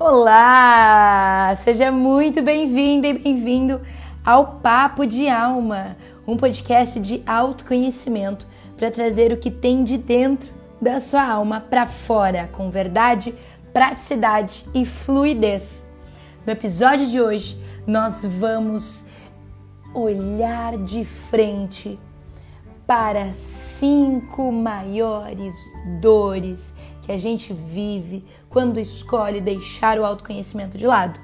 Olá! 0.00 1.52
Seja 1.56 1.90
muito 1.90 2.40
bem-vinda 2.40 3.08
e 3.08 3.14
bem-vindo 3.14 3.80
ao 4.24 4.60
Papo 4.60 5.04
de 5.04 5.28
Alma, 5.28 5.96
um 6.24 6.36
podcast 6.36 7.00
de 7.00 7.20
autoconhecimento 7.26 8.46
para 8.76 8.92
trazer 8.92 9.32
o 9.32 9.36
que 9.36 9.50
tem 9.50 9.82
de 9.82 9.98
dentro 9.98 10.54
da 10.80 11.00
sua 11.00 11.26
alma 11.26 11.60
para 11.60 11.84
fora, 11.84 12.48
com 12.52 12.70
verdade, 12.70 13.34
praticidade 13.72 14.66
e 14.72 14.86
fluidez. 14.86 15.84
No 16.46 16.52
episódio 16.52 17.08
de 17.08 17.20
hoje, 17.20 17.60
nós 17.84 18.20
vamos 18.22 19.04
olhar 19.92 20.78
de 20.78 21.04
frente 21.04 21.98
para 22.86 23.32
cinco 23.32 24.52
maiores 24.52 25.56
dores 26.00 26.72
que 27.08 27.12
a 27.12 27.18
gente 27.18 27.54
vive 27.54 28.22
quando 28.50 28.78
escolhe 28.78 29.40
deixar 29.40 29.98
o 29.98 30.04
autoconhecimento 30.04 30.76
de 30.76 30.86
lado. 30.86 31.18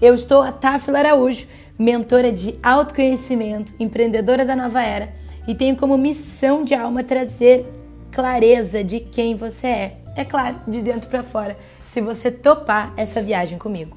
Eu 0.00 0.14
estou 0.14 0.40
a 0.40 0.52
Tafila 0.52 1.00
Araújo, 1.00 1.48
mentora 1.76 2.30
de 2.30 2.56
autoconhecimento, 2.62 3.74
empreendedora 3.80 4.44
da 4.44 4.54
nova 4.54 4.80
era 4.80 5.12
e 5.48 5.54
tenho 5.56 5.74
como 5.74 5.98
missão 5.98 6.62
de 6.62 6.74
alma 6.74 7.02
trazer 7.02 7.66
clareza 8.12 8.84
de 8.84 9.00
quem 9.00 9.34
você 9.34 9.66
é. 9.66 10.00
É 10.16 10.24
claro, 10.24 10.60
de 10.68 10.80
dentro 10.80 11.10
para 11.10 11.24
fora, 11.24 11.58
se 11.84 12.00
você 12.00 12.30
topar 12.30 12.94
essa 12.96 13.20
viagem 13.20 13.58
comigo. 13.58 13.96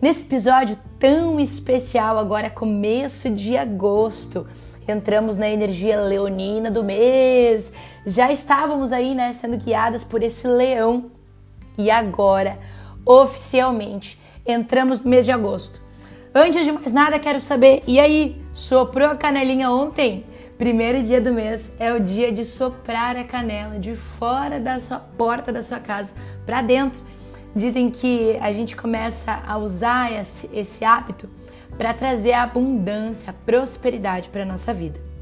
Nesse 0.00 0.22
episódio 0.22 0.78
tão 0.98 1.38
especial, 1.38 2.16
agora 2.16 2.48
começo 2.48 3.28
de 3.28 3.54
agosto, 3.54 4.46
entramos 4.92 5.36
na 5.36 5.48
energia 5.48 6.00
leonina 6.00 6.70
do 6.70 6.84
mês. 6.84 7.72
Já 8.06 8.30
estávamos 8.30 8.92
aí, 8.92 9.14
né, 9.14 9.32
sendo 9.32 9.56
guiadas 9.56 10.04
por 10.04 10.22
esse 10.22 10.46
leão. 10.46 11.10
E 11.76 11.90
agora, 11.90 12.58
oficialmente, 13.04 14.20
entramos 14.46 15.00
no 15.00 15.10
mês 15.10 15.24
de 15.24 15.32
agosto. 15.32 15.80
Antes 16.34 16.64
de 16.64 16.72
mais 16.72 16.92
nada, 16.92 17.18
quero 17.18 17.40
saber, 17.40 17.82
e 17.86 17.98
aí, 17.98 18.40
soprou 18.52 19.08
a 19.08 19.16
canelinha 19.16 19.70
ontem? 19.70 20.24
Primeiro 20.56 21.02
dia 21.02 21.20
do 21.20 21.32
mês 21.32 21.74
é 21.78 21.92
o 21.92 21.98
dia 21.98 22.30
de 22.30 22.44
soprar 22.44 23.16
a 23.16 23.24
canela 23.24 23.78
de 23.78 23.96
fora 23.96 24.60
da 24.60 24.80
sua 24.80 24.98
porta 24.98 25.52
da 25.52 25.62
sua 25.62 25.80
casa 25.80 26.12
para 26.46 26.62
dentro. 26.62 27.02
Dizem 27.54 27.90
que 27.90 28.38
a 28.40 28.52
gente 28.52 28.76
começa 28.76 29.42
a 29.46 29.58
usar 29.58 30.12
esse, 30.12 30.48
esse 30.52 30.84
hábito 30.84 31.28
para 31.76 31.94
trazer 31.94 32.32
abundância, 32.32 33.34
prosperidade 33.44 34.28
para 34.28 34.44
nossa 34.44 34.72
vida. 34.72 35.12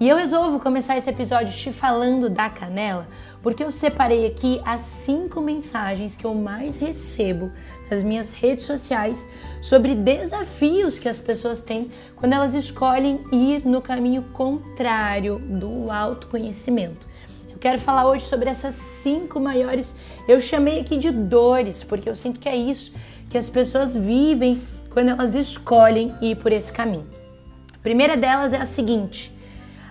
E 0.00 0.08
eu 0.08 0.16
resolvo 0.16 0.60
começar 0.60 0.96
esse 0.96 1.10
episódio 1.10 1.52
te 1.52 1.72
falando 1.72 2.30
da 2.30 2.48
canela, 2.48 3.08
porque 3.42 3.64
eu 3.64 3.72
separei 3.72 4.26
aqui 4.26 4.60
as 4.64 4.82
cinco 4.82 5.40
mensagens 5.40 6.14
que 6.14 6.24
eu 6.24 6.34
mais 6.34 6.78
recebo 6.78 7.50
nas 7.90 8.04
minhas 8.04 8.32
redes 8.32 8.64
sociais 8.64 9.28
sobre 9.60 9.96
desafios 9.96 11.00
que 11.00 11.08
as 11.08 11.18
pessoas 11.18 11.62
têm 11.62 11.90
quando 12.14 12.32
elas 12.32 12.54
escolhem 12.54 13.24
ir 13.32 13.66
no 13.66 13.82
caminho 13.82 14.22
contrário 14.32 15.40
do 15.40 15.90
autoconhecimento. 15.90 17.06
Eu 17.50 17.58
quero 17.58 17.80
falar 17.80 18.08
hoje 18.08 18.24
sobre 18.26 18.48
essas 18.48 18.76
cinco 18.76 19.40
maiores, 19.40 19.96
eu 20.28 20.40
chamei 20.40 20.78
aqui 20.78 20.96
de 20.96 21.10
dores, 21.10 21.82
porque 21.82 22.08
eu 22.08 22.14
sinto 22.14 22.38
que 22.38 22.48
é 22.48 22.54
isso 22.54 22.92
que 23.28 23.36
as 23.36 23.48
pessoas 23.48 23.96
vivem 23.96 24.62
quando 24.90 25.08
elas 25.08 25.34
escolhem 25.34 26.14
ir 26.20 26.36
por 26.36 26.52
esse 26.52 26.72
caminho. 26.72 27.06
A 27.74 27.78
primeira 27.78 28.16
delas 28.16 28.52
é 28.52 28.58
a 28.58 28.66
seguinte: 28.66 29.32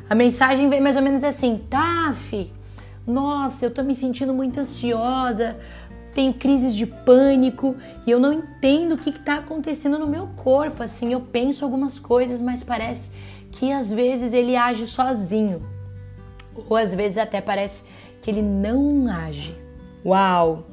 a 0.09 0.15
mensagem 0.15 0.69
vem 0.69 0.81
mais 0.81 0.95
ou 0.95 1.01
menos 1.01 1.23
assim, 1.23 1.61
Taf, 1.69 2.51
nossa, 3.05 3.65
eu 3.65 3.71
tô 3.71 3.83
me 3.83 3.95
sentindo 3.95 4.33
muito 4.33 4.59
ansiosa, 4.59 5.59
tenho 6.13 6.33
crises 6.33 6.73
de 6.75 6.85
pânico 6.85 7.75
e 8.05 8.11
eu 8.11 8.19
não 8.19 8.33
entendo 8.33 8.95
o 8.95 8.97
que 8.97 9.09
está 9.09 9.35
acontecendo 9.35 9.99
no 9.99 10.07
meu 10.07 10.27
corpo. 10.35 10.81
Assim, 10.81 11.13
eu 11.13 11.21
penso 11.21 11.63
algumas 11.63 11.99
coisas, 11.99 12.41
mas 12.41 12.63
parece 12.63 13.11
que 13.51 13.71
às 13.71 13.91
vezes 13.91 14.33
ele 14.33 14.55
age 14.55 14.87
sozinho, 14.87 15.61
ou 16.67 16.75
às 16.75 16.93
vezes 16.93 17.17
até 17.17 17.39
parece 17.39 17.83
que 18.21 18.29
ele 18.29 18.41
não 18.41 19.07
age. 19.07 19.55
Uau! 20.05 20.65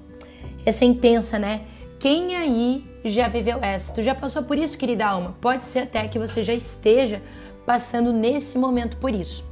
Essa 0.64 0.84
é 0.84 0.88
intensa, 0.88 1.38
né? 1.38 1.62
Quem 1.98 2.36
aí 2.36 2.93
já 3.10 3.28
viveu 3.28 3.58
essa? 3.62 3.92
Tu 3.92 4.02
já 4.02 4.14
passou 4.14 4.42
por 4.42 4.56
isso, 4.56 4.78
querida 4.78 5.06
alma? 5.06 5.34
Pode 5.40 5.64
ser 5.64 5.80
até 5.80 6.08
que 6.08 6.18
você 6.18 6.42
já 6.42 6.54
esteja 6.54 7.22
passando 7.66 8.12
nesse 8.12 8.58
momento 8.58 8.96
por 8.96 9.14
isso. 9.14 9.44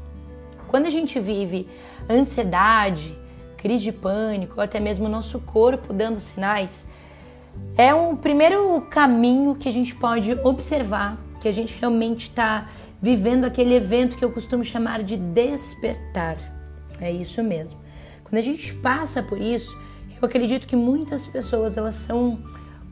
Quando 0.68 0.86
a 0.86 0.90
gente 0.90 1.20
vive 1.20 1.68
ansiedade, 2.08 3.16
crise 3.56 3.84
de 3.84 3.92
pânico, 3.92 4.54
ou 4.56 4.62
até 4.62 4.80
mesmo 4.80 5.06
o 5.06 5.08
nosso 5.08 5.38
corpo 5.40 5.92
dando 5.92 6.20
sinais, 6.20 6.86
é 7.76 7.94
um 7.94 8.16
primeiro 8.16 8.80
caminho 8.90 9.54
que 9.54 9.68
a 9.68 9.72
gente 9.72 9.94
pode 9.94 10.32
observar 10.42 11.18
que 11.40 11.48
a 11.48 11.52
gente 11.52 11.78
realmente 11.78 12.28
está 12.28 12.68
vivendo 13.00 13.44
aquele 13.44 13.74
evento 13.74 14.16
que 14.16 14.24
eu 14.24 14.30
costumo 14.30 14.64
chamar 14.64 15.02
de 15.02 15.16
despertar. 15.16 16.36
É 17.00 17.10
isso 17.10 17.42
mesmo. 17.42 17.80
Quando 18.22 18.38
a 18.38 18.42
gente 18.42 18.72
passa 18.74 19.22
por 19.22 19.40
isso, 19.40 19.76
eu 20.20 20.26
acredito 20.26 20.66
que 20.66 20.76
muitas 20.76 21.26
pessoas 21.26 21.76
elas 21.76 21.96
são 21.96 22.38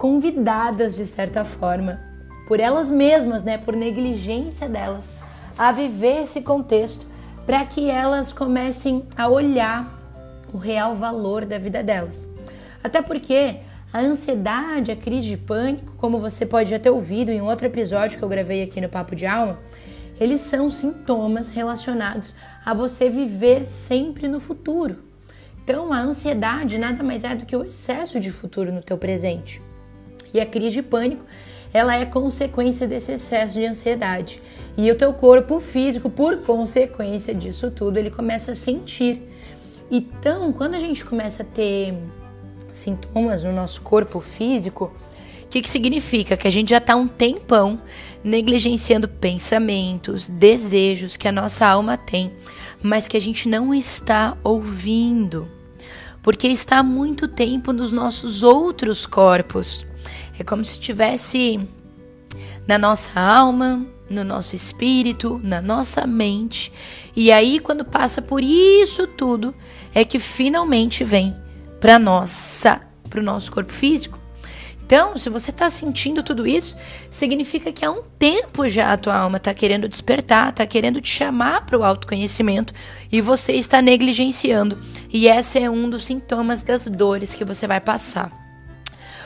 convidadas 0.00 0.96
de 0.96 1.04
certa 1.04 1.44
forma 1.44 2.00
por 2.48 2.58
elas 2.58 2.90
mesmas, 2.90 3.44
né, 3.44 3.58
por 3.58 3.76
negligência 3.76 4.66
delas, 4.66 5.12
a 5.58 5.70
viver 5.72 6.22
esse 6.22 6.40
contexto 6.40 7.06
para 7.44 7.66
que 7.66 7.90
elas 7.90 8.32
comecem 8.32 9.06
a 9.14 9.28
olhar 9.28 9.94
o 10.54 10.56
real 10.56 10.96
valor 10.96 11.44
da 11.44 11.58
vida 11.58 11.82
delas. 11.82 12.26
Até 12.82 13.02
porque 13.02 13.58
a 13.92 14.00
ansiedade, 14.00 14.90
a 14.90 14.96
crise 14.96 15.28
de 15.28 15.36
pânico, 15.36 15.92
como 15.98 16.18
você 16.18 16.46
pode 16.46 16.70
já 16.70 16.78
ter 16.78 16.90
ouvido 16.90 17.30
em 17.30 17.42
outro 17.42 17.66
episódio 17.66 18.18
que 18.18 18.24
eu 18.24 18.28
gravei 18.28 18.62
aqui 18.62 18.80
no 18.80 18.88
Papo 18.88 19.14
de 19.14 19.26
Alma, 19.26 19.58
eles 20.18 20.40
são 20.40 20.70
sintomas 20.70 21.50
relacionados 21.50 22.34
a 22.64 22.72
você 22.72 23.10
viver 23.10 23.64
sempre 23.64 24.26
no 24.28 24.40
futuro. 24.40 25.04
Então, 25.62 25.92
a 25.92 26.00
ansiedade 26.00 26.78
nada 26.78 27.04
mais 27.04 27.22
é 27.22 27.34
do 27.34 27.44
que 27.44 27.54
o 27.54 27.64
excesso 27.64 28.18
de 28.18 28.32
futuro 28.32 28.72
no 28.72 28.80
teu 28.80 28.96
presente. 28.96 29.60
E 30.32 30.40
a 30.40 30.46
crise 30.46 30.76
de 30.76 30.82
pânico, 30.82 31.24
ela 31.72 31.96
é 31.96 32.04
consequência 32.04 32.86
desse 32.86 33.12
excesso 33.12 33.54
de 33.54 33.66
ansiedade. 33.66 34.40
E 34.76 34.90
o 34.90 34.94
teu 34.94 35.12
corpo 35.12 35.60
físico, 35.60 36.08
por 36.08 36.38
consequência 36.38 37.34
disso 37.34 37.70
tudo, 37.70 37.98
ele 37.98 38.10
começa 38.10 38.52
a 38.52 38.54
sentir. 38.54 39.22
Então, 39.90 40.52
quando 40.52 40.74
a 40.74 40.80
gente 40.80 41.04
começa 41.04 41.42
a 41.42 41.46
ter 41.46 41.94
sintomas 42.72 43.44
no 43.44 43.52
nosso 43.52 43.82
corpo 43.82 44.20
físico, 44.20 44.92
o 45.44 45.48
que, 45.48 45.60
que 45.60 45.68
significa? 45.68 46.36
Que 46.36 46.46
a 46.46 46.52
gente 46.52 46.70
já 46.70 46.78
está 46.78 46.94
um 46.94 47.08
tempão 47.08 47.80
negligenciando 48.22 49.08
pensamentos, 49.08 50.28
desejos 50.28 51.16
que 51.16 51.26
a 51.26 51.32
nossa 51.32 51.66
alma 51.66 51.96
tem, 51.96 52.30
mas 52.80 53.08
que 53.08 53.16
a 53.16 53.20
gente 53.20 53.48
não 53.48 53.74
está 53.74 54.36
ouvindo 54.44 55.48
porque 56.22 56.46
está 56.48 56.78
há 56.78 56.82
muito 56.82 57.26
tempo 57.26 57.72
nos 57.72 57.92
nossos 57.92 58.42
outros 58.42 59.06
corpos. 59.06 59.86
É 60.40 60.44
como 60.44 60.64
se 60.64 60.72
estivesse 60.72 61.60
na 62.66 62.78
nossa 62.78 63.20
alma, 63.20 63.86
no 64.08 64.24
nosso 64.24 64.56
espírito, 64.56 65.38
na 65.44 65.60
nossa 65.60 66.06
mente. 66.06 66.72
E 67.14 67.30
aí, 67.30 67.60
quando 67.60 67.84
passa 67.84 68.22
por 68.22 68.42
isso 68.42 69.06
tudo, 69.06 69.54
é 69.94 70.02
que 70.02 70.18
finalmente 70.18 71.04
vem 71.04 71.36
para 71.78 71.98
nossa, 71.98 72.80
para 73.10 73.20
o 73.20 73.22
nosso 73.22 73.52
corpo 73.52 73.70
físico. 73.70 74.18
Então, 74.82 75.14
se 75.18 75.28
você 75.28 75.50
está 75.50 75.68
sentindo 75.68 76.22
tudo 76.22 76.46
isso, 76.46 76.74
significa 77.10 77.70
que 77.70 77.84
há 77.84 77.90
um 77.90 78.02
tempo 78.18 78.66
já 78.66 78.94
a 78.94 78.96
tua 78.96 79.16
alma 79.16 79.36
está 79.36 79.52
querendo 79.52 79.86
despertar, 79.90 80.48
está 80.48 80.66
querendo 80.66 81.02
te 81.02 81.10
chamar 81.10 81.66
para 81.66 81.78
o 81.78 81.84
autoconhecimento 81.84 82.72
e 83.12 83.20
você 83.20 83.52
está 83.52 83.82
negligenciando. 83.82 84.78
E 85.12 85.28
esse 85.28 85.58
é 85.58 85.68
um 85.68 85.90
dos 85.90 86.06
sintomas 86.06 86.62
das 86.62 86.86
dores 86.86 87.34
que 87.34 87.44
você 87.44 87.66
vai 87.66 87.78
passar. 87.78 88.49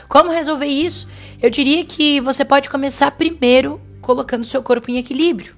Como 0.07 0.31
resolver 0.31 0.67
isso? 0.67 1.07
Eu 1.41 1.49
diria 1.49 1.83
que 1.85 2.19
você 2.19 2.45
pode 2.45 2.69
começar 2.69 3.11
primeiro 3.11 3.81
colocando 4.01 4.45
seu 4.45 4.61
corpo 4.61 4.91
em 4.91 4.97
equilíbrio. 4.97 5.55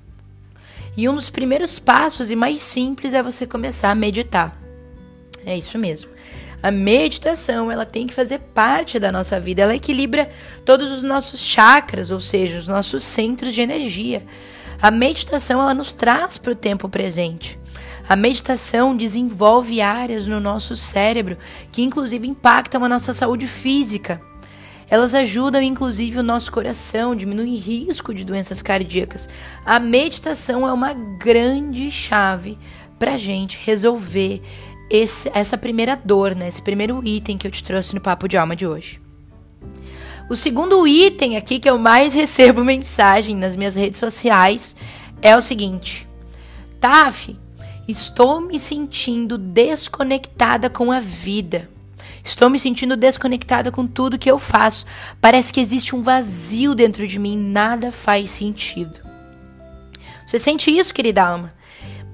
E 0.95 1.07
um 1.07 1.15
dos 1.15 1.29
primeiros 1.29 1.77
passos 1.77 2.31
e 2.31 2.35
mais 2.35 2.61
simples 2.61 3.13
é 3.13 3.21
você 3.21 3.45
começar 3.45 3.91
a 3.91 3.95
meditar. 3.95 4.57
É 5.45 5.55
isso 5.55 5.77
mesmo. 5.77 6.09
A 6.61 6.71
meditação, 6.71 7.71
ela 7.71 7.85
tem 7.85 8.07
que 8.07 8.13
fazer 8.13 8.39
parte 8.39 8.97
da 8.97 9.11
nossa 9.11 9.39
vida. 9.39 9.61
Ela 9.61 9.75
equilibra 9.75 10.29
todos 10.65 10.89
os 10.89 11.03
nossos 11.03 11.39
chakras, 11.39 12.09
ou 12.09 12.19
seja, 12.19 12.57
os 12.57 12.67
nossos 12.67 13.03
centros 13.03 13.53
de 13.53 13.61
energia. 13.61 14.25
A 14.81 14.89
meditação, 14.89 15.61
ela 15.61 15.73
nos 15.73 15.93
traz 15.93 16.37
para 16.37 16.51
o 16.51 16.55
tempo 16.55 16.89
presente. 16.89 17.59
A 18.09 18.15
meditação 18.15 18.95
desenvolve 18.95 19.81
áreas 19.81 20.27
no 20.27 20.39
nosso 20.39 20.75
cérebro 20.75 21.37
que 21.71 21.83
inclusive 21.83 22.27
impactam 22.27 22.83
a 22.83 22.89
nossa 22.89 23.13
saúde 23.13 23.45
física. 23.45 24.21
Elas 24.89 25.13
ajudam 25.13 25.61
inclusive 25.61 26.19
o 26.19 26.23
nosso 26.23 26.51
coração, 26.51 27.15
diminuem 27.15 27.55
risco 27.55 28.13
de 28.13 28.23
doenças 28.23 28.61
cardíacas. 28.61 29.27
A 29.65 29.79
meditação 29.79 30.67
é 30.67 30.71
uma 30.71 30.93
grande 30.93 31.91
chave 31.91 32.57
para 32.97 33.13
a 33.13 33.17
gente 33.17 33.59
resolver 33.63 34.41
esse, 34.89 35.29
essa 35.33 35.57
primeira 35.57 35.97
dor, 35.97 36.33
né? 36.33 36.47
Esse 36.47 36.61
primeiro 36.61 37.05
item 37.05 37.37
que 37.37 37.45
eu 37.45 37.51
te 37.51 37.63
trouxe 37.63 37.93
no 37.93 38.01
papo 38.01 38.27
de 38.27 38.37
alma 38.37 38.55
de 38.55 38.65
hoje. 38.65 39.01
O 40.29 40.35
segundo 40.35 40.87
item 40.87 41.37
aqui 41.37 41.59
que 41.59 41.69
eu 41.69 41.77
mais 41.77 42.15
recebo 42.15 42.63
mensagem 42.63 43.35
nas 43.35 43.55
minhas 43.55 43.75
redes 43.75 43.99
sociais 43.99 44.75
é 45.21 45.35
o 45.35 45.41
seguinte: 45.41 46.07
Taf, 46.79 47.35
estou 47.87 48.39
me 48.41 48.59
sentindo 48.59 49.37
desconectada 49.37 50.69
com 50.69 50.91
a 50.91 50.99
vida. 50.99 51.69
Estou 52.27 52.49
me 52.49 52.59
sentindo 52.59 52.97
desconectada 52.97 53.71
com 53.71 53.87
tudo 53.87 54.19
que 54.19 54.29
eu 54.29 54.37
faço. 54.37 54.85
Parece 55.21 55.53
que 55.53 55.61
existe 55.61 55.95
um 55.95 56.01
vazio 56.01 56.75
dentro 56.75 57.07
de 57.07 57.17
mim, 57.17 57.37
nada 57.37 57.89
faz 57.89 58.31
sentido. 58.31 58.99
Você 60.27 60.37
sente 60.37 60.69
isso, 60.69 60.93
querida 60.93 61.25
alma? 61.25 61.53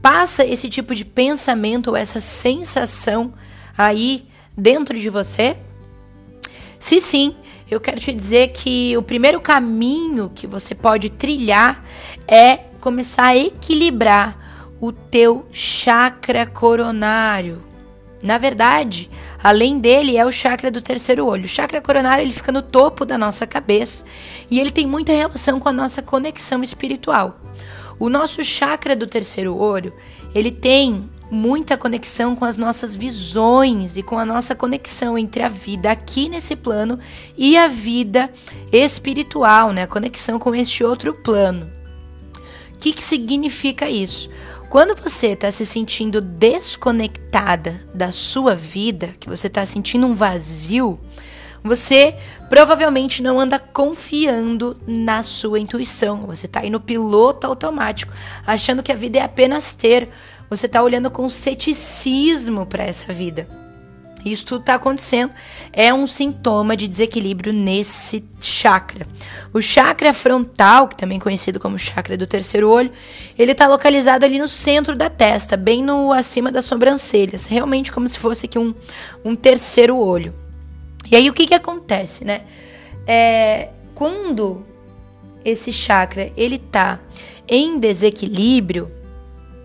Passa 0.04 0.46
esse 0.46 0.70
tipo 0.70 0.94
de 0.94 1.04
pensamento 1.04 1.88
ou 1.88 1.96
essa 1.96 2.22
sensação 2.22 3.34
aí 3.76 4.28
dentro 4.56 5.00
de 5.00 5.10
você? 5.10 5.58
Se 6.78 7.02
sim, 7.02 7.36
eu 7.70 7.82
quero 7.82 8.00
te 8.00 8.14
dizer 8.14 8.50
que 8.50 8.96
o 8.96 9.02
primeiro 9.02 9.42
caminho 9.42 10.30
que 10.30 10.46
você 10.46 10.76
pode 10.76 11.10
trilhar 11.10 11.84
é 12.28 12.58
começar 12.80 13.30
a 13.30 13.36
equilibrar 13.38 14.38
o 14.80 14.92
teu 14.92 15.48
chakra 15.52 16.46
coronário. 16.46 17.73
Na 18.24 18.38
verdade, 18.38 19.10
além 19.44 19.80
dele 19.80 20.16
é 20.16 20.26
o 20.26 20.32
chakra 20.32 20.72
do 20.72 20.82
terceiro 20.82 21.26
olho. 21.26 21.44
O 21.44 21.50
chakra 21.50 21.82
coronário 21.82 22.24
ele 22.24 22.32
fica 22.32 22.54
no 22.54 22.62
topo 22.62 23.04
da 23.04 23.18
nossa 23.18 23.46
cabeça 23.46 24.06
e 24.50 24.62
ele 24.62 24.72
tem 24.72 24.88
muita 24.88 25.12
relação 25.12 25.60
com 25.60 25.68
a 25.68 25.74
nossa 25.74 26.02
conexão 26.02 26.64
espiritual. 26.64 27.38
O 28.00 28.08
nosso 28.08 28.42
chakra 28.42 28.96
do 28.96 29.08
terceiro 29.08 29.58
olho, 29.58 29.94
ele 30.34 30.52
tem 30.52 31.10
muita 31.30 31.76
conexão 31.76 32.34
com 32.34 32.46
as 32.46 32.56
nossas 32.56 32.96
visões 32.96 33.98
e 33.98 34.04
com 34.04 34.18
a 34.18 34.26
nossa 34.26 34.56
conexão 34.56 35.18
entre 35.18 35.44
a 35.44 35.50
vida 35.50 35.92
aqui 35.92 36.30
nesse 36.30 36.56
plano 36.56 37.00
e 37.38 37.58
a 37.58 37.68
vida 37.68 38.30
espiritual, 38.72 39.74
né? 39.74 39.84
A 39.84 39.88
conexão 39.88 40.40
com 40.40 40.56
este 40.56 40.82
outro 40.82 41.14
plano. 41.14 41.70
O 42.72 42.78
que, 42.78 42.94
que 42.94 43.04
significa 43.04 43.90
isso? 43.90 44.30
Quando 44.74 44.96
você 44.96 45.28
está 45.28 45.52
se 45.52 45.68
sentindo 45.68 46.20
desconectada 46.20 47.80
da 47.94 48.12
sua 48.12 48.56
vida, 48.56 49.14
que 49.20 49.30
você 49.30 49.46
está 49.46 49.64
sentindo 49.68 50.08
um 50.08 50.16
vazio, 50.16 51.00
você 51.64 52.16
provavelmente 52.50 53.22
não 53.22 53.40
anda 53.40 53.60
confiando 53.60 54.76
na 54.88 55.22
sua 55.22 55.60
intuição. 55.60 56.22
Você 56.26 56.48
está 56.48 56.62
aí 56.62 56.72
no 56.72 56.80
piloto 56.80 57.46
automático, 57.46 58.12
achando 58.48 58.82
que 58.82 58.92
a 58.92 58.96
vida 58.96 59.20
é 59.20 59.22
apenas 59.22 59.76
ter 59.76 60.10
você 60.50 60.66
está 60.66 60.82
olhando 60.82 61.12
com 61.12 61.30
ceticismo 61.30 62.66
para 62.66 62.84
essa 62.84 63.14
vida. 63.14 63.48
Isso 64.26 64.46
tudo 64.46 64.62
está 64.62 64.76
acontecendo. 64.76 65.32
É 65.72 65.94
um 65.94 66.08
sintoma 66.08 66.78
de 66.78 66.88
desequilíbrio 66.88 67.52
nesse 67.52 68.24
chakra. 68.40 69.06
O 69.54 69.62
chakra 69.62 70.14
frontal, 70.14 70.88
que 70.88 70.96
também 70.96 71.18
é 71.18 71.22
conhecido 71.22 71.60
como 71.60 71.78
chakra 71.78 72.18
do 72.18 72.26
terceiro 72.26 72.70
olho, 72.70 72.92
ele 73.38 73.52
está 73.52 73.68
localizado 73.68 74.24
ali 74.24 74.40
no 74.40 74.48
centro 74.48 74.96
da 74.96 75.10
testa, 75.10 75.58
bem 75.58 75.84
no 75.84 76.14
acima 76.14 76.52
das 76.52 76.66
sobrancelhas, 76.66 77.46
realmente 77.46 77.92
como 77.92 78.08
se 78.08 78.18
fosse 78.18 78.46
aqui 78.46 78.58
um, 78.58 78.74
um 79.26 79.36
terceiro 79.36 79.98
olho. 79.98 80.34
E 81.12 81.16
aí 81.16 81.30
o 81.30 81.34
que 81.34 81.46
que 81.46 81.54
acontece, 81.54 82.24
né? 82.24 82.42
É, 83.06 83.70
quando 83.94 84.66
esse 85.44 85.72
chakra 85.72 86.32
ele 86.38 86.58
tá 86.58 87.00
em 87.48 87.78
desequilíbrio, 87.78 88.90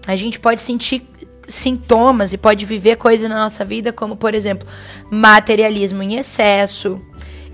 a 0.07 0.17
gente 0.17 0.41
pode 0.41 0.61
sentir 0.61 1.07
sintomas 1.49 2.33
e 2.33 2.39
pode 2.39 2.65
viver 2.65 2.97
coisas 2.97 3.29
na 3.29 3.37
nossa 3.37 3.65
vida, 3.65 3.93
como, 3.93 4.17
por 4.17 4.35
exemplo, 4.35 4.69
materialismo 5.11 6.03
em 6.03 6.17
excesso, 6.17 7.01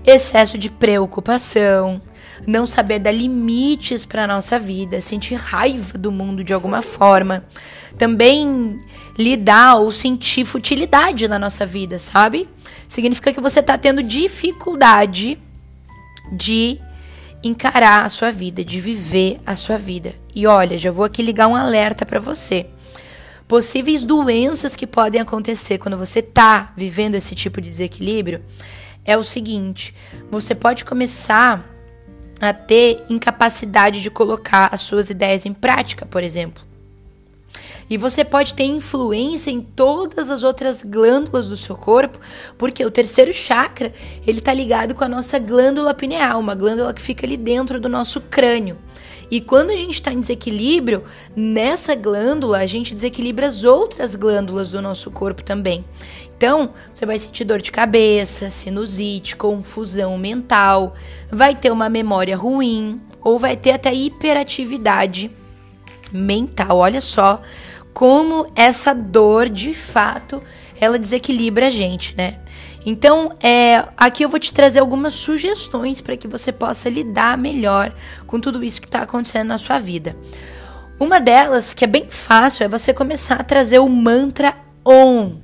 excesso 0.05 0.57
de 0.57 0.69
preocupação, 0.69 2.01
não 2.45 2.67
saber 2.67 2.99
dar 2.99 3.11
limites 3.11 4.05
para 4.05 4.27
nossa 4.27 4.59
vida, 4.59 5.01
sentir 5.01 5.35
raiva 5.35 5.97
do 5.97 6.11
mundo 6.11 6.43
de 6.43 6.53
alguma 6.53 6.81
forma. 6.81 7.45
Também 7.97 8.77
lidar 9.17 9.75
ou 9.75 9.91
sentir 9.91 10.43
futilidade 10.43 11.27
na 11.27 11.39
nossa 11.39 11.65
vida, 11.65 11.97
sabe? 11.97 12.47
Significa 12.87 13.31
que 13.31 13.39
você 13.39 13.61
está 13.61 13.77
tendo 13.77 14.03
dificuldade 14.03 15.39
de 16.31 16.79
encarar 17.41 18.03
a 18.03 18.09
sua 18.09 18.31
vida, 18.31 18.65
de 18.65 18.81
viver 18.81 19.39
a 19.45 19.55
sua 19.55 19.77
vida. 19.77 20.13
E 20.35 20.45
olha, 20.45 20.77
já 20.77 20.91
vou 20.91 21.05
aqui 21.05 21.21
ligar 21.21 21.47
um 21.47 21.55
alerta 21.55 22.05
para 22.05 22.19
você. 22.19 22.67
Possíveis 23.47 24.03
doenças 24.03 24.75
que 24.75 24.87
podem 24.87 25.21
acontecer 25.21 25.77
quando 25.77 25.97
você 25.97 26.19
está 26.19 26.73
vivendo 26.75 27.13
esse 27.13 27.35
tipo 27.35 27.61
de 27.61 27.69
desequilíbrio 27.69 28.41
é 29.05 29.15
o 29.15 29.23
seguinte: 29.23 29.93
você 30.31 30.55
pode 30.55 30.83
começar 30.83 31.63
a 32.41 32.53
ter 32.53 33.03
incapacidade 33.07 34.01
de 34.01 34.09
colocar 34.09 34.69
as 34.71 34.81
suas 34.81 35.11
ideias 35.11 35.45
em 35.45 35.53
prática, 35.53 36.05
por 36.07 36.23
exemplo. 36.23 36.63
E 37.87 37.97
você 37.97 38.25
pode 38.25 38.55
ter 38.55 38.63
influência 38.63 39.51
em 39.51 39.61
todas 39.61 40.31
as 40.31 40.41
outras 40.41 40.81
glândulas 40.81 41.47
do 41.47 41.55
seu 41.55 41.75
corpo, 41.75 42.19
porque 42.57 42.83
o 42.83 42.89
terceiro 42.89 43.31
chakra, 43.31 43.93
ele 44.25 44.41
tá 44.41 44.51
ligado 44.51 44.95
com 44.95 45.03
a 45.03 45.09
nossa 45.09 45.37
glândula 45.37 45.93
pineal, 45.93 46.39
uma 46.39 46.55
glândula 46.55 46.95
que 46.95 47.01
fica 47.01 47.27
ali 47.27 47.37
dentro 47.37 47.79
do 47.79 47.87
nosso 47.87 48.19
crânio. 48.21 48.75
E 49.29 49.41
quando 49.41 49.71
a 49.71 49.75
gente 49.75 49.93
está 49.93 50.11
em 50.11 50.19
desequilíbrio, 50.19 51.03
nessa 51.35 51.95
glândula 51.95 52.59
a 52.59 52.65
gente 52.65 52.93
desequilibra 52.93 53.47
as 53.47 53.63
outras 53.63 54.15
glândulas 54.15 54.71
do 54.71 54.81
nosso 54.81 55.09
corpo 55.11 55.43
também. 55.43 55.83
Então, 56.37 56.73
você 56.93 57.05
vai 57.05 57.17
sentir 57.17 57.45
dor 57.45 57.61
de 57.61 57.71
cabeça, 57.71 58.49
sinusite, 58.49 59.35
confusão 59.35 60.17
mental, 60.17 60.93
vai 61.31 61.55
ter 61.55 61.71
uma 61.71 61.89
memória 61.89 62.35
ruim 62.35 63.01
ou 63.21 63.39
vai 63.39 63.55
ter 63.55 63.71
até 63.71 63.93
hiperatividade 63.93 65.31
mental. 66.11 66.77
Olha 66.77 67.01
só 67.01 67.41
como 67.93 68.45
essa 68.55 68.93
dor, 68.93 69.47
de 69.47 69.73
fato, 69.73 70.43
ela 70.79 70.99
desequilibra 70.99 71.67
a 71.67 71.71
gente, 71.71 72.13
né? 72.17 72.39
Então, 72.85 73.35
é, 73.41 73.83
aqui 73.97 74.23
eu 74.23 74.29
vou 74.29 74.39
te 74.39 74.53
trazer 74.53 74.79
algumas 74.79 75.15
sugestões 75.15 76.01
para 76.01 76.15
que 76.15 76.27
você 76.27 76.51
possa 76.51 76.87
lidar 76.87 77.37
melhor 77.37 77.91
com 78.27 78.39
tudo 78.39 78.63
isso 78.63 78.79
que 78.79 78.87
está 78.87 79.01
acontecendo 79.01 79.47
na 79.47 79.57
sua 79.57 79.79
vida. 79.79 80.15
Uma 80.99 81.19
delas, 81.19 81.73
que 81.73 81.83
é 81.83 81.87
bem 81.87 82.07
fácil, 82.09 82.63
é 82.63 82.67
você 82.67 82.93
começar 82.93 83.35
a 83.35 83.43
trazer 83.43 83.79
o 83.79 83.89
mantra 83.89 84.55
OM 84.85 85.41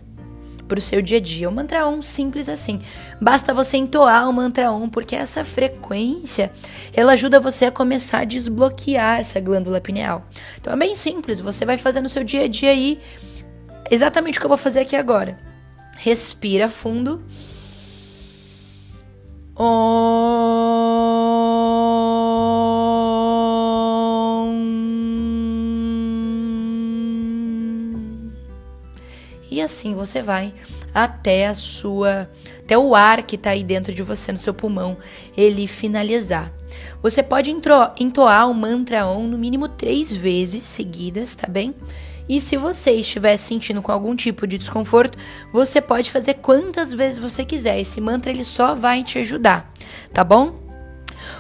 para 0.68 0.80
o 0.80 0.82
seu 0.82 1.02
dia 1.02 1.18
a 1.18 1.22
dia. 1.22 1.50
O 1.50 1.52
mantra 1.52 1.86
OM 1.88 2.02
simples 2.02 2.48
assim. 2.48 2.80
Basta 3.20 3.54
você 3.54 3.76
entoar 3.76 4.30
o 4.30 4.34
mantra 4.34 4.72
OM, 4.72 4.88
porque 4.88 5.16
essa 5.16 5.44
frequência 5.44 6.52
ela 6.94 7.14
ajuda 7.14 7.40
você 7.40 7.66
a 7.66 7.72
começar 7.72 8.20
a 8.20 8.24
desbloquear 8.24 9.20
essa 9.20 9.42
glândula 9.42 9.82
pineal. 9.82 10.26
Então 10.60 10.72
é 10.72 10.78
bem 10.78 10.96
simples, 10.96 11.42
você 11.42 11.66
vai 11.66 11.78
fazer 11.78 12.00
no 12.02 12.08
seu 12.08 12.24
dia 12.24 12.44
a 12.44 12.48
dia 12.48 12.70
aí 12.70 13.00
exatamente 13.90 14.38
o 14.38 14.40
que 14.40 14.46
eu 14.46 14.50
vou 14.50 14.58
fazer 14.58 14.82
aqui 14.82 14.96
agora. 14.96 15.51
Respira 16.04 16.68
fundo. 16.68 17.22
E 29.52 29.62
assim 29.62 29.94
você 29.94 30.24
vai 30.24 30.52
até 30.92 31.46
a 31.46 31.54
sua, 31.54 32.28
até 32.64 32.76
o 32.76 32.96
ar 32.96 33.22
que 33.22 33.36
está 33.36 33.52
aí 33.52 33.64
dentro 33.64 33.94
de 33.94 34.02
você, 34.02 34.32
no 34.32 34.40
seu 34.40 34.56
pulmão, 34.56 34.98
ele 35.38 35.68
finalizar. 35.68 36.52
Você 37.04 37.22
pode 37.22 37.52
entoar 37.52 38.50
o 38.50 38.56
mantra 38.56 39.06
OM 39.06 39.28
no 39.28 39.38
mínimo 39.38 39.68
três 39.68 40.12
vezes 40.12 40.64
seguidas, 40.64 41.36
tá 41.36 41.48
bem? 41.48 41.76
E 42.28 42.40
se 42.40 42.58
você 42.58 42.92
estiver 42.92 43.36
sentindo 43.38 43.82
com 43.82 43.92
algum 43.92 44.16
tipo 44.16 44.48
de 44.48 44.58
desconforto, 44.58 45.18
você 45.52 45.82
pode 45.82 46.12
fazer 46.12 46.36
quantas 46.36 46.94
vezes 46.94 47.20
você 47.20 47.44
quiser. 47.44 47.80
Esse 47.80 48.00
mantra 48.00 48.32
ele 48.32 48.46
só 48.46 48.76
vai 48.76 49.04
te 49.04 49.20
ajudar, 49.20 49.72
tá 50.14 50.24
bom? 50.24 50.60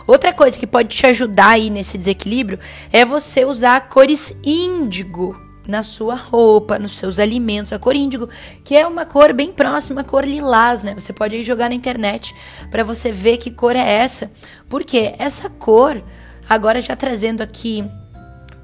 Outra 0.05 0.33
coisa 0.33 0.57
que 0.57 0.67
pode 0.67 0.95
te 0.95 1.05
ajudar 1.05 1.49
aí 1.49 1.69
nesse 1.69 1.97
desequilíbrio 1.97 2.59
é 2.91 3.05
você 3.05 3.45
usar 3.45 3.89
cores 3.89 4.35
índigo 4.43 5.35
na 5.67 5.83
sua 5.83 6.15
roupa, 6.15 6.79
nos 6.79 6.97
seus 6.97 7.19
alimentos, 7.19 7.71
a 7.71 7.79
cor 7.79 7.95
índigo, 7.95 8.27
que 8.63 8.75
é 8.75 8.85
uma 8.85 9.05
cor 9.05 9.31
bem 9.31 9.51
próxima 9.51 10.01
à 10.01 10.03
cor 10.03 10.25
lilás, 10.25 10.83
né? 10.83 10.93
Você 10.95 11.13
pode 11.13 11.35
aí 11.35 11.43
jogar 11.43 11.69
na 11.69 11.75
internet 11.75 12.35
para 12.69 12.83
você 12.83 13.11
ver 13.11 13.37
que 13.37 13.51
cor 13.51 13.75
é 13.75 13.89
essa, 13.89 14.31
porque 14.67 15.13
essa 15.17 15.49
cor, 15.49 16.01
agora 16.49 16.81
já 16.81 16.95
trazendo 16.95 17.41
aqui 17.41 17.85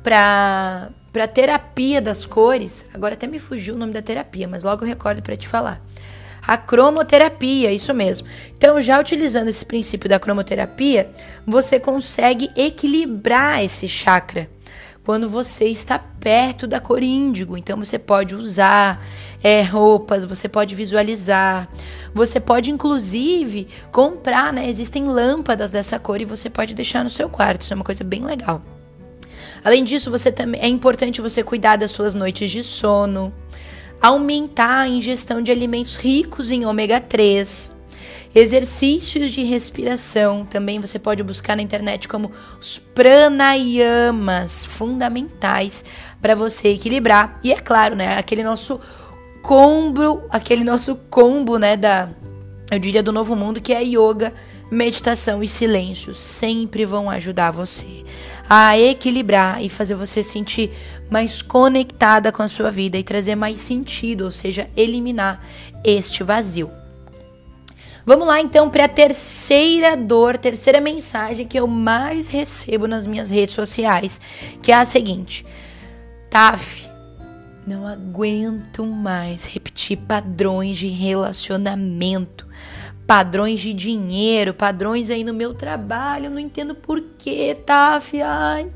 para 0.04 0.90
para 1.18 1.28
terapia 1.28 2.00
das 2.00 2.28
cores, 2.28 2.86
agora 2.94 3.16
até 3.16 3.26
me 3.26 3.40
fugiu 3.40 3.74
o 3.74 3.78
nome 3.78 3.92
da 3.92 4.04
terapia, 4.04 4.48
mas 4.48 4.64
logo 4.64 4.84
eu 4.84 4.88
recordo 4.88 5.20
para 5.20 5.36
te 5.36 5.48
falar. 5.48 5.82
A 6.46 6.56
cromoterapia, 6.58 7.74
isso 7.74 7.92
mesmo. 7.92 8.28
Então, 8.56 8.80
já 8.80 9.00
utilizando 9.00 9.48
esse 9.48 9.66
princípio 9.66 10.08
da 10.08 10.20
cromoterapia, 10.20 11.10
você 11.44 11.80
consegue 11.80 12.52
equilibrar 12.56 13.64
esse 13.64 13.88
chakra 13.88 14.48
quando 15.04 15.28
você 15.28 15.66
está 15.66 15.98
perto 15.98 16.68
da 16.68 16.80
cor 16.80 17.02
índigo. 17.02 17.58
Então 17.58 17.80
você 17.80 17.98
pode 17.98 18.36
usar 18.36 19.04
é, 19.42 19.64
roupas, 19.64 20.24
você 20.24 20.48
pode 20.48 20.76
visualizar, 20.76 21.68
você 22.14 22.40
pode 22.40 22.70
inclusive 22.70 23.68
comprar, 23.92 24.54
né? 24.54 24.70
Existem 24.70 25.08
lâmpadas 25.08 25.72
dessa 25.72 25.98
cor 25.98 26.22
e 26.22 26.26
você 26.26 26.48
pode 26.48 26.76
deixar 26.76 27.04
no 27.04 27.10
seu 27.10 27.28
quarto. 27.28 27.62
Isso 27.62 27.74
é 27.74 27.76
uma 27.76 27.84
coisa 27.84 28.04
bem 28.04 28.24
legal. 28.24 28.62
Além 29.64 29.84
disso, 29.84 30.12
você 30.12 30.32
também 30.32 30.62
é 30.62 30.68
importante 30.68 31.22
você 31.22 31.44
cuidar 31.44 31.76
das 31.76 31.92
suas 31.92 32.14
noites 32.14 32.52
de 32.52 32.64
sono, 32.64 33.34
aumentar 34.02 34.80
a 34.80 34.88
ingestão 34.88 35.42
de 35.42 35.52
alimentos 35.52 35.96
ricos 35.96 36.52
em 36.52 36.66
ômega 36.66 37.00
3 37.00 37.78
Exercícios 38.36 39.32
de 39.32 39.42
respiração. 39.44 40.46
Também 40.46 40.80
você 40.80 41.00
pode 41.00 41.24
buscar 41.24 41.56
na 41.56 41.64
internet 41.64 42.08
como 42.08 42.32
os 42.62 42.78
pranayamas, 42.78 44.64
fundamentais 44.64 45.84
para 46.22 46.36
você 46.36 46.70
equilibrar. 46.70 47.40
E 47.44 47.52
é 47.52 47.56
claro, 47.56 47.96
né, 47.96 48.16
aquele 48.16 48.44
nosso 48.44 48.80
combo, 49.42 50.22
aquele 50.30 50.64
nosso 50.64 50.96
combo, 51.10 51.58
né, 51.58 51.76
da 51.76 52.10
eu 52.70 52.78
diria 52.78 53.02
do 53.02 53.14
novo 53.14 53.36
mundo, 53.36 53.60
que 53.60 53.74
é 53.74 53.82
yoga, 53.82 54.34
meditação 54.70 55.42
e 55.42 55.48
silêncio, 55.48 56.14
sempre 56.14 56.86
vão 56.86 57.10
ajudar 57.10 57.50
você 57.50 58.04
a 58.50 58.78
equilibrar 58.78 59.64
e 59.64 59.70
fazer 59.70 59.96
você 59.96 60.24
sentir 60.24 60.72
mais 61.10 61.42
conectada 61.42 62.32
com 62.32 62.44
a 62.44 62.48
sua 62.48 62.72
vida 62.72 62.98
e 62.98 63.04
trazer 63.04 63.36
mais 63.36 63.60
sentido, 63.62 64.26
ou 64.26 64.32
seja, 64.32 64.70
eliminar 64.76 65.42
este 65.84 66.24
vazio. 66.24 66.72
Vamos 68.06 68.26
lá 68.26 68.40
então 68.40 68.70
para 68.70 68.86
a 68.86 68.88
terceira 68.90 69.98
dor, 69.98 70.38
terceira 70.38 70.80
mensagem 70.80 71.46
que 71.46 71.60
eu 71.60 71.68
mais 71.68 72.30
recebo 72.30 72.88
nas 72.88 73.06
minhas 73.06 73.30
redes 73.30 73.54
sociais, 73.54 74.22
que 74.62 74.72
é 74.72 74.76
a 74.76 74.86
seguinte: 74.86 75.46
Taf, 76.30 76.90
não 77.68 77.86
aguento 77.86 78.86
mais 78.86 79.46
repetir 79.46 79.98
padrões 79.98 80.78
de 80.78 80.88
relacionamento, 80.88 82.47
padrões 83.08 83.62
de 83.62 83.74
dinheiro, 83.74 84.54
padrões 84.54 85.10
aí 85.10 85.24
no 85.24 85.34
meu 85.34 85.54
trabalho, 85.54 86.30
não 86.30 86.38
entendo 86.38 86.76
por 86.76 87.02
quê, 87.18 87.58
Taf. 87.66 88.22
Ai, 88.22 88.70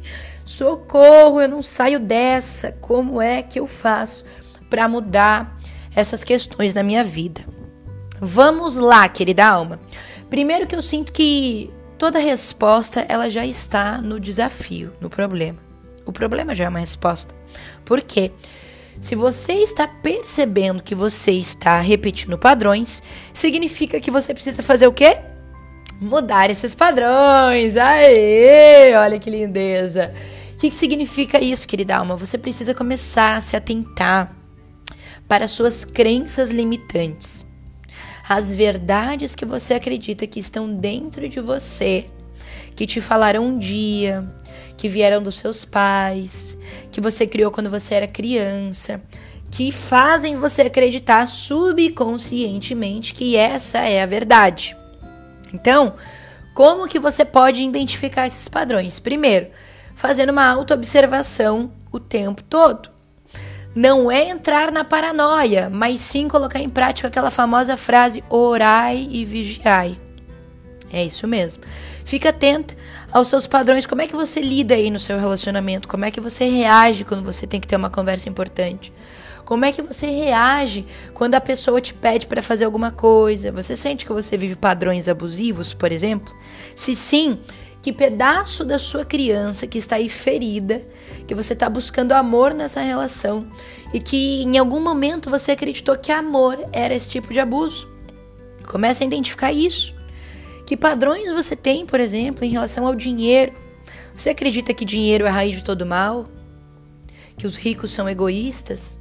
socorro, 0.45 1.41
eu 1.41 1.49
não 1.49 1.61
saio 1.61 1.99
dessa. 1.99 2.71
Como 2.79 3.21
é 3.21 3.43
que 3.43 3.59
eu 3.59 3.67
faço 3.67 4.23
para 4.69 4.87
mudar 4.87 5.59
essas 5.93 6.23
questões 6.23 6.73
na 6.73 6.81
minha 6.81 7.03
vida? 7.03 7.41
Vamos 8.21 8.77
lá, 8.77 9.09
querida 9.09 9.45
alma. 9.45 9.79
Primeiro 10.29 10.65
que 10.65 10.75
eu 10.75 10.81
sinto 10.81 11.11
que 11.11 11.69
toda 11.97 12.17
resposta 12.17 13.05
ela 13.09 13.29
já 13.29 13.45
está 13.45 14.01
no 14.01 14.17
desafio, 14.17 14.93
no 15.01 15.09
problema. 15.09 15.59
O 16.05 16.11
problema 16.13 16.55
já 16.55 16.65
é 16.65 16.69
uma 16.69 16.79
resposta. 16.79 17.35
Por 17.83 18.01
quê? 18.01 18.31
Se 19.01 19.15
você 19.15 19.53
está 19.53 19.87
percebendo 19.87 20.81
que 20.81 20.95
você 20.95 21.31
está 21.31 21.81
repetindo 21.81 22.37
padrões, 22.37 23.03
significa 23.33 23.99
que 23.99 24.11
você 24.11 24.33
precisa 24.33 24.63
fazer 24.63 24.87
o 24.87 24.93
quê? 24.93 25.17
Mudar 25.99 26.49
esses 26.49 26.73
padrões. 26.73 27.75
Aê! 27.75 28.95
Olha 28.95 29.19
que 29.19 29.29
lindeza. 29.29 30.13
O 30.53 30.57
que, 30.57 30.69
que 30.69 30.75
significa 30.75 31.43
isso, 31.43 31.67
querida 31.67 31.97
alma? 31.97 32.15
Você 32.15 32.37
precisa 32.37 32.73
começar 32.73 33.35
a 33.35 33.41
se 33.41 33.57
atentar 33.57 34.33
para 35.27 35.47
suas 35.47 35.83
crenças 35.83 36.51
limitantes 36.51 37.45
as 38.33 38.55
verdades 38.55 39.35
que 39.35 39.43
você 39.43 39.73
acredita 39.73 40.25
que 40.25 40.39
estão 40.39 40.73
dentro 40.73 41.27
de 41.27 41.41
você, 41.41 42.05
que 42.75 42.85
te 42.85 43.01
falaram 43.01 43.45
um 43.45 43.59
dia, 43.59 44.25
que 44.81 44.89
vieram 44.89 45.21
dos 45.21 45.37
seus 45.37 45.63
pais, 45.63 46.57
que 46.91 46.99
você 46.99 47.27
criou 47.27 47.51
quando 47.51 47.69
você 47.69 47.93
era 47.93 48.07
criança, 48.07 48.99
que 49.51 49.71
fazem 49.71 50.37
você 50.37 50.63
acreditar 50.63 51.27
subconscientemente 51.27 53.13
que 53.13 53.37
essa 53.37 53.77
é 53.77 54.01
a 54.01 54.07
verdade. 54.07 54.75
Então, 55.53 55.93
como 56.55 56.87
que 56.87 56.97
você 56.97 57.23
pode 57.23 57.61
identificar 57.61 58.25
esses 58.25 58.47
padrões? 58.47 58.97
Primeiro, 58.97 59.49
fazendo 59.93 60.31
uma 60.31 60.47
autoobservação 60.47 61.71
o 61.91 61.99
tempo 61.99 62.41
todo 62.41 62.89
não 63.75 64.09
é 64.09 64.29
entrar 64.29 64.71
na 64.71 64.83
paranoia, 64.83 65.69
mas 65.69 66.01
sim 66.01 66.27
colocar 66.27 66.59
em 66.59 66.69
prática 66.69 67.07
aquela 67.07 67.29
famosa 67.29 67.77
frase 67.77 68.23
orai 68.31 69.07
e 69.11 69.23
vigiai. 69.25 69.95
É 70.91 71.05
isso 71.05 71.27
mesmo. 71.27 71.63
Fica 72.03 72.29
atenta 72.29 72.75
aos 73.11 73.27
seus 73.27 73.45
padrões, 73.45 73.85
como 73.85 74.01
é 74.01 74.07
que 74.07 74.15
você 74.15 74.39
lida 74.39 74.73
aí 74.73 74.89
no 74.89 74.99
seu 74.99 75.19
relacionamento, 75.19 75.87
como 75.87 76.05
é 76.05 76.11
que 76.11 76.21
você 76.21 76.45
reage 76.45 77.03
quando 77.03 77.23
você 77.23 77.45
tem 77.45 77.59
que 77.59 77.67
ter 77.67 77.75
uma 77.75 77.89
conversa 77.89 78.29
importante. 78.29 78.93
Como 79.43 79.65
é 79.65 79.71
que 79.71 79.81
você 79.81 80.05
reage 80.05 80.85
quando 81.13 81.35
a 81.35 81.41
pessoa 81.41 81.81
te 81.81 81.93
pede 81.93 82.25
para 82.25 82.41
fazer 82.41 82.63
alguma 82.63 82.89
coisa? 82.89 83.51
Você 83.51 83.75
sente 83.75 84.05
que 84.05 84.13
você 84.13 84.37
vive 84.37 84.55
padrões 84.55 85.09
abusivos, 85.09 85.73
por 85.73 85.91
exemplo? 85.91 86.33
Se 86.73 86.95
sim, 86.95 87.37
que 87.81 87.91
pedaço 87.91 88.63
da 88.63 88.79
sua 88.79 89.03
criança 89.03 89.67
que 89.67 89.77
está 89.77 89.97
aí 89.97 90.07
ferida, 90.07 90.81
que 91.27 91.35
você 91.35 91.51
está 91.51 91.69
buscando 91.69 92.13
amor 92.13 92.53
nessa 92.53 92.81
relação 92.81 93.47
e 93.93 93.99
que 93.99 94.43
em 94.43 94.57
algum 94.57 94.79
momento 94.79 95.29
você 95.29 95.51
acreditou 95.51 95.97
que 95.97 96.11
amor 96.11 96.57
era 96.71 96.93
esse 96.93 97.09
tipo 97.09 97.33
de 97.33 97.39
abuso. 97.39 97.89
Comece 98.67 99.03
a 99.03 99.07
identificar 99.07 99.51
isso. 99.51 99.93
Que 100.71 100.77
padrões 100.77 101.29
você 101.33 101.53
tem, 101.53 101.85
por 101.85 101.99
exemplo, 101.99 102.45
em 102.45 102.49
relação 102.49 102.87
ao 102.87 102.95
dinheiro? 102.95 103.51
Você 104.15 104.29
acredita 104.29 104.73
que 104.73 104.85
dinheiro 104.85 105.25
é 105.25 105.27
a 105.27 105.31
raiz 105.33 105.57
de 105.57 105.65
todo 105.65 105.85
mal? 105.85 106.29
Que 107.35 107.45
os 107.45 107.57
ricos 107.57 107.91
são 107.91 108.07
egoístas? 108.07 108.97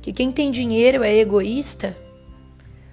Que 0.00 0.12
quem 0.12 0.30
tem 0.30 0.52
dinheiro 0.52 1.02
é 1.02 1.18
egoísta? 1.18 1.96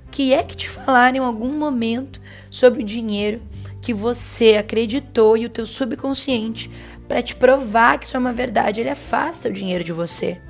Que 0.09 0.33
é 0.33 0.41
que 0.41 0.57
te 0.57 0.67
falaram 0.67 1.17
em 1.17 1.19
algum 1.19 1.51
momento 1.51 2.19
sobre 2.50 2.81
o 2.81 2.83
dinheiro 2.83 3.39
que 3.83 3.93
você 3.93 4.55
acreditou 4.55 5.38
e 5.38 5.45
o 5.45 5.50
teu 5.50 5.67
subconsciente 5.67 6.71
para 7.07 7.21
te 7.21 7.36
provar 7.36 8.00
que 8.00 8.07
isso 8.07 8.17
é 8.17 8.19
uma 8.19 8.33
verdade, 8.33 8.81
ele 8.81 8.89
afasta 8.89 9.47
o 9.47 9.53
dinheiro 9.53 9.83
de 9.83 9.93
você. 9.93 10.41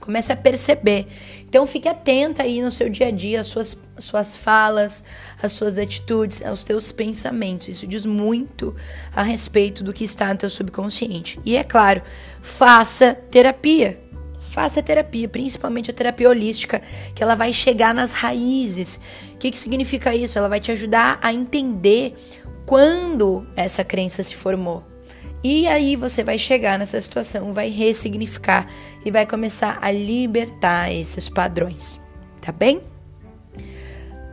Comece 0.00 0.32
a 0.32 0.36
perceber. 0.36 1.06
Então 1.48 1.66
fique 1.66 1.88
atenta 1.88 2.42
aí 2.42 2.60
no 2.60 2.70
seu 2.70 2.90
dia 2.90 3.06
a 3.06 3.10
dia, 3.10 3.40
às 3.40 3.46
suas, 3.46 3.82
suas 3.96 4.36
falas, 4.36 5.02
às 5.42 5.52
suas 5.52 5.78
atitudes, 5.78 6.44
aos 6.44 6.62
teus 6.62 6.92
pensamentos. 6.92 7.68
Isso 7.68 7.86
diz 7.86 8.04
muito 8.04 8.76
a 9.14 9.22
respeito 9.22 9.82
do 9.82 9.92
que 9.92 10.04
está 10.04 10.28
no 10.32 10.38
teu 10.38 10.50
subconsciente. 10.50 11.40
E 11.46 11.56
é 11.56 11.64
claro, 11.64 12.02
faça 12.42 13.14
terapia. 13.30 13.98
Faça 14.40 14.82
terapia, 14.82 15.28
principalmente 15.28 15.90
a 15.90 15.94
terapia 15.94 16.28
holística, 16.28 16.82
que 17.14 17.22
ela 17.22 17.34
vai 17.34 17.52
chegar 17.52 17.94
nas 17.94 18.12
raízes. 18.12 19.00
O 19.34 19.38
que, 19.38 19.50
que 19.50 19.58
significa 19.58 20.14
isso? 20.14 20.36
Ela 20.36 20.48
vai 20.48 20.60
te 20.60 20.72
ajudar 20.72 21.18
a 21.22 21.32
entender 21.32 22.14
quando 22.66 23.46
essa 23.56 23.84
crença 23.84 24.22
se 24.22 24.34
formou. 24.34 24.84
E 25.42 25.68
aí 25.68 25.94
você 25.94 26.24
vai 26.24 26.36
chegar 26.36 26.78
nessa 26.78 27.00
situação, 27.00 27.52
vai 27.52 27.68
ressignificar 27.68 28.66
e 29.04 29.10
vai 29.10 29.26
começar 29.26 29.78
a 29.80 29.90
libertar 29.90 30.92
esses 30.92 31.28
padrões, 31.28 32.00
tá 32.40 32.50
bem? 32.50 32.82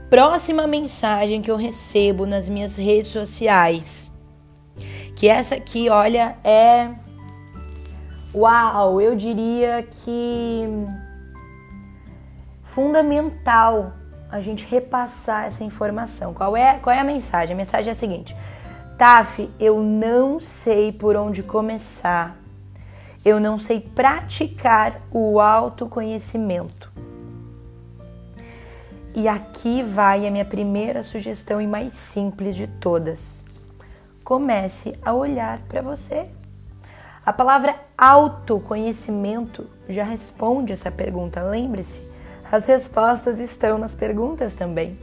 Próxima 0.10 0.66
mensagem 0.66 1.42
que 1.42 1.52
eu 1.52 1.56
recebo 1.56 2.26
nas 2.26 2.50
minhas 2.50 2.76
redes 2.76 3.12
sociais, 3.12 4.12
que 5.16 5.28
essa 5.28 5.56
aqui, 5.56 5.90
olha, 5.90 6.38
é 6.44 6.90
Uau, 8.36 9.00
eu 9.00 9.16
diria 9.16 9.82
que 9.84 10.68
fundamental 12.64 13.94
a 14.30 14.42
gente 14.42 14.66
repassar 14.66 15.46
essa 15.46 15.64
informação. 15.64 16.34
Qual 16.34 16.58
é, 16.58 16.78
qual 16.80 16.94
é 16.94 17.00
a 17.00 17.04
mensagem? 17.06 17.54
A 17.54 17.58
mensagem 17.58 17.88
é 17.88 17.92
a 17.94 17.96
seguinte: 17.96 18.36
Taf, 18.98 19.50
eu 19.60 19.82
não 19.82 20.40
sei 20.40 20.92
por 20.92 21.16
onde 21.16 21.44
começar. 21.44 22.38
Eu 23.24 23.40
não 23.40 23.58
sei 23.58 23.80
praticar 23.80 25.02
o 25.12 25.40
autoconhecimento. 25.40 26.92
E 29.14 29.28
aqui 29.28 29.82
vai 29.82 30.28
a 30.28 30.32
minha 30.32 30.46
primeira 30.46 31.04
sugestão 31.04 31.62
e 31.62 31.68
mais 31.68 31.94
simples 31.94 32.56
de 32.56 32.68
todas. 32.68 33.44
Comece 34.24 34.98
a 35.04 35.14
olhar 35.14 35.60
para 35.68 35.82
você 35.82 36.28
a 37.26 37.34
palavra 37.34 37.76
autoconhecimento 37.98 39.68
já 39.90 40.04
responde 40.04 40.74
essa 40.74 40.92
pergunta. 40.92 41.42
Lembre-se, 41.42 42.00
as 42.52 42.68
respostas 42.68 43.40
estão 43.40 43.80
nas 43.80 43.96
perguntas 43.96 44.54
também. 44.54 44.96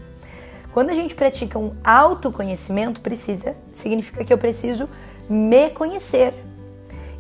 Quando 0.73 0.91
a 0.91 0.95
gente 0.95 1.15
pratica 1.15 1.59
um 1.59 1.73
autoconhecimento, 1.85 3.01
precisa, 3.01 3.55
significa 3.75 4.25
que 4.25 4.33
eu 4.33 4.39
preciso 4.39 4.89
me 5.29 5.71
conhecer. 5.71 6.35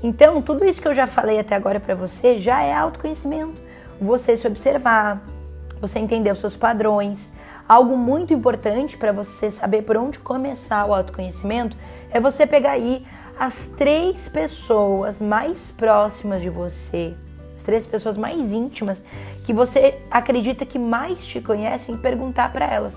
Então, 0.03 0.41
tudo 0.41 0.65
isso 0.65 0.81
que 0.81 0.89
eu 0.89 0.95
já 0.95 1.07
falei 1.07 1.39
até 1.39 1.55
agora 1.55 1.79
para 1.79 1.95
você 1.95 2.39
já 2.39 2.63
é 2.63 2.73
autoconhecimento. 2.73 3.61
Você 4.01 4.37
se 4.37 4.47
observar, 4.47 5.23
você 5.81 5.99
entender 5.99 6.33
os 6.33 6.39
seus 6.39 6.57
padrões. 6.57 7.33
Algo 7.69 7.97
muito 7.97 8.33
importante 8.33 8.97
para 8.97 9.13
você 9.13 9.51
saber 9.51 9.83
por 9.83 9.97
onde 9.97 10.19
começar 10.19 10.87
o 10.87 10.95
autoconhecimento 10.95 11.77
é 12.11 12.19
você 12.19 12.47
pegar 12.47 12.73
aí 12.73 13.07
as 13.39 13.69
três 13.77 14.29
pessoas 14.29 15.21
mais 15.21 15.71
próximas 15.71 16.43
de 16.43 16.51
você, 16.51 17.15
as 17.57 17.63
três 17.63 17.87
pessoas 17.87 18.17
mais 18.17 18.51
íntimas 18.53 19.05
que 19.45 19.53
você 19.53 19.99
acredita 20.11 20.67
que 20.67 20.79
mais 20.79 21.25
te 21.25 21.41
conhecem 21.41 21.95
e 21.95 21.99
perguntar 21.99 22.53
para 22.53 22.67
elas: 22.67 22.97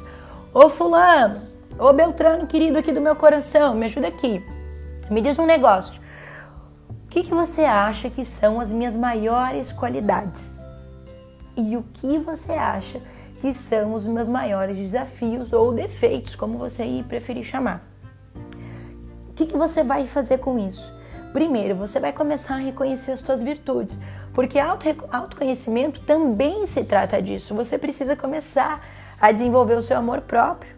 Ô 0.57 0.69
Fulano, 0.69 1.35
ô 1.77 1.91
Beltrano 1.91 2.47
querido 2.47 2.79
aqui 2.79 2.93
do 2.93 3.01
meu 3.01 3.13
coração, 3.13 3.75
me 3.75 3.87
ajuda 3.87 4.07
aqui. 4.07 4.41
Me 5.11 5.19
diz 5.19 5.37
um 5.37 5.45
negócio. 5.45 5.99
O 6.89 7.09
que, 7.09 7.23
que 7.23 7.33
você 7.33 7.65
acha 7.65 8.09
que 8.09 8.23
são 8.23 8.61
as 8.61 8.71
minhas 8.71 8.95
maiores 8.95 9.73
qualidades? 9.73 10.57
E 11.57 11.75
o 11.75 11.83
que 11.95 12.17
você 12.19 12.53
acha 12.53 13.01
que 13.41 13.53
são 13.53 13.93
os 13.95 14.07
meus 14.07 14.29
maiores 14.29 14.77
desafios 14.77 15.51
ou 15.51 15.73
defeitos, 15.73 16.37
como 16.37 16.57
você 16.57 17.03
preferir 17.05 17.43
chamar? 17.43 17.85
O 19.29 19.33
que, 19.33 19.47
que 19.47 19.57
você 19.57 19.83
vai 19.83 20.07
fazer 20.07 20.37
com 20.37 20.57
isso? 20.57 20.89
Primeiro, 21.33 21.75
você 21.75 21.99
vai 21.99 22.13
começar 22.13 22.55
a 22.55 22.59
reconhecer 22.59 23.11
as 23.11 23.19
suas 23.19 23.43
virtudes, 23.43 23.99
porque 24.33 24.57
auto, 24.57 24.85
autoconhecimento 25.11 25.99
também 25.99 26.65
se 26.65 26.85
trata 26.85 27.21
disso. 27.21 27.53
Você 27.53 27.77
precisa 27.77 28.15
começar 28.15 28.94
a 29.19 29.31
desenvolver 29.31 29.77
o 29.77 29.81
seu 29.81 29.97
amor 29.97 30.21
próprio. 30.21 30.73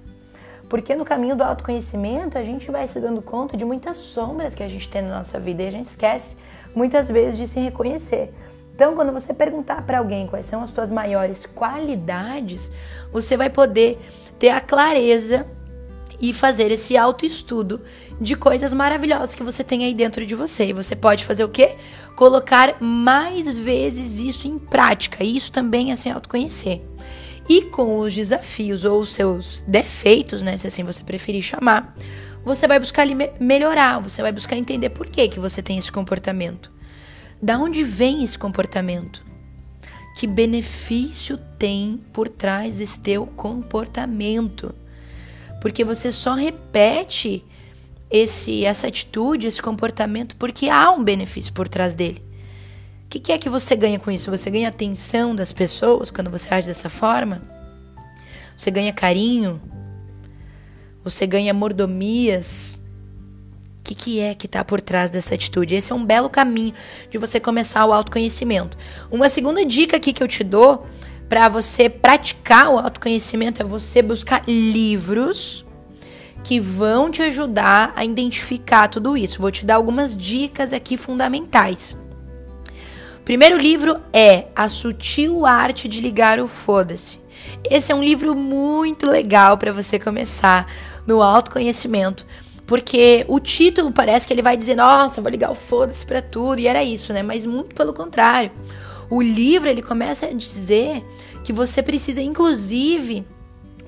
Porque 0.70 0.96
no 0.96 1.06
caminho 1.06 1.36
do 1.36 1.44
autoconhecimento 1.44 2.38
a 2.38 2.44
gente 2.44 2.70
vai 2.70 2.88
se 2.88 3.00
dando 3.00 3.22
conta 3.22 3.56
de 3.56 3.64
muitas 3.64 3.98
sombras 3.98 4.54
que 4.54 4.64
a 4.64 4.68
gente 4.68 4.90
tem 4.90 5.02
na 5.02 5.18
nossa 5.18 5.40
vida 5.40 5.64
e 5.64 5.68
a 5.68 5.72
gente 5.72 5.88
esquece 5.88 6.36
muitas 6.76 7.08
vezes 7.08 7.38
de 7.38 7.48
se 7.48 7.60
reconhecer. 7.60 8.34
Então, 8.76 8.94
quando 8.94 9.12
você 9.12 9.34
perguntar 9.34 9.82
para 9.88 9.98
alguém 9.98 10.28
quais 10.28 10.46
são 10.46 10.62
as 10.62 10.70
suas 10.70 10.92
maiores 10.92 11.48
qualidades, 11.48 12.72
você 13.12 13.36
vai 13.36 13.50
poder 13.50 13.98
ter 14.38 14.50
a 14.50 14.62
clareza 14.62 15.48
e 16.22 16.32
fazer 16.32 16.72
esse 16.72 16.96
autoestudo 16.96 17.82
de 18.20 18.36
coisas 18.36 18.74
maravilhosas 18.74 19.34
que 19.34 19.44
você 19.44 19.64
tem 19.64 19.84
aí 19.84 19.94
dentro 19.94 20.26
de 20.26 20.36
você. 20.36 20.68
E 20.68 20.74
você 20.74 20.96
pode 20.96 21.26
fazer 21.26 21.44
o 21.44 21.50
quê? 21.50 21.76
Colocar 22.16 22.80
mais 22.80 23.58
vezes 23.58 24.20
isso 24.20 24.48
em 24.48 24.60
prática. 24.60 25.24
Isso 25.24 25.52
também 25.52 25.92
é 25.92 25.96
se 25.96 26.10
autoconhecer. 26.10 26.82
E 27.50 27.64
com 27.64 28.00
os 28.00 28.14
desafios 28.14 28.84
ou 28.84 29.02
os 29.02 29.14
seus 29.14 29.64
defeitos, 29.68 30.44
né, 30.44 30.58
se 30.58 30.68
assim 30.68 30.84
você 30.84 31.04
preferir 31.04 31.42
chamar, 31.42 31.96
você 32.44 32.68
vai 32.68 32.80
buscar 32.80 33.06
melhorar, 33.40 34.00
você 34.00 34.22
vai 34.22 34.32
buscar 34.32 34.58
entender 34.58 34.90
por 34.90 35.08
que, 35.08 35.28
que 35.28 35.40
você 35.40 35.62
tem 35.62 35.78
esse 35.78 35.92
comportamento. 35.92 36.72
Da 37.42 37.58
onde 37.58 37.84
vem 37.84 38.24
esse 38.24 38.38
comportamento? 38.38 39.26
Que 40.18 40.26
benefício 40.26 41.38
tem 41.60 42.02
por 42.12 42.28
trás 42.28 42.78
desse 42.78 43.00
teu 43.00 43.28
comportamento? 43.28 44.74
Porque 45.62 45.84
você 45.84 46.12
só 46.12 46.34
repete 46.34 47.44
esse 48.10 48.66
essa 48.66 48.88
atitude, 48.88 49.48
esse 49.48 49.62
comportamento 49.62 50.36
porque 50.38 50.70
há 50.70 50.90
um 50.92 51.04
benefício 51.04 51.54
por 51.54 51.68
trás 51.68 51.94
dele. 51.94 52.27
Que, 53.18 53.20
que 53.20 53.32
é 53.32 53.38
que 53.40 53.50
você 53.50 53.76
ganha 53.76 53.98
com 53.98 54.12
isso? 54.12 54.30
Você 54.30 54.48
ganha 54.52 54.70
atenção 54.70 55.36
das 55.36 55.52
pessoas 55.52 56.12
quando 56.12 56.30
você 56.30 56.54
age 56.54 56.68
dessa 56.68 56.88
forma? 56.88 57.42
Você 58.56 58.70
ganha 58.70 58.94
carinho? 58.94 59.60
Você 61.04 61.26
ganha 61.26 61.52
mordomias? 61.52 62.80
O 63.80 63.84
que, 63.86 63.96
que 63.96 64.20
é 64.20 64.36
que 64.36 64.46
está 64.46 64.64
por 64.64 64.82
trás 64.82 65.10
dessa 65.10 65.34
atitude? 65.34 65.74
Esse 65.74 65.92
é 65.92 65.96
um 65.96 66.06
belo 66.06 66.30
caminho 66.30 66.76
de 67.10 67.18
você 67.18 67.40
começar 67.40 67.88
o 67.88 67.92
autoconhecimento. 67.92 68.78
Uma 69.10 69.30
segunda 69.30 69.66
dica 69.66 69.98
aqui 69.98 70.14
que 70.14 70.22
eu 70.22 70.28
te 70.28 70.44
dou 70.44 70.86
para 71.28 71.50
você 71.50 71.90
praticar 71.90 72.70
o 72.70 72.78
autoconhecimento 72.78 73.64
é 73.64 73.66
você 73.66 74.04
buscar 74.04 74.44
livros 74.48 75.66
que 76.44 76.60
vão 76.60 77.10
te 77.10 77.24
ajudar 77.24 77.94
a 77.96 78.06
identificar 78.06 78.88
tudo 78.88 79.18
isso. 79.18 79.42
Vou 79.42 79.50
te 79.50 79.66
dar 79.66 79.76
algumas 79.76 80.16
dicas 80.16 80.72
aqui 80.72 80.96
fundamentais. 80.98 81.98
Primeiro 83.28 83.58
livro 83.58 84.00
é 84.14 84.46
A 84.56 84.70
Sutil 84.70 85.46
Arte 85.46 85.90
de 85.90 86.00
Ligar 86.00 86.40
o 86.40 86.48
Foda-se. 86.48 87.20
Esse 87.70 87.92
é 87.92 87.96
um 87.96 88.02
livro 88.02 88.34
muito 88.34 89.06
legal 89.12 89.58
para 89.58 89.74
você 89.74 90.00
começar 90.00 90.66
no 91.06 91.22
autoconhecimento, 91.22 92.26
porque 92.66 93.26
o 93.28 93.38
título 93.38 93.92
parece 93.92 94.26
que 94.26 94.32
ele 94.32 94.42
vai 94.42 94.56
dizer: 94.56 94.78
"Nossa, 94.78 95.22
vou 95.22 95.30
ligar 95.30 95.52
o 95.52 95.56
foda-se 95.56 96.06
para 96.06 96.22
tudo", 96.22 96.62
e 96.62 96.68
era 96.68 96.82
isso, 96.82 97.12
né? 97.12 97.22
Mas 97.22 97.46
muito 97.46 97.76
pelo 97.76 97.92
contrário. 97.92 98.50
O 99.10 99.22
livro 99.22 99.68
ele 99.68 99.82
começa 99.82 100.28
a 100.28 100.34
dizer 100.34 101.04
que 101.44 101.52
você 101.52 101.84
precisa 101.84 102.22
inclusive 102.22 103.26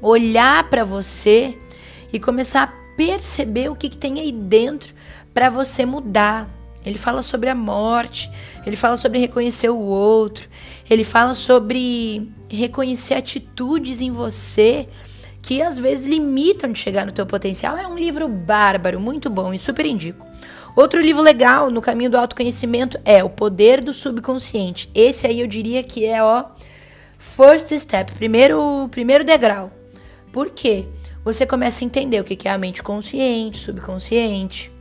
olhar 0.01 0.69
para 0.69 0.83
você 0.83 1.57
e 2.11 2.19
começar 2.19 2.63
a 2.63 2.95
perceber 2.97 3.69
o 3.69 3.75
que, 3.77 3.87
que 3.87 3.97
tem 3.97 4.19
aí 4.19 4.33
dentro 4.33 4.93
para 5.33 5.49
você 5.49 5.85
mudar, 5.85 6.45
ele 6.89 6.97
fala 6.97 7.21
sobre 7.21 7.49
a 7.49 7.55
morte, 7.55 8.29
ele 8.65 8.75
fala 8.75 8.97
sobre 8.97 9.19
reconhecer 9.19 9.69
o 9.69 9.79
outro, 9.79 10.49
ele 10.89 11.03
fala 11.03 11.35
sobre 11.35 12.29
reconhecer 12.49 13.13
atitudes 13.13 14.01
em 14.01 14.11
você 14.11 14.87
que 15.41 15.61
às 15.61 15.77
vezes 15.77 16.07
limitam 16.07 16.71
de 16.71 16.79
chegar 16.79 17.05
no 17.05 17.11
teu 17.11 17.25
potencial. 17.25 17.77
É 17.77 17.87
um 17.87 17.97
livro 17.97 18.27
bárbaro, 18.27 18.99
muito 18.99 19.29
bom 19.29 19.53
e 19.53 19.57
super 19.57 19.85
indico. 19.85 20.27
Outro 20.75 21.01
livro 21.01 21.21
legal 21.21 21.69
no 21.69 21.81
caminho 21.81 22.09
do 22.09 22.17
autoconhecimento 22.17 22.99
é 23.05 23.23
O 23.23 23.29
Poder 23.29 23.81
do 23.81 23.93
Subconsciente. 23.93 24.89
Esse 24.93 25.27
aí 25.27 25.41
eu 25.41 25.47
diria 25.47 25.83
que 25.83 26.05
é 26.05 26.23
o 26.23 26.45
first 27.17 27.71
step, 27.77 28.11
primeiro, 28.13 28.87
primeiro 28.89 29.23
degrau. 29.23 29.71
Por 30.31 30.49
quê? 30.49 30.85
Você 31.23 31.45
começa 31.45 31.83
a 31.83 31.85
entender 31.85 32.19
o 32.19 32.23
que 32.23 32.47
é 32.47 32.51
a 32.51 32.57
mente 32.57 32.81
consciente, 32.81 33.57
subconsciente, 33.57 34.71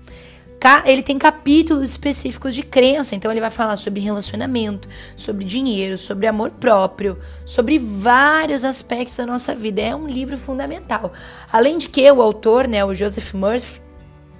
ele 0.84 1.02
tem 1.02 1.18
capítulos 1.18 1.90
específicos 1.90 2.54
de 2.54 2.62
crença, 2.62 3.14
então 3.14 3.30
ele 3.30 3.40
vai 3.40 3.50
falar 3.50 3.76
sobre 3.76 4.00
relacionamento, 4.00 4.88
sobre 5.16 5.44
dinheiro, 5.44 5.96
sobre 5.96 6.26
amor 6.26 6.50
próprio, 6.50 7.18
sobre 7.44 7.78
vários 7.78 8.64
aspectos 8.64 9.16
da 9.16 9.26
nossa 9.26 9.54
vida. 9.54 9.80
É 9.80 9.94
um 9.94 10.08
livro 10.08 10.36
fundamental. 10.36 11.12
Além 11.52 11.78
de 11.78 11.88
que 11.88 12.10
o 12.10 12.20
autor, 12.20 12.66
né, 12.66 12.84
o 12.84 12.92
Joseph 12.92 13.32
Murphy, 13.34 13.80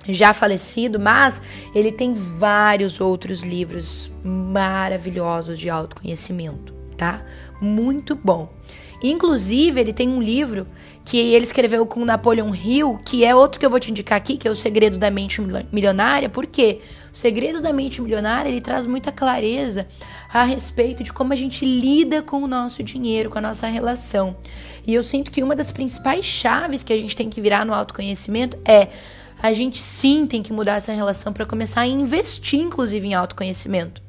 já 0.09 0.33
falecido, 0.33 0.99
mas 0.99 1.43
ele 1.75 1.93
tem 1.93 2.15
vários 2.15 3.01
outros 3.01 3.43
livros 3.43 4.11
maravilhosos 4.25 5.59
de 5.61 5.69
autoconhecimento, 5.69 6.75
tá? 6.97 7.25
Muito 7.61 8.17
bom. 8.17 8.53
Inclusive, 9.03 9.81
ele 9.81 9.93
tem 9.93 10.09
um 10.09 10.21
livro 10.21 10.67
que 11.09 11.17
ele 11.17 11.45
escreveu 11.45 11.87
com 11.87 12.05
Napoleon 12.05 12.55
Hill, 12.55 13.01
que 13.03 13.25
é 13.25 13.35
outro 13.35 13.59
que 13.59 13.65
eu 13.65 13.71
vou 13.71 13.81
te 13.81 13.91
indicar 13.91 14.19
aqui, 14.19 14.37
que 14.37 14.47
é 14.47 14.51
o 14.51 14.55
Segredo 14.55 14.99
da 14.99 15.11
Mente 15.11 15.41
Milionária, 15.73 16.29
porque 16.29 16.83
o 17.11 17.17
Segredo 17.17 17.63
da 17.63 17.73
Mente 17.73 18.03
Milionária, 18.03 18.51
ele 18.51 18.61
traz 18.61 18.85
muita 18.85 19.11
clareza 19.11 19.89
a 20.31 20.45
respeito 20.45 21.03
de 21.03 21.11
como 21.11 21.33
a 21.33 21.37
gente 21.37 21.65
lida 21.65 22.21
com 22.21 22.43
o 22.43 22.47
nosso 22.47 22.83
dinheiro, 22.83 23.31
com 23.31 23.39
a 23.39 23.41
nossa 23.41 23.67
relação. 23.69 24.37
E 24.87 24.93
eu 24.93 25.03
sinto 25.03 25.31
que 25.31 25.43
uma 25.43 25.57
das 25.57 25.73
principais 25.73 26.27
chaves 26.27 26.83
que 26.83 26.93
a 26.93 26.99
gente 26.99 27.17
tem 27.17 27.31
que 27.31 27.41
virar 27.41 27.65
no 27.65 27.73
autoconhecimento 27.73 28.59
é 28.63 28.89
a 29.43 29.51
gente 29.55 29.79
sim 29.79 30.27
tem 30.27 30.43
que 30.43 30.53
mudar 30.53 30.77
essa 30.77 30.93
relação 30.93 31.33
para 31.33 31.47
começar 31.47 31.81
a 31.81 31.87
investir 31.87 32.61
inclusive 32.61 33.09
em 33.09 33.15
autoconhecimento. 33.15 34.03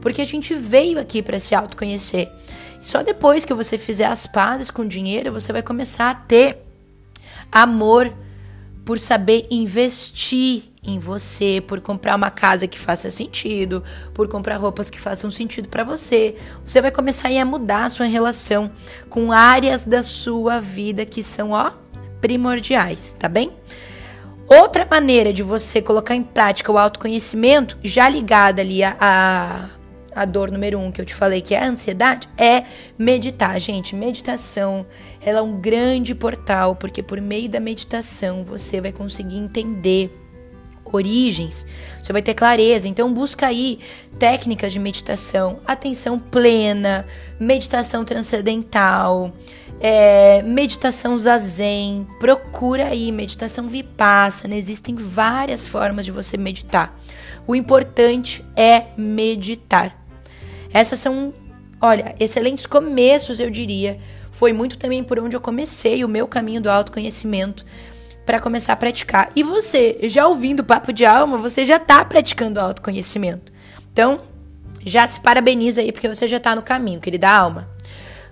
Porque 0.00 0.22
a 0.22 0.26
gente 0.26 0.54
veio 0.54 0.98
aqui 0.98 1.20
para 1.20 1.38
se 1.38 1.54
autoconhecer. 1.54 2.30
Só 2.86 3.02
depois 3.02 3.44
que 3.44 3.52
você 3.52 3.76
fizer 3.76 4.04
as 4.04 4.28
pazes 4.28 4.70
com 4.70 4.82
o 4.82 4.88
dinheiro, 4.88 5.32
você 5.32 5.52
vai 5.52 5.60
começar 5.60 6.08
a 6.08 6.14
ter 6.14 6.62
amor 7.50 8.12
por 8.84 8.96
saber 8.96 9.44
investir 9.50 10.62
em 10.84 11.00
você, 11.00 11.60
por 11.66 11.80
comprar 11.80 12.14
uma 12.14 12.30
casa 12.30 12.68
que 12.68 12.78
faça 12.78 13.10
sentido, 13.10 13.82
por 14.14 14.28
comprar 14.28 14.56
roupas 14.58 14.88
que 14.88 15.00
façam 15.00 15.32
sentido 15.32 15.68
para 15.68 15.82
você. 15.82 16.36
Você 16.64 16.80
vai 16.80 16.92
começar 16.92 17.28
a 17.28 17.44
mudar 17.44 17.86
a 17.86 17.90
sua 17.90 18.06
relação 18.06 18.70
com 19.10 19.32
áreas 19.32 19.84
da 19.84 20.04
sua 20.04 20.60
vida 20.60 21.04
que 21.04 21.24
são, 21.24 21.50
ó, 21.50 21.72
primordiais, 22.20 23.16
tá 23.18 23.28
bem? 23.28 23.50
Outra 24.46 24.86
maneira 24.88 25.32
de 25.32 25.42
você 25.42 25.82
colocar 25.82 26.14
em 26.14 26.22
prática 26.22 26.70
o 26.70 26.78
autoconhecimento, 26.78 27.76
já 27.82 28.08
ligada 28.08 28.62
ali 28.62 28.84
a, 28.84 28.96
a 29.00 29.75
a 30.16 30.24
dor 30.24 30.50
número 30.50 30.78
um 30.78 30.90
que 30.90 30.98
eu 30.98 31.04
te 31.04 31.14
falei, 31.14 31.42
que 31.42 31.54
é 31.54 31.62
a 31.62 31.68
ansiedade, 31.68 32.26
é 32.38 32.64
meditar. 32.98 33.60
Gente, 33.60 33.94
meditação, 33.94 34.86
ela 35.20 35.40
é 35.40 35.42
um 35.42 35.60
grande 35.60 36.14
portal, 36.14 36.74
porque 36.74 37.02
por 37.02 37.20
meio 37.20 37.50
da 37.50 37.60
meditação 37.60 38.42
você 38.42 38.80
vai 38.80 38.92
conseguir 38.92 39.36
entender 39.36 40.10
origens, 40.90 41.66
você 42.02 42.14
vai 42.14 42.22
ter 42.22 42.32
clareza. 42.32 42.88
Então 42.88 43.12
busca 43.12 43.46
aí 43.46 43.78
técnicas 44.18 44.72
de 44.72 44.78
meditação, 44.78 45.60
atenção 45.66 46.18
plena, 46.18 47.06
meditação 47.38 48.02
transcendental, 48.02 49.32
é, 49.78 50.40
meditação 50.40 51.18
zazen, 51.18 52.06
procura 52.18 52.86
aí 52.86 53.12
meditação 53.12 53.68
vipassana, 53.68 54.54
existem 54.54 54.94
várias 54.96 55.66
formas 55.66 56.06
de 56.06 56.10
você 56.10 56.38
meditar. 56.38 56.98
O 57.46 57.54
importante 57.54 58.42
é 58.56 58.86
meditar. 58.96 60.05
Essas 60.76 60.98
são, 60.98 61.32
olha, 61.80 62.14
excelentes 62.20 62.66
começos, 62.66 63.40
eu 63.40 63.48
diria. 63.48 63.98
Foi 64.30 64.52
muito 64.52 64.76
também 64.76 65.02
por 65.02 65.18
onde 65.18 65.34
eu 65.34 65.40
comecei 65.40 66.04
o 66.04 66.08
meu 66.08 66.28
caminho 66.28 66.60
do 66.60 66.70
autoconhecimento. 66.70 67.64
para 68.26 68.40
começar 68.40 68.72
a 68.72 68.76
praticar. 68.76 69.30
E 69.36 69.42
você, 69.44 70.00
já 70.02 70.26
ouvindo 70.26 70.60
o 70.60 70.64
papo 70.64 70.92
de 70.92 71.06
alma, 71.06 71.38
você 71.38 71.64
já 71.64 71.76
está 71.76 72.04
praticando 72.04 72.58
autoconhecimento. 72.58 73.52
Então, 73.92 74.18
já 74.84 75.06
se 75.06 75.20
parabeniza 75.20 75.80
aí 75.80 75.92
porque 75.92 76.08
você 76.08 76.26
já 76.26 76.38
está 76.38 76.54
no 76.54 76.60
caminho, 76.60 77.00
querida 77.00 77.30
alma. 77.30 77.68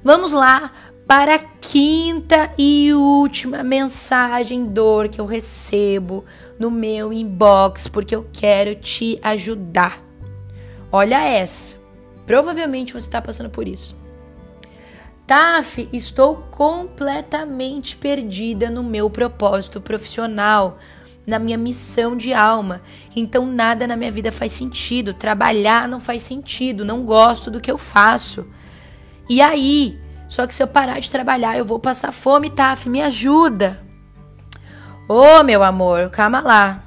Vamos 0.03 0.33
lá 0.33 0.73
para 1.07 1.37
a 1.37 1.39
quinta 1.39 2.53
e 2.59 2.93
última 2.93 3.63
mensagem 3.63 4.67
dor 4.67 5.09
que 5.09 5.21
eu 5.21 5.27
recebo 5.27 6.25
no 6.59 6.73
meu 6.73 7.13
inbox, 7.13 7.87
porque 7.87 8.17
eu 8.17 8.27
quero 8.33 8.75
te 8.75 9.19
ajudar. 9.23 10.03
Olha 10.91 11.23
essa. 11.23 11.84
Provavelmente 12.27 12.93
você 12.93 13.07
está 13.07 13.21
passando 13.21 13.51
por 13.51 13.69
isso. 13.69 13.97
Taf, 15.27 15.89
estou 15.93 16.37
completamente 16.51 17.97
perdida 17.97 18.69
no 18.71 18.83
meu 18.83 19.09
propósito 19.09 19.81
profissional, 19.81 20.79
na 21.27 21.39
minha 21.39 21.57
missão 21.57 22.15
de 22.15 22.35
alma. 22.35 22.83
Então 23.17 23.47
nada 23.47 23.87
na 23.87 23.97
minha 23.97 24.13
vida 24.13 24.31
faz 24.31 24.53
sentido. 24.53 25.15
Trabalhar 25.15 25.89
não 25.89 25.99
faz 25.99 26.23
sentido. 26.23 26.85
Não 26.85 27.05
gosto 27.05 27.51
do 27.51 27.61
que 27.61 27.71
eu 27.71 27.79
faço. 27.79 28.47
E 29.29 29.41
aí? 29.41 29.99
Só 30.29 30.47
que 30.47 30.55
se 30.55 30.63
eu 30.63 30.67
parar 30.67 31.01
de 31.01 31.11
trabalhar, 31.11 31.57
eu 31.57 31.65
vou 31.65 31.79
passar 31.79 32.13
fome, 32.13 32.51
Taf. 32.51 32.89
Me 32.89 33.01
ajuda. 33.01 33.81
Ô, 35.09 35.41
oh, 35.41 35.45
meu 35.45 35.63
amor, 35.63 36.11
calma 36.11 36.41
lá. 36.41 36.85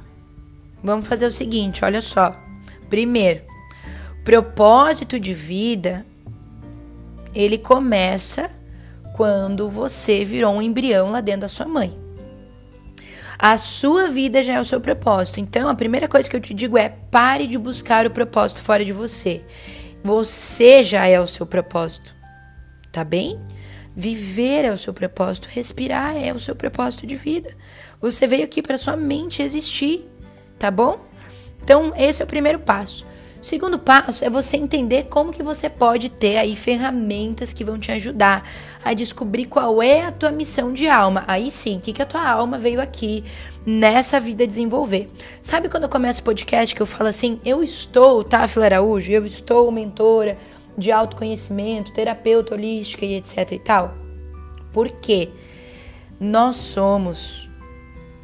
Vamos 0.84 1.08
fazer 1.08 1.26
o 1.26 1.32
seguinte, 1.32 1.84
olha 1.84 2.02
só. 2.02 2.36
Primeiro, 2.89 3.47
propósito 4.28 5.18
de 5.18 5.34
vida 5.34 6.06
ele 7.34 7.58
começa 7.58 8.52
quando 9.16 9.70
você 9.70 10.26
virou 10.26 10.54
um 10.54 10.62
embrião 10.62 11.12
lá 11.12 11.22
dentro 11.22 11.42
da 11.42 11.48
sua 11.48 11.66
mãe. 11.66 11.98
A 13.40 13.58
sua 13.58 14.10
vida 14.10 14.44
já 14.44 14.56
é 14.56 14.60
o 14.60 14.66
seu 14.66 14.82
propósito. 14.82 15.40
Então, 15.40 15.70
a 15.70 15.76
primeira 15.76 16.10
coisa 16.10 16.30
que 16.30 16.36
eu 16.36 16.42
te 16.42 16.54
digo 16.54 16.78
é: 16.78 16.90
pare 16.90 17.48
de 17.48 17.58
buscar 17.58 18.06
o 18.06 18.12
propósito 18.12 18.62
fora 18.62 18.84
de 18.84 18.92
você. 18.92 19.46
Você 20.04 20.84
já 20.84 21.08
é 21.08 21.22
o 21.22 21.28
seu 21.28 21.46
propósito. 21.46 22.13
Tá 22.92 23.06
bem? 23.06 23.40
Viver 23.96 24.66
é 24.66 24.74
o 24.74 24.78
seu 24.78 24.94
propósito, 24.94 25.48
respirar 25.50 26.18
é 26.18 26.34
o 26.34 26.40
seu 26.40 26.54
propósito 26.54 27.08
de 27.08 27.16
vida. 27.16 27.56
Você 28.02 28.28
veio 28.28 28.44
aqui 28.44 28.62
para 28.62 28.78
sua 28.78 28.98
mente 28.98 29.42
existir, 29.42 30.06
tá 30.60 30.70
bom? 30.70 31.00
Então, 31.63 31.94
esse 31.96 32.22
é 32.22 32.26
o 32.26 32.28
primeiro 32.28 32.60
passo. 32.60 33.08
Segundo 33.48 33.80
passo 33.80 34.26
é 34.26 34.30
você 34.30 34.58
entender 34.58 35.04
como 35.04 35.32
que 35.32 35.42
você 35.42 35.70
pode 35.70 36.10
ter 36.10 36.36
aí 36.36 36.54
ferramentas 36.54 37.54
que 37.54 37.64
vão 37.64 37.80
te 37.80 37.94
ajudar 37.94 38.46
a 38.84 38.94
descobrir 38.94 39.46
qual 39.46 39.82
é 39.82 40.02
a 40.02 40.12
tua 40.12 40.32
missão 40.32 40.74
de 40.74 40.86
alma. 40.86 41.24
Aí 41.26 41.50
sim, 41.50 41.78
o 41.78 41.80
que, 41.80 41.94
que 41.94 42.02
a 42.02 42.06
tua 42.06 42.30
alma 42.30 42.60
veio 42.60 42.82
aqui 42.82 43.24
nessa 43.66 44.20
vida 44.20 44.46
desenvolver. 44.46 45.10
Sabe 45.42 45.70
quando 45.70 45.84
eu 45.84 45.90
começo 45.90 46.20
o 46.20 46.26
podcast 46.26 46.76
que 46.76 46.82
eu 46.82 46.86
falo 46.86 47.08
assim, 47.08 47.40
eu 47.46 47.64
estou, 47.64 48.22
tá, 48.22 48.46
Fila 48.50 48.66
Araújo? 48.66 49.10
Eu 49.10 49.26
estou 49.26 49.72
mentora 49.72 50.38
de 50.78 50.92
autoconhecimento, 50.92 51.94
terapeuta 51.94 52.54
holística 52.54 53.06
e 53.06 53.16
etc 53.16 53.50
e 53.54 53.60
tal? 53.60 53.96
Por 54.74 54.90
quê? 54.90 55.30
Nós 56.20 56.58
somos 56.58 57.50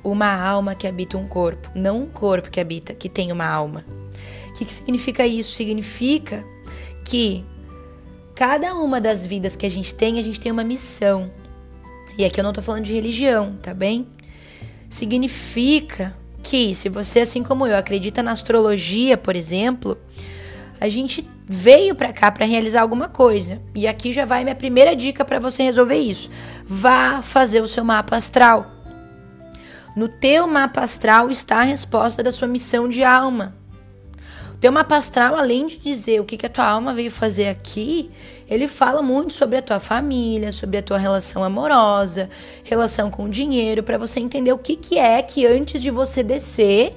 uma 0.03 0.35
alma 0.35 0.75
que 0.75 0.85
habita 0.85 1.17
um 1.17 1.29
corpo, 1.29 1.71
não 1.73 2.01
um 2.01 2.07
corpo 2.07 2.51
que 2.51 2.59
habita, 2.59 2.93
que 2.93 3.07
tem 3.07 3.31
uma 3.31 3.47
alma. 3.47 3.85
O 4.53 4.55
que, 4.55 4.65
que 4.65 4.73
significa 4.73 5.25
isso? 5.25 5.53
Significa 5.53 6.45
que 7.03 7.43
cada 8.35 8.75
uma 8.75 9.01
das 9.01 9.25
vidas 9.25 9.55
que 9.55 9.65
a 9.65 9.69
gente 9.69 9.95
tem, 9.95 10.19
a 10.19 10.23
gente 10.23 10.39
tem 10.39 10.51
uma 10.51 10.63
missão. 10.63 11.31
E 12.17 12.23
aqui 12.23 12.39
eu 12.39 12.43
não 12.43 12.53
tô 12.53 12.61
falando 12.61 12.85
de 12.85 12.93
religião, 12.93 13.57
tá 13.63 13.73
bem? 13.73 14.07
Significa 14.89 16.15
que 16.43 16.75
se 16.75 16.87
você, 16.87 17.21
assim 17.21 17.41
como 17.41 17.65
eu, 17.65 17.75
acredita 17.75 18.21
na 18.21 18.31
astrologia, 18.31 19.17
por 19.17 19.35
exemplo, 19.35 19.97
a 20.79 20.87
gente 20.87 21.27
veio 21.49 21.95
para 21.95 22.13
cá 22.13 22.31
para 22.31 22.45
realizar 22.45 22.81
alguma 22.81 23.09
coisa. 23.09 23.59
E 23.73 23.87
aqui 23.87 24.13
já 24.13 24.23
vai 24.23 24.43
minha 24.43 24.55
primeira 24.55 24.95
dica 24.95 25.25
para 25.25 25.39
você 25.39 25.63
resolver 25.63 25.97
isso. 25.97 26.29
Vá 26.63 27.23
fazer 27.23 27.61
o 27.61 27.67
seu 27.67 27.83
mapa 27.83 28.17
astral. 28.17 28.71
No 29.95 30.07
teu 30.07 30.47
mapa 30.47 30.81
astral 30.81 31.31
está 31.31 31.57
a 31.57 31.63
resposta 31.63 32.21
da 32.21 32.31
sua 32.31 32.47
missão 32.47 32.87
de 32.87 33.03
alma. 33.03 33.55
Teu 34.63 34.71
mapa 34.71 34.95
astral, 34.95 35.35
além 35.35 35.67
de 35.67 35.75
dizer 35.75 36.21
o 36.21 36.23
que, 36.23 36.37
que 36.37 36.45
a 36.45 36.49
tua 36.49 36.63
alma 36.63 36.93
veio 36.93 37.11
fazer 37.11 37.49
aqui, 37.49 38.09
ele 38.49 38.65
fala 38.65 39.01
muito 39.01 39.33
sobre 39.33 39.57
a 39.57 39.61
tua 39.61 39.77
família, 39.77 40.53
sobre 40.53 40.77
a 40.77 40.81
tua 40.81 40.97
relação 40.97 41.43
amorosa, 41.43 42.29
relação 42.63 43.11
com 43.11 43.25
o 43.25 43.29
dinheiro, 43.29 43.83
para 43.83 43.97
você 43.97 44.21
entender 44.21 44.53
o 44.53 44.57
que, 44.57 44.77
que 44.77 44.97
é 44.97 45.21
que 45.21 45.45
antes 45.45 45.81
de 45.81 45.91
você 45.91 46.23
descer, 46.23 46.95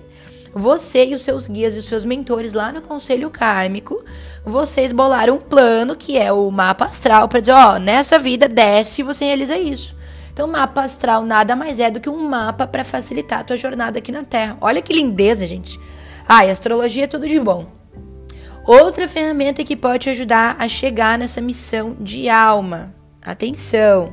você 0.55 1.07
e 1.07 1.15
os 1.17 1.25
seus 1.25 1.49
guias 1.49 1.75
e 1.75 1.81
os 1.81 1.87
seus 1.87 2.05
mentores 2.05 2.53
lá 2.53 2.71
no 2.71 2.83
conselho 2.83 3.31
kármico, 3.31 4.01
vocês 4.45 4.93
bolaram 4.93 5.35
um 5.35 5.41
plano 5.41 5.97
que 5.97 6.17
é 6.17 6.31
o 6.31 6.49
mapa 6.53 6.85
astral 6.85 7.27
para 7.27 7.41
dizer, 7.41 7.51
ó, 7.51 7.81
nessa 7.81 8.17
vida 8.17 8.47
desce 8.47 9.01
e 9.01 9.05
você 9.05 9.25
realiza 9.25 9.59
isso. 9.59 9.97
Então, 10.33 10.47
mapa 10.47 10.83
astral 10.83 11.25
nada 11.25 11.57
mais 11.57 11.81
é 11.81 11.91
do 11.91 11.99
que 11.99 12.09
um 12.09 12.29
mapa 12.29 12.65
para 12.65 12.85
facilitar 12.85 13.41
a 13.41 13.43
tua 13.43 13.57
jornada 13.57 13.99
aqui 13.99 14.13
na 14.13 14.23
Terra. 14.23 14.57
Olha 14.61 14.81
que 14.81 14.93
lindeza, 14.93 15.45
gente. 15.49 15.81
Ah, 16.29 16.45
e 16.45 16.51
astrologia 16.51 17.05
é 17.05 17.07
tudo 17.07 17.29
de 17.29 17.39
bom. 17.39 17.71
Outra 18.67 19.07
ferramenta 19.07 19.63
que 19.63 19.77
pode 19.77 20.05
te 20.05 20.11
ajudar 20.11 20.57
a 20.59 20.67
chegar 20.67 21.17
nessa 21.17 21.41
missão 21.41 21.97
de 22.01 22.29
alma. 22.29 22.93
Atenção! 23.23 24.13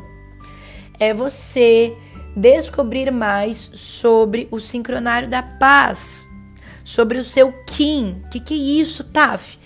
É 1.00 1.12
você 1.12 1.98
descobrir 2.36 3.12
mais 3.12 3.72
sobre 3.74 4.48
o 4.52 4.60
sincronário 4.60 5.28
da 5.28 5.42
paz, 5.42 6.30
sobre 6.84 7.18
o 7.18 7.26
seu 7.26 7.52
Kim. 7.66 8.22
O 8.26 8.30
que, 8.30 8.40
que 8.40 8.54
é 8.54 8.82
isso, 8.82 9.04
Taf? 9.04 9.58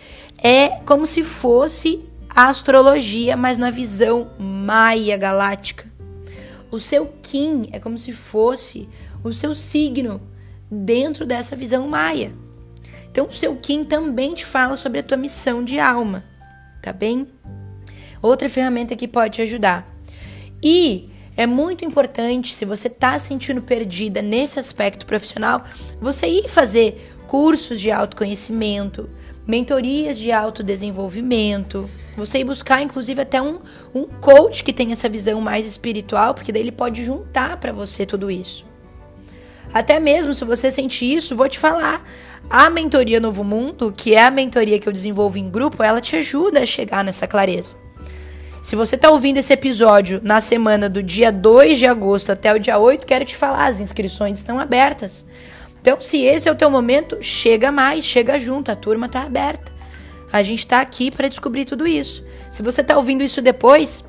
É 0.42 0.70
como 0.86 1.06
se 1.06 1.24
fosse 1.24 2.06
a 2.30 2.48
astrologia, 2.48 3.36
mas 3.36 3.58
na 3.58 3.70
visão 3.70 4.32
maia 4.40 5.18
galáctica. 5.18 5.86
O 6.72 6.80
seu 6.80 7.08
Kim 7.24 7.68
é 7.74 7.80
como 7.80 7.98
se 7.98 8.14
fosse 8.14 8.88
o 9.22 9.34
seu 9.34 9.54
signo 9.54 10.22
dentro 10.70 11.26
dessa 11.26 11.56
visão 11.56 11.88
maia. 11.88 12.32
Então, 13.12 13.26
o 13.26 13.32
seu 13.32 13.56
Kim 13.56 13.84
também 13.84 14.34
te 14.34 14.46
fala 14.46 14.78
sobre 14.78 15.00
a 15.00 15.04
tua 15.04 15.18
missão 15.18 15.64
de 15.64 15.80
alma, 15.80 16.24
tá 16.82 16.94
bem? 16.94 17.28
Outra 18.22 18.50
ferramenta 18.50 18.96
que 18.96 19.08
pode 19.08 19.36
te 19.36 19.42
ajudar. 19.42 19.88
E 20.62 21.10
é 21.36 21.48
muito 21.48 21.86
importante, 21.86 22.54
se 22.54 22.66
você 22.66 22.88
está 22.88 23.18
sentindo 23.18 23.62
perdida 23.62 24.22
nesse 24.22 24.60
aspecto 24.60 25.06
profissional, 25.06 25.64
você 26.00 26.28
ir 26.28 26.48
fazer 26.48 27.16
cursos 27.28 27.80
de 27.80 27.92
autoconhecimento, 27.92 29.10
mentorias 29.48 30.18
de 30.18 30.32
autodesenvolvimento, 30.32 31.90
você 32.18 32.40
ir 32.40 32.44
buscar, 32.44 32.82
inclusive, 32.82 33.22
até 33.22 33.42
um, 33.42 33.60
um 33.96 34.06
coach 34.06 34.64
que 34.64 34.74
tem 34.74 34.92
essa 34.92 35.08
visão 35.08 35.40
mais 35.40 35.66
espiritual, 35.66 36.34
porque 36.34 36.52
daí 36.52 36.62
ele 36.62 36.72
pode 36.72 37.04
juntar 37.06 37.58
para 37.58 37.72
você 37.72 38.06
tudo 38.06 38.30
isso. 38.30 38.67
Até 39.74 40.00
mesmo 40.00 40.34
se 40.34 40.46
você 40.46 40.72
sentir 40.72 41.14
isso, 41.14 41.36
vou 41.36 41.50
te 41.50 41.60
falar. 41.60 42.02
A 42.50 42.70
mentoria 42.70 43.20
Novo 43.20 43.44
Mundo, 43.44 43.94
que 43.96 44.14
é 44.16 44.24
a 44.24 44.32
mentoria 44.32 44.80
que 44.80 44.88
eu 44.88 44.94
desenvolvo 44.94 45.38
em 45.38 45.50
grupo, 45.50 45.84
ela 45.84 46.00
te 46.00 46.16
ajuda 46.16 46.62
a 46.62 46.66
chegar 46.66 47.04
nessa 47.04 47.28
clareza. 47.28 47.76
Se 48.62 48.76
você 48.76 48.96
está 48.96 49.10
ouvindo 49.10 49.38
esse 49.38 49.54
episódio 49.54 50.20
na 50.24 50.42
semana 50.42 50.90
do 50.90 51.04
dia 51.04 51.32
2 51.32 51.78
de 51.78 51.86
agosto 51.86 52.32
até 52.32 52.54
o 52.54 52.60
dia 52.60 52.78
8, 52.78 53.06
quero 53.06 53.26
te 53.26 53.36
falar, 53.36 53.68
as 53.68 53.80
inscrições 53.80 54.40
estão 54.40 54.60
abertas. 54.60 55.26
Então, 55.82 56.02
se 56.02 56.24
esse 56.24 56.50
é 56.50 56.52
o 56.52 56.56
teu 56.56 56.70
momento, 56.70 57.18
chega 57.22 57.72
mais, 57.72 58.04
chega 58.04 58.40
junto, 58.40 58.72
a 58.72 58.76
turma 58.76 59.06
está 59.06 59.24
aberta. 59.24 59.72
A 60.32 60.44
gente 60.44 60.60
está 60.60 60.82
aqui 60.82 61.10
para 61.10 61.30
descobrir 61.30 61.64
tudo 61.64 61.88
isso. 61.88 62.26
Se 62.52 62.62
você 62.62 62.82
está 62.82 62.98
ouvindo 62.98 63.24
isso 63.24 63.42
depois, 63.42 64.04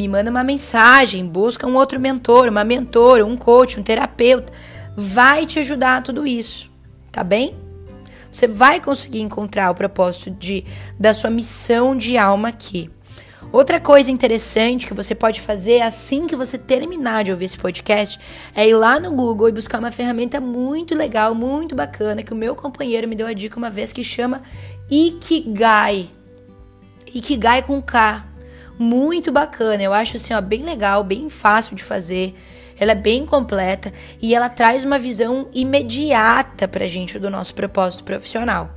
me 0.00 0.08
manda 0.08 0.30
uma 0.30 0.42
mensagem, 0.42 1.26
busca 1.26 1.66
um 1.66 1.74
outro 1.74 2.00
mentor, 2.00 2.48
uma 2.48 2.64
mentora, 2.64 3.26
um 3.26 3.36
coach, 3.36 3.78
um 3.78 3.82
terapeuta. 3.82 4.50
Vai 4.96 5.44
te 5.44 5.58
ajudar 5.58 5.98
a 5.98 6.00
tudo 6.00 6.26
isso, 6.26 6.70
tá 7.12 7.22
bem? 7.22 7.54
Você 8.32 8.46
vai 8.46 8.80
conseguir 8.80 9.20
encontrar 9.20 9.70
o 9.70 9.74
propósito 9.74 10.30
de, 10.30 10.64
da 10.98 11.12
sua 11.12 11.28
missão 11.28 11.94
de 11.94 12.16
alma 12.16 12.48
aqui. 12.48 12.90
Outra 13.52 13.78
coisa 13.78 14.10
interessante 14.10 14.86
que 14.86 14.94
você 14.94 15.14
pode 15.14 15.42
fazer 15.42 15.82
assim 15.82 16.26
que 16.26 16.36
você 16.36 16.56
terminar 16.56 17.24
de 17.24 17.32
ouvir 17.32 17.46
esse 17.46 17.58
podcast 17.58 18.18
é 18.54 18.66
ir 18.66 18.74
lá 18.74 18.98
no 18.98 19.10
Google 19.10 19.50
e 19.50 19.52
buscar 19.52 19.80
uma 19.80 19.92
ferramenta 19.92 20.40
muito 20.40 20.94
legal, 20.94 21.34
muito 21.34 21.74
bacana, 21.74 22.22
que 22.22 22.32
o 22.32 22.36
meu 22.36 22.54
companheiro 22.54 23.06
me 23.06 23.16
deu 23.16 23.26
a 23.26 23.34
dica 23.34 23.58
uma 23.58 23.70
vez 23.70 23.92
que 23.92 24.02
chama 24.02 24.40
Ikigai. 24.90 26.08
Ikigai 27.12 27.62
com 27.62 27.82
K 27.82 28.29
muito 28.80 29.30
bacana. 29.30 29.82
Eu 29.82 29.92
acho 29.92 30.16
assim, 30.16 30.32
ó, 30.32 30.40
bem 30.40 30.62
legal, 30.62 31.04
bem 31.04 31.28
fácil 31.28 31.76
de 31.76 31.84
fazer. 31.84 32.34
Ela 32.78 32.92
é 32.92 32.94
bem 32.94 33.26
completa 33.26 33.92
e 34.22 34.34
ela 34.34 34.48
traz 34.48 34.86
uma 34.86 34.98
visão 34.98 35.48
imediata 35.52 36.66
pra 36.66 36.88
gente 36.88 37.18
do 37.18 37.30
nosso 37.30 37.54
propósito 37.54 38.02
profissional. 38.04 38.70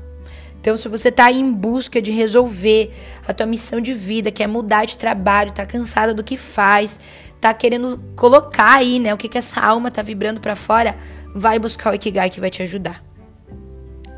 Então, 0.59 0.75
se 0.75 0.89
você 0.89 1.07
está 1.07 1.31
em 1.31 1.51
busca 1.51 2.01
de 2.01 2.11
resolver 2.11 2.93
a 3.25 3.33
tua 3.33 3.45
missão 3.45 3.79
de 3.79 3.93
vida, 3.93 4.29
quer 4.29 4.47
mudar 4.47 4.85
de 4.85 4.97
trabalho, 4.97 5.49
está 5.49 5.65
cansada 5.65 6.13
do 6.13 6.23
que 6.23 6.37
faz, 6.37 6.99
tá 7.39 7.53
querendo 7.53 8.01
colocar 8.15 8.75
aí, 8.75 8.99
né? 8.99 9.13
O 9.13 9.17
que 9.17 9.29
que 9.29 9.37
essa 9.37 9.61
alma 9.61 9.89
tá 9.89 10.01
vibrando 10.01 10.41
para 10.41 10.55
fora, 10.55 10.97
vai 11.33 11.57
buscar 11.59 11.91
o 11.91 11.95
Ikigai 11.95 12.29
que 12.29 12.39
vai 12.39 12.49
te 12.49 12.61
ajudar. 12.61 13.03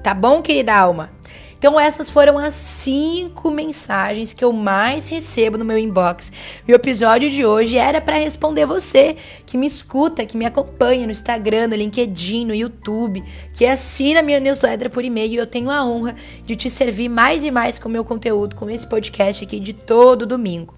Tá 0.04 0.14
bom, 0.14 0.42
querida 0.42 0.76
alma? 0.76 1.12
Então, 1.58 1.80
essas 1.80 2.10
foram 2.10 2.38
as 2.38 2.54
cinco 2.54 3.50
mensagens 3.50 4.34
que 4.34 4.44
eu 4.44 4.52
mais 4.52 5.08
recebo 5.08 5.58
no 5.58 5.66
meu 5.66 5.78
inbox. 5.78 6.32
E 6.68 6.72
o 6.72 6.76
episódio 6.76 7.30
de 7.30 7.46
hoje 7.46 7.78
era 7.78 8.00
para 8.02 8.18
responder 8.18 8.66
você 8.66 9.16
que 9.46 9.58
me 9.58 9.68
escuta, 9.68 10.26
que 10.26 10.38
me 10.38 10.46
acompanha 10.46 11.06
no 11.06 11.12
Instagram, 11.12 11.68
no 11.68 11.76
LinkedIn, 11.76 12.46
no 12.46 12.54
YouTube, 12.54 13.24
que 13.54 13.66
assina 13.66 14.22
minha 14.22 14.40
newsletter 14.40 14.90
por 14.90 15.04
e-mail. 15.04 15.34
E 15.34 15.38
eu 15.38 15.48
tenho 15.48 15.70
a 15.70 15.86
honra 15.86 16.16
de 16.46 16.56
te 16.56 16.70
servir 16.70 17.10
mais 17.10 17.44
e 17.44 17.52
mais 17.52 17.78
com 17.78 17.90
o 17.90 17.92
meu 17.92 18.04
conteúdo, 18.04 18.56
com 18.56 18.70
esse 18.70 18.88
podcast 18.88 19.44
aqui 19.44 19.60
de 19.60 19.74
todo 19.74 20.26
domingo. 20.26 20.76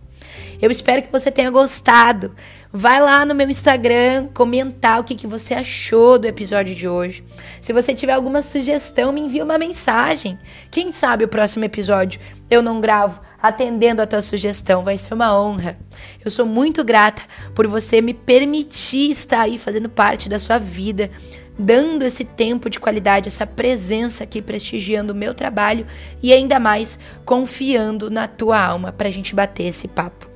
Eu 0.61 0.71
espero 0.71 1.01
que 1.01 1.11
você 1.11 1.31
tenha 1.31 1.51
gostado. 1.51 2.33
Vai 2.71 3.01
lá 3.01 3.25
no 3.25 3.33
meu 3.33 3.49
Instagram 3.49 4.27
comentar 4.33 4.99
o 4.99 5.03
que, 5.03 5.15
que 5.15 5.25
você 5.25 5.53
achou 5.53 6.19
do 6.19 6.25
episódio 6.25 6.75
de 6.75 6.87
hoje. 6.87 7.23
Se 7.61 7.71
você 7.71 7.93
tiver 7.93 8.11
alguma 8.11 8.41
sugestão, 8.41 9.13
me 9.13 9.21
envie 9.21 9.41
uma 9.41 9.57
mensagem. 9.57 10.37
Quem 10.69 10.91
sabe 10.91 11.23
o 11.23 11.29
próximo 11.29 11.63
episódio 11.63 12.19
eu 12.49 12.61
não 12.61 12.81
gravo 12.81 13.21
atendendo 13.41 14.01
a 14.01 14.07
tua 14.07 14.21
sugestão. 14.21 14.83
Vai 14.83 14.97
ser 14.97 15.13
uma 15.13 15.39
honra. 15.39 15.77
Eu 16.23 16.29
sou 16.29 16.45
muito 16.45 16.83
grata 16.83 17.21
por 17.55 17.67
você 17.67 18.01
me 18.01 18.13
permitir 18.13 19.11
estar 19.11 19.41
aí 19.41 19.57
fazendo 19.57 19.87
parte 19.87 20.27
da 20.27 20.37
sua 20.37 20.57
vida 20.57 21.09
dando 21.57 22.03
esse 22.03 22.23
tempo 22.23 22.69
de 22.69 22.79
qualidade, 22.79 23.29
essa 23.29 23.47
presença 23.47 24.23
aqui, 24.23 24.41
prestigiando 24.41 25.13
o 25.13 25.15
meu 25.15 25.33
trabalho 25.33 25.87
e 26.21 26.31
ainda 26.31 26.59
mais 26.59 26.99
confiando 27.25 28.11
na 28.11 28.27
tua 28.27 28.63
alma 28.63 28.91
para 28.91 29.07
a 29.07 29.11
gente 29.11 29.33
bater 29.33 29.63
esse 29.63 29.87
papo. 29.87 30.29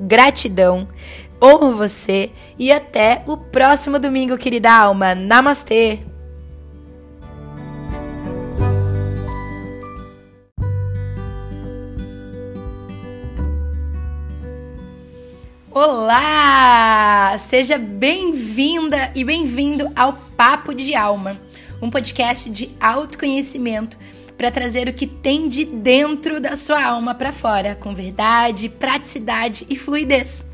Gratidão, 0.00 0.88
honro 1.42 1.72
você 1.72 2.30
e 2.58 2.72
até 2.72 3.22
o 3.26 3.36
próximo 3.36 3.98
domingo, 3.98 4.36
querida 4.36 4.72
alma. 4.72 5.14
Namastê! 5.14 6.00
Olá! 15.70 17.36
Seja 17.38 17.78
bem-vinda 17.78 19.12
e 19.14 19.22
bem-vindo 19.22 19.92
ao 19.94 20.14
Papo 20.36 20.74
de 20.74 20.94
Alma, 20.96 21.40
um 21.80 21.88
podcast 21.88 22.50
de 22.50 22.70
autoconhecimento 22.80 23.96
para 24.36 24.50
trazer 24.50 24.88
o 24.88 24.92
que 24.92 25.06
tem 25.06 25.48
de 25.48 25.64
dentro 25.64 26.40
da 26.40 26.56
sua 26.56 26.82
alma 26.82 27.14
para 27.14 27.32
fora, 27.32 27.76
com 27.76 27.94
verdade, 27.94 28.68
praticidade 28.68 29.66
e 29.68 29.76
fluidez. 29.76 30.47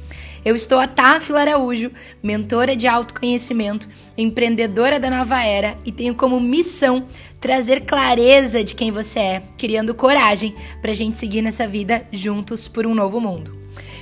Eu 0.45 0.55
estou 0.55 0.79
a 0.79 0.87
Táfila 0.87 1.41
Araújo, 1.41 1.91
mentora 2.23 2.77
de 2.77 2.87
autoconhecimento, 2.87 3.89
empreendedora 4.17 5.01
da 5.01 5.09
nova 5.09 5.43
era 5.43 5.75
e 5.87 5.91
tenho 5.91 6.15
como 6.15 6.39
missão 6.39 7.07
trazer 7.41 7.87
clareza 7.87 8.63
de 8.63 8.75
quem 8.75 8.91
você 8.91 9.19
é, 9.19 9.43
criando 9.57 9.95
coragem 9.95 10.55
para 10.83 10.93
a 10.93 10.95
gente 10.95 11.17
seguir 11.17 11.41
nessa 11.41 11.67
vida 11.67 12.07
juntos 12.13 12.69
por 12.69 12.87
um 12.87 12.95
novo 12.95 13.19
mundo. 13.23 13.57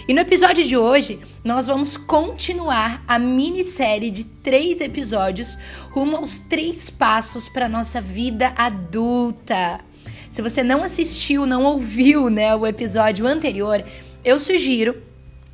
E 0.08 0.12
no 0.12 0.18
episódio 0.18 0.64
de 0.64 0.76
hoje, 0.76 1.20
nós 1.44 1.68
vamos 1.68 1.96
continuar 1.96 3.04
a 3.06 3.20
minissérie 3.20 4.10
de 4.10 4.24
três 4.24 4.80
episódios 4.80 5.56
rumo 5.90 6.16
aos 6.16 6.38
três 6.38 6.90
passos 6.90 7.48
para 7.48 7.68
nossa 7.68 8.00
vida 8.00 8.52
adulta. 8.56 9.78
Se 10.28 10.42
você 10.42 10.64
não 10.64 10.82
assistiu, 10.82 11.46
não 11.46 11.62
ouviu 11.62 12.28
né, 12.28 12.52
o 12.56 12.66
episódio 12.66 13.28
anterior, 13.28 13.84
eu 14.24 14.40
sugiro 14.40 15.11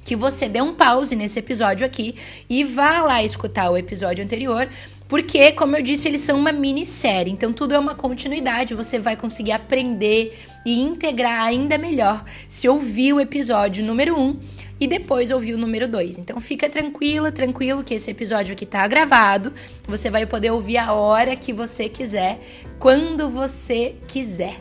que 0.09 0.16
você 0.16 0.49
dê 0.49 0.62
um 0.62 0.73
pause 0.73 1.14
nesse 1.14 1.38
episódio 1.38 1.85
aqui 1.85 2.14
e 2.49 2.64
vá 2.64 3.03
lá 3.03 3.23
escutar 3.23 3.68
o 3.68 3.77
episódio 3.77 4.25
anterior, 4.25 4.66
porque, 5.07 5.53
como 5.53 5.77
eu 5.77 5.83
disse, 5.83 6.09
eles 6.09 6.23
são 6.23 6.38
uma 6.38 6.51
minissérie, 6.51 7.31
então 7.31 7.53
tudo 7.53 7.75
é 7.75 7.79
uma 7.79 7.94
continuidade, 7.94 8.75
você 8.75 8.99
vai 8.99 9.16
conseguir 9.16 9.53
aprender 9.53 10.42
e 10.64 10.81
integrar 10.81 11.42
ainda 11.42 11.77
melhor 11.77 12.25
se 12.49 12.66
ouvir 12.66 13.12
o 13.12 13.21
episódio 13.21 13.85
número 13.85 14.18
1 14.18 14.18
um, 14.18 14.40
e 14.81 14.87
depois 14.87 15.31
ouvir 15.31 15.53
o 15.53 15.59
número 15.59 15.87
2. 15.87 16.16
Então 16.16 16.40
fica 16.40 16.71
tranquila, 16.71 17.31
tranquilo 17.31 17.85
que 17.85 17.92
esse 17.92 18.11
episódio 18.11 18.55
aqui 18.55 18.64
tá 18.64 18.88
gravado. 18.88 19.53
Você 19.87 20.09
vai 20.09 20.25
poder 20.25 20.53
ouvir 20.53 20.79
a 20.79 20.94
hora 20.94 21.37
que 21.37 21.53
você 21.53 21.87
quiser, 21.87 22.40
quando 22.79 23.29
você 23.29 23.97
quiser. 24.07 24.57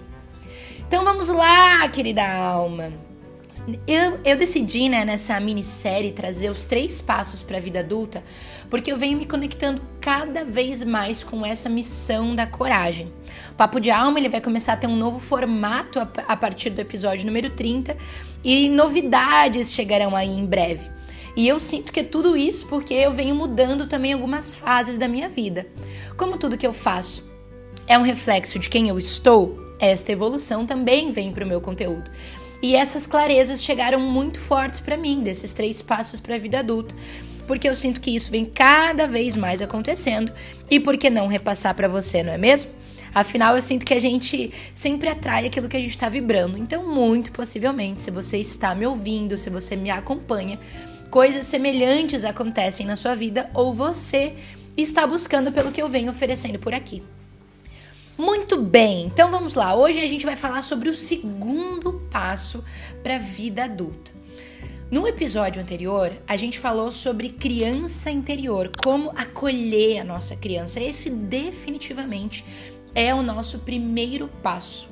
Então 0.86 1.06
vamos 1.06 1.30
lá, 1.30 1.88
querida 1.88 2.28
alma. 2.28 3.07
Eu, 3.88 4.20
eu 4.24 4.38
decidi, 4.38 4.89
né, 4.89 5.06
nessa 5.06 5.39
minissérie, 5.39 6.12
trazer 6.12 6.50
os 6.50 6.63
três 6.63 7.02
passos 7.02 7.43
para 7.43 7.58
a 7.58 7.60
vida 7.60 7.80
adulta, 7.80 8.24
porque 8.70 8.91
eu 8.91 8.98
venho 8.98 9.17
me 9.17 9.26
conectando 9.26 9.82
cada 10.02 10.43
vez 10.43 10.84
mais 10.84 11.24
com 11.24 11.46
essa 11.46 11.70
missão 11.70 12.36
da 12.36 12.46
coragem. 12.46 13.12
O 13.52 13.56
Papo 13.56 13.80
de 13.80 13.91
Alma 13.91 14.20
ele 14.20 14.30
vai 14.30 14.41
começar 14.41 14.74
a 14.74 14.78
ter 14.78 14.88
um 14.88 14.96
novo 14.96 15.20
formato 15.20 16.00
a, 16.00 16.10
a 16.28 16.36
partir 16.36 16.70
do 16.70 16.82
episódio 16.82 17.26
número 17.26 17.50
30 17.50 17.96
e 18.43 18.70
novidades 18.70 19.74
chegarão 19.74 20.15
aí 20.15 20.30
em 20.30 20.46
breve. 20.46 20.86
E 21.36 21.48
eu 21.48 21.60
sinto 21.60 21.93
que 21.93 22.00
é 22.00 22.04
tudo 22.04 22.36
isso 22.36 22.67
porque 22.67 22.93
eu 22.93 23.12
venho 23.12 23.36
mudando 23.36 23.88
também 23.88 24.13
algumas 24.13 24.56
fases 24.56 24.98
da 24.98 25.08
minha 25.08 25.30
vida. 25.30 25.67
Como 26.17 26.38
tudo 26.38 26.58
que 26.58 26.65
eu 26.65 26.74
faço 26.74 27.30
é 27.88 27.98
um 27.98 28.02
reflexo 28.02 28.58
de 28.58 28.70
quem 28.70 28.89
eu 28.89 28.98
estou, 28.98 29.58
esta 29.80 30.12
evolução 30.12 30.65
também 30.65 31.12
vem 31.12 31.32
para 31.32 31.46
o 31.46 31.48
meu 31.48 31.62
conteúdo. 31.62 32.10
E 32.62 32.76
essas 32.76 33.06
clarezas 33.06 33.63
chegaram 33.63 34.00
muito 34.00 34.39
fortes 34.39 34.80
para 34.80 34.98
mim, 34.98 35.22
desses 35.22 35.54
três 35.54 35.82
passos 35.82 36.20
para 36.20 36.36
a 36.36 36.39
vida 36.39 36.60
adulta, 36.60 36.96
porque 37.46 37.70
eu 37.70 37.76
sinto 37.76 38.02
que 38.02 38.15
isso 38.15 38.32
vem 38.32 38.46
cada 38.46 39.08
vez 39.08 39.36
mais 39.36 39.62
acontecendo 39.62 40.32
e 40.70 40.80
por 40.80 40.98
que 40.98 41.10
não 41.10 41.28
repassar 41.28 41.76
para 41.76 41.88
você, 41.88 42.24
não 42.24 42.34
é 42.34 42.38
mesmo? 42.38 42.72
Afinal, 43.13 43.56
eu 43.56 43.62
sinto 43.62 43.86
que 43.86 43.93
a 43.93 44.00
gente 44.00 44.54
sempre 44.76 45.10
atrai 45.10 45.48
aquilo 45.48 45.70
que 45.70 45.78
a 45.78 45.80
gente 45.80 45.89
está 45.89 46.10
vibrando. 46.10 46.58
Então, 46.58 46.93
muito 46.93 47.32
possivelmente, 47.32 48.02
se 48.02 48.12
você 48.12 48.38
está 48.38 48.76
me 48.76 48.86
ouvindo, 48.86 49.38
se 49.38 49.50
você 49.50 49.76
me 49.76 49.89
acompanha, 49.89 50.60
coisas 51.10 51.48
semelhantes 51.48 52.24
acontecem 52.24 52.86
na 52.86 52.96
sua 52.96 53.15
vida 53.15 53.50
ou 53.54 53.74
você 53.74 54.36
está 54.76 55.08
buscando 55.08 55.52
pelo 55.52 55.72
que 55.72 55.82
eu 55.82 55.88
venho 55.88 56.12
oferecendo 56.12 56.60
por 56.60 56.74
aqui. 56.74 57.02
Muito 58.17 58.62
bem, 58.62 59.06
então 59.06 59.32
vamos 59.32 59.56
lá. 59.56 59.76
Hoje 59.76 60.00
a 60.00 60.08
gente 60.08 60.26
vai 60.26 60.36
falar 60.36 60.63
sobre 60.63 60.89
o 60.89 60.96
segundo 60.96 61.97
passo 62.17 62.63
para 63.03 63.17
a 63.17 63.19
vida 63.19 63.65
adulta. 63.65 64.12
No 64.89 65.08
episódio 65.08 65.62
anterior, 65.62 66.12
a 66.27 66.36
gente 66.36 66.58
falou 66.58 66.91
sobre 66.91 67.30
criança 67.30 68.10
interior, 68.10 68.71
como 68.84 69.12
acolher 69.12 69.99
a 69.99 70.03
nossa 70.03 70.36
criança. 70.36 70.80
Esse 70.80 71.12
definitivamente 71.12 72.43
é 72.95 73.13
o 73.13 73.21
nosso 73.21 73.60
primeiro 73.60 74.27
passo. 74.41 74.89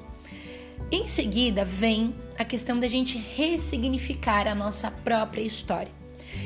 Em 0.91 1.07
seguida, 1.07 1.65
vem 1.65 2.13
a 2.37 2.45
questão 2.45 2.79
da 2.79 2.87
gente 2.87 3.17
ressignificar 3.17 4.47
a 4.47 4.53
nossa 4.53 4.91
própria 4.91 5.41
história. 5.41 5.91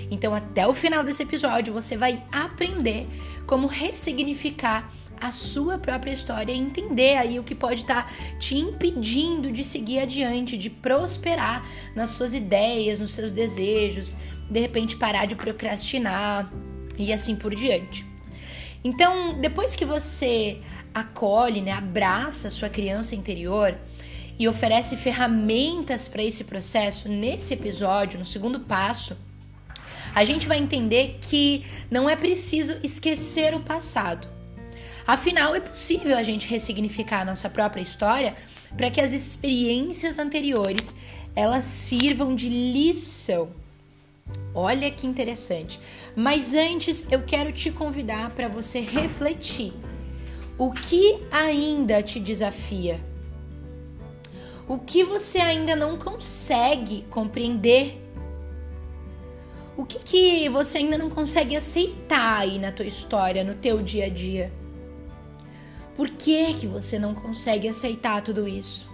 Então, 0.09 0.33
até 0.33 0.65
o 0.65 0.73
final 0.73 1.03
desse 1.03 1.23
episódio, 1.23 1.73
você 1.73 1.97
vai 1.97 2.23
aprender 2.31 3.05
como 3.45 3.67
ressignificar 3.67 4.89
a 5.21 5.31
sua 5.31 5.77
própria 5.77 6.11
história 6.11 6.51
e 6.51 6.57
entender 6.57 7.17
aí 7.17 7.39
o 7.39 7.43
que 7.43 7.55
pode 7.55 7.81
estar 7.81 8.05
tá 8.05 8.37
te 8.37 8.55
impedindo 8.55 9.51
de 9.51 9.63
seguir 9.65 9.99
adiante, 9.99 10.57
de 10.57 10.69
prosperar 10.69 11.65
nas 11.95 12.11
suas 12.11 12.33
ideias, 12.33 12.99
nos 12.99 13.11
seus 13.11 13.31
desejos, 13.31 14.15
de 14.49 14.59
repente 14.59 14.95
parar 14.95 15.25
de 15.25 15.35
procrastinar 15.35 16.51
e 16.97 17.13
assim 17.13 17.35
por 17.35 17.53
diante. 17.53 18.05
Então, 18.83 19.39
depois 19.39 19.75
que 19.75 19.85
você 19.85 20.61
acolhe, 20.93 21.61
né, 21.61 21.71
abraça 21.71 22.47
a 22.47 22.51
sua 22.51 22.69
criança 22.69 23.15
interior 23.15 23.77
e 24.37 24.47
oferece 24.47 24.95
ferramentas 24.95 26.07
para 26.07 26.23
esse 26.23 26.45
processo, 26.45 27.09
nesse 27.09 27.53
episódio, 27.53 28.17
no 28.17 28.25
segundo 28.25 28.61
passo, 28.61 29.17
a 30.15 30.23
gente 30.23 30.47
vai 30.47 30.57
entender 30.57 31.17
que 31.21 31.65
não 31.91 32.09
é 32.09 32.15
preciso 32.15 32.77
esquecer 32.81 33.53
o 33.53 33.59
passado 33.59 34.38
Afinal, 35.09 35.55
é 35.55 35.59
possível 35.59 36.15
a 36.15 36.21
gente 36.21 36.47
ressignificar 36.47 37.21
a 37.21 37.25
nossa 37.25 37.49
própria 37.49 37.81
história 37.81 38.37
para 38.77 38.91
que 38.91 39.01
as 39.01 39.11
experiências 39.11 40.19
anteriores 40.19 40.95
elas 41.35 41.65
sirvam 41.65 42.35
de 42.35 42.47
lição. 42.47 43.49
Olha 44.53 44.91
que 44.91 45.07
interessante. 45.07 45.79
Mas 46.15 46.53
antes 46.53 47.11
eu 47.11 47.23
quero 47.23 47.51
te 47.51 47.71
convidar 47.71 48.29
para 48.35 48.47
você 48.47 48.81
refletir. 48.81 49.73
O 50.59 50.71
que 50.71 51.19
ainda 51.31 52.03
te 52.03 52.19
desafia? 52.19 52.99
O 54.67 54.77
que 54.77 55.03
você 55.03 55.39
ainda 55.39 55.75
não 55.75 55.97
consegue 55.97 57.03
compreender? 57.09 57.99
O 59.75 59.83
que, 59.87 59.97
que 59.97 60.49
você 60.49 60.77
ainda 60.77 60.99
não 60.99 61.09
consegue 61.09 61.55
aceitar 61.55 62.41
aí 62.41 62.59
na 62.59 62.71
tua 62.71 62.85
história, 62.85 63.43
no 63.43 63.55
teu 63.55 63.81
dia 63.81 64.05
a 64.05 64.09
dia? 64.09 64.51
Por 65.99 66.11
que, 66.11 66.53
que 66.53 66.65
você 66.65 66.97
não 66.97 67.13
consegue 67.13 67.67
aceitar 67.67 68.21
tudo 68.21 68.47
isso? 68.47 68.87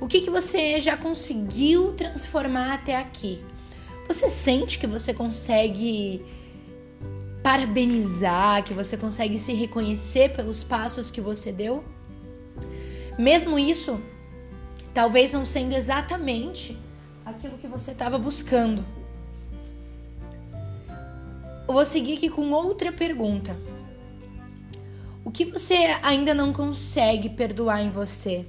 O 0.00 0.06
que, 0.06 0.22
que 0.22 0.30
você 0.30 0.80
já 0.80 0.96
conseguiu 0.96 1.92
transformar 1.92 2.72
até 2.72 2.96
aqui? 2.96 3.44
Você 4.08 4.30
sente 4.30 4.78
que 4.78 4.86
você 4.86 5.12
consegue 5.12 6.24
parabenizar, 7.42 8.64
que 8.64 8.72
você 8.72 8.96
consegue 8.96 9.38
se 9.38 9.52
reconhecer 9.52 10.34
pelos 10.34 10.64
passos 10.64 11.10
que 11.10 11.20
você 11.20 11.52
deu? 11.52 11.84
Mesmo 13.18 13.58
isso, 13.58 14.00
talvez 14.94 15.30
não 15.30 15.44
sendo 15.44 15.74
exatamente 15.74 16.74
aquilo 17.22 17.58
que 17.58 17.66
você 17.66 17.90
estava 17.90 18.16
buscando. 18.16 18.82
Eu 21.68 21.74
vou 21.74 21.84
seguir 21.84 22.16
aqui 22.16 22.30
com 22.30 22.50
outra 22.50 22.90
pergunta. 22.90 23.73
O 25.24 25.30
que 25.30 25.46
você 25.46 25.74
ainda 26.02 26.34
não 26.34 26.52
consegue 26.52 27.30
perdoar 27.30 27.82
em 27.82 27.88
você? 27.88 28.44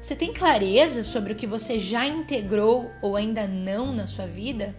Você 0.00 0.16
tem 0.16 0.32
clareza 0.32 1.02
sobre 1.02 1.34
o 1.34 1.36
que 1.36 1.46
você 1.46 1.78
já 1.78 2.06
integrou 2.06 2.90
ou 3.02 3.14
ainda 3.14 3.46
não 3.46 3.92
na 3.92 4.06
sua 4.06 4.26
vida? 4.26 4.74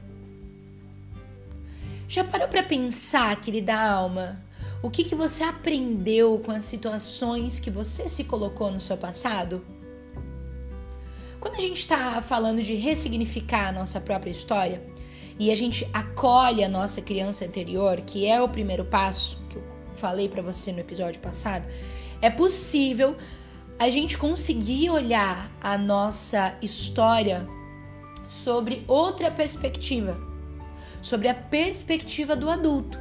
Já 2.10 2.24
parou 2.24 2.48
para 2.48 2.64
pensar, 2.64 3.40
querida 3.40 3.80
alma, 3.80 4.44
o 4.82 4.90
que, 4.90 5.04
que 5.04 5.14
você 5.14 5.44
aprendeu 5.44 6.40
com 6.40 6.52
as 6.52 6.66
situações 6.66 7.60
que 7.60 7.70
você 7.70 8.10
se 8.10 8.24
colocou 8.24 8.72
no 8.72 8.82
seu 8.82 8.98
passado? 8.98 9.64
Quando 11.40 11.58
a 11.58 11.62
gente 11.62 11.78
está 11.78 12.20
falando 12.24 12.64
de 12.64 12.74
ressignificar 12.74 13.70
a 13.70 13.72
nossa 13.72 14.02
própria 14.02 14.32
história 14.32 14.84
e 15.38 15.52
a 15.52 15.56
gente 15.56 15.88
acolhe 15.94 16.64
a 16.64 16.70
nossa 16.70 17.02
criança 17.02 17.46
anterior, 17.46 18.02
que 18.02 18.26
é 18.26 18.42
o 18.42 18.50
primeiro 18.50 18.86
passo 18.86 19.43
falei 20.04 20.28
para 20.28 20.42
você 20.42 20.74
no 20.74 20.82
episódio 20.82 21.22
passado, 21.22 21.66
é 22.22 22.30
possível 22.30 23.16
a 23.80 23.90
gente 23.90 24.18
conseguir 24.18 24.90
olhar 24.90 25.50
a 25.62 25.78
nossa 25.78 26.58
história 26.62 27.48
sobre 28.28 28.84
outra 28.86 29.32
perspectiva, 29.32 30.20
sobre 31.02 31.30
a 31.30 31.34
perspectiva 31.34 32.36
do 32.36 32.50
adulto. 32.50 33.00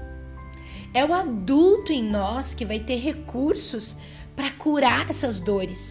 É 0.95 1.05
o 1.05 1.13
adulto 1.13 1.93
em 1.93 2.05
nós 2.05 2.55
que 2.55 2.65
vai 2.65 2.79
ter 2.79 2.99
recursos 3.01 3.97
para 4.37 4.53
curar 4.53 5.11
essas 5.11 5.41
dores. 5.41 5.91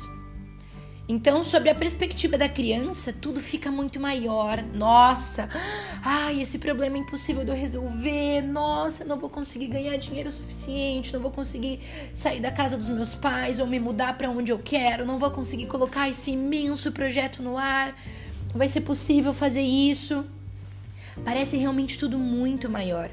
Então, 1.12 1.44
sobre 1.44 1.70
a 1.70 1.76
perspectiva 1.76 2.38
da 2.38 2.48
criança, 2.48 3.12
tudo 3.12 3.42
fica 3.42 3.70
muito 3.70 4.00
maior. 4.00 4.64
Nossa, 4.74 5.50
ai, 6.02 6.42
esse 6.42 6.58
problema 6.58 6.96
é 6.96 7.00
impossível 7.02 7.44
de 7.44 7.52
eu 7.52 7.56
resolver. 7.56 8.42
Nossa, 8.44 9.04
não 9.04 9.20
vou 9.20 9.30
conseguir 9.30 9.68
ganhar 9.68 9.98
dinheiro 9.98 10.32
suficiente, 10.32 11.12
não 11.12 11.20
vou 11.20 11.30
conseguir 11.30 11.82
sair 12.14 12.40
da 12.40 12.50
casa 12.50 12.78
dos 12.78 12.88
meus 12.88 13.14
pais 13.14 13.60
ou 13.60 13.68
me 13.68 13.78
mudar 13.78 14.18
para 14.18 14.30
onde 14.30 14.54
eu 14.54 14.60
quero, 14.60 15.06
não 15.06 15.20
vou 15.20 15.30
conseguir 15.32 15.66
colocar 15.66 16.08
esse 16.08 16.32
imenso 16.32 16.94
projeto 16.94 17.44
no 17.44 17.58
ar. 17.58 17.90
Não 18.50 18.58
vai 18.58 18.70
ser 18.70 18.80
possível 18.80 19.34
fazer 19.34 19.64
isso. 19.64 20.24
Parece 21.26 21.58
realmente 21.58 22.00
tudo 22.00 22.18
muito 22.18 22.70
maior. 22.70 23.10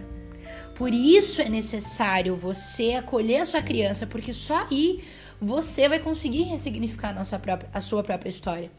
Por 0.76 0.94
isso 0.94 1.42
é 1.42 1.48
necessário 1.48 2.37
você 2.37 2.92
acolher 2.92 3.40
a 3.40 3.44
sua 3.44 3.61
criança, 3.61 4.06
porque 4.06 4.32
só 4.32 4.68
aí 4.70 5.02
você 5.40 5.88
vai 5.88 5.98
conseguir 6.01 6.42
ressignificar 6.42 7.11
a, 7.11 7.12
nossa 7.12 7.38
própria, 7.38 7.70
a 7.72 7.81
sua 7.81 8.03
própria 8.03 8.29
história. 8.29 8.70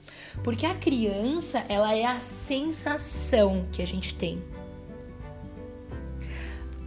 Porque 0.43 0.65
a 0.65 0.75
criança, 0.75 1.63
ela 1.69 1.95
é 1.95 2.05
a 2.05 2.19
sensação 2.19 3.65
que 3.71 3.81
a 3.81 3.87
gente 3.87 4.13
tem. 4.15 4.41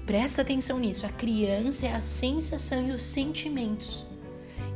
Presta 0.05 0.43
atenção 0.43 0.79
nisso. 0.79 1.07
A 1.07 1.09
criança 1.09 1.87
é 1.87 1.93
a 1.93 2.01
sensação 2.01 2.87
e 2.89 2.91
os 2.91 3.05
sentimentos. 3.05 4.05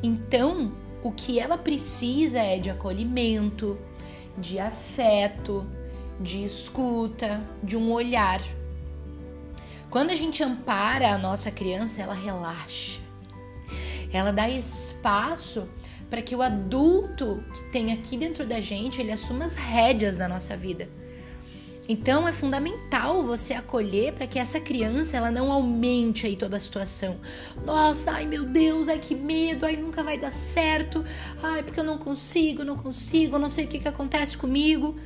Então, 0.03 0.73
o 1.03 1.11
que 1.13 1.39
ela 1.39 1.59
precisa 1.59 2.39
é 2.39 2.59
de 2.59 2.71
acolhimento, 2.71 3.79
de 4.39 4.59
afeto, 4.59 5.67
de 6.21 6.43
escuta, 6.43 7.43
de 7.63 7.77
um 7.77 7.93
olhar. 7.93 8.41
Quando 9.91 10.11
a 10.11 10.15
gente 10.15 10.43
ampara 10.43 11.13
a 11.13 11.19
nossa 11.19 11.51
criança, 11.51 12.03
ela 12.03 12.15
relaxa. 12.15 13.06
Ela 14.13 14.33
dá 14.33 14.49
espaço 14.49 15.69
para 16.09 16.23
que 16.23 16.37
o 16.37 16.43
adulto 16.43 17.43
que 17.53 17.71
tem 17.71 17.93
aqui 17.93 18.17
dentro 18.17 18.47
da 18.47 18.61
gente, 18.61 19.01
ele 19.01 19.13
assuma 19.13 19.45
as 19.45 19.55
rédeas 19.55 20.17
da 20.17 20.29
nossa 20.29 20.57
vida. 20.57 20.89
Então 21.89 22.27
é 22.27 22.33
fundamental 22.33 23.23
você 23.23 23.55
acolher 23.55 24.13
para 24.13 24.27
que 24.27 24.39
essa 24.39 24.59
criança 24.59 25.17
ela 25.17 25.31
não 25.31 25.53
aumente 25.53 26.27
aí 26.27 26.35
toda 26.35 26.57
a 26.57 26.61
situação. 26.61 27.17
Nossa, 27.65 28.11
ai 28.11 28.27
meu 28.27 28.45
Deus, 28.45 28.89
ai 28.89 28.99
que 28.99 29.15
medo, 29.15 29.65
ai 29.65 29.77
nunca 29.77 30.03
vai 30.03 30.19
dar 30.19 30.33
certo. 30.33 31.05
Ai, 31.41 31.63
porque 31.63 31.79
eu 31.79 31.85
não 31.85 31.97
consigo, 31.97 32.65
não 32.65 32.77
consigo, 32.77 33.39
não 33.39 33.49
sei 33.49 33.67
o 33.67 33.69
que 33.69 33.79
que 33.79 33.89
acontece 33.89 34.37
comigo. 34.37 34.97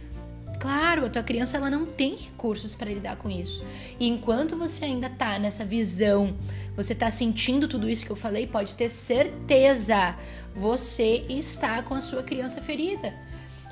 Claro, 0.61 1.07
a 1.07 1.09
tua 1.09 1.23
criança 1.23 1.57
ela 1.57 1.71
não 1.71 1.87
tem 1.87 2.15
recursos 2.15 2.75
para 2.75 2.91
lidar 2.91 3.17
com 3.17 3.31
isso. 3.31 3.65
E 3.99 4.07
enquanto 4.07 4.57
você 4.57 4.85
ainda 4.85 5.09
tá 5.09 5.39
nessa 5.39 5.65
visão, 5.65 6.37
você 6.77 6.95
tá 6.95 7.11
sentindo 7.11 7.67
tudo 7.67 7.89
isso 7.89 8.05
que 8.05 8.13
eu 8.13 8.17
falei, 8.17 8.47
pode 8.47 8.77
ter 8.77 8.91
certeza, 8.91 10.15
você 10.55 11.25
está 11.31 11.83
com 11.83 11.95
a 11.95 12.03
sua 12.03 12.23
criança 12.23 12.61
ferida. 12.61 13.15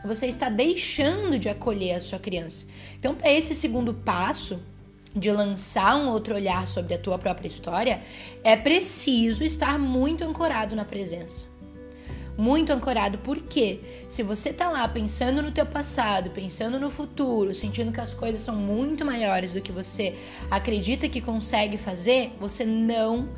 Você 0.03 0.29
está 0.29 0.49
deixando 0.49 1.39
de 1.39 1.51
acolher 1.51 1.97
a 1.97 2.01
sua 2.01 2.19
criança. 2.19 2.65
Então, 2.99 3.15
para 3.15 3.31
esse 3.31 3.55
segundo 3.55 3.93
passo, 3.93 4.59
de 5.15 5.31
lançar 5.31 5.95
um 5.97 6.09
outro 6.09 6.35
olhar 6.35 6.67
sobre 6.67 6.95
a 6.95 6.99
tua 6.99 7.19
própria 7.19 7.49
história, 7.49 8.01
é 8.43 8.57
preciso 8.57 9.45
estar 9.45 9.79
muito 9.79 10.25
ancorado 10.25 10.75
na 10.75 10.87
presença 10.87 11.48
muito 12.39 12.73
ancorado, 12.73 13.19
porque 13.19 13.81
se 14.09 14.23
você 14.23 14.53
tá 14.53 14.69
lá 14.69 14.87
pensando 14.87 15.43
no 15.43 15.51
teu 15.51 15.67
passado, 15.67 16.31
pensando 16.31 16.79
no 16.79 16.89
futuro, 16.89 17.53
sentindo 17.53 17.91
que 17.91 18.01
as 18.01 18.15
coisas 18.15 18.41
são 18.41 18.55
muito 18.55 19.05
maiores 19.05 19.51
do 19.51 19.61
que 19.61 19.73
você 19.73 20.17
acredita 20.49 21.09
que 21.09 21.21
consegue 21.21 21.77
fazer, 21.77 22.33
você 22.39 22.65
não 22.65 23.29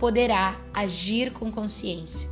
poderá 0.00 0.58
agir 0.72 1.32
com 1.32 1.52
consciência. 1.52 2.26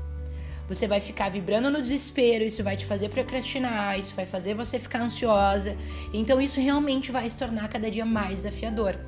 Você 0.67 0.89
vai 0.89 0.99
ficar 0.99 1.31
vibrando 1.31 1.71
no 1.71 1.83
desespero, 1.83 2.43
isso 2.43 2.65
vai 2.65 2.75
te 2.75 2.87
fazer 2.87 3.11
procrastinar, 3.11 3.99
isso 3.99 4.15
vai 4.15 4.25
fazer 4.25 4.55
você 4.55 4.79
ficar 4.79 5.03
ansiosa. 5.03 5.77
Então 6.11 6.41
isso 6.41 6.59
realmente 6.59 7.13
vai 7.13 7.29
se 7.29 7.37
tornar 7.37 7.69
cada 7.69 7.91
dia 7.91 8.07
mais 8.07 8.45
desafiador. 8.45 8.99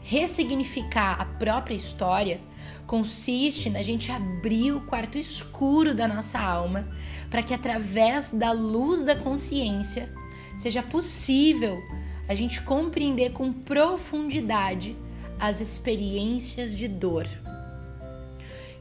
Ressignificar 0.00 1.20
a 1.20 1.24
própria 1.24 1.74
história 1.74 2.40
consiste 2.86 3.70
na 3.70 3.82
gente 3.82 4.12
abrir 4.12 4.72
o 4.72 4.80
quarto 4.82 5.18
escuro 5.18 5.94
da 5.94 6.06
nossa 6.06 6.38
alma 6.38 6.88
para 7.30 7.42
que 7.42 7.54
através 7.54 8.32
da 8.32 8.52
luz 8.52 9.02
da 9.02 9.16
consciência 9.16 10.12
seja 10.56 10.82
possível 10.82 11.82
a 12.28 12.34
gente 12.34 12.62
compreender 12.62 13.32
com 13.32 13.52
profundidade 13.52 14.96
as 15.38 15.60
experiências 15.60 16.76
de 16.76 16.88
dor. 16.88 17.26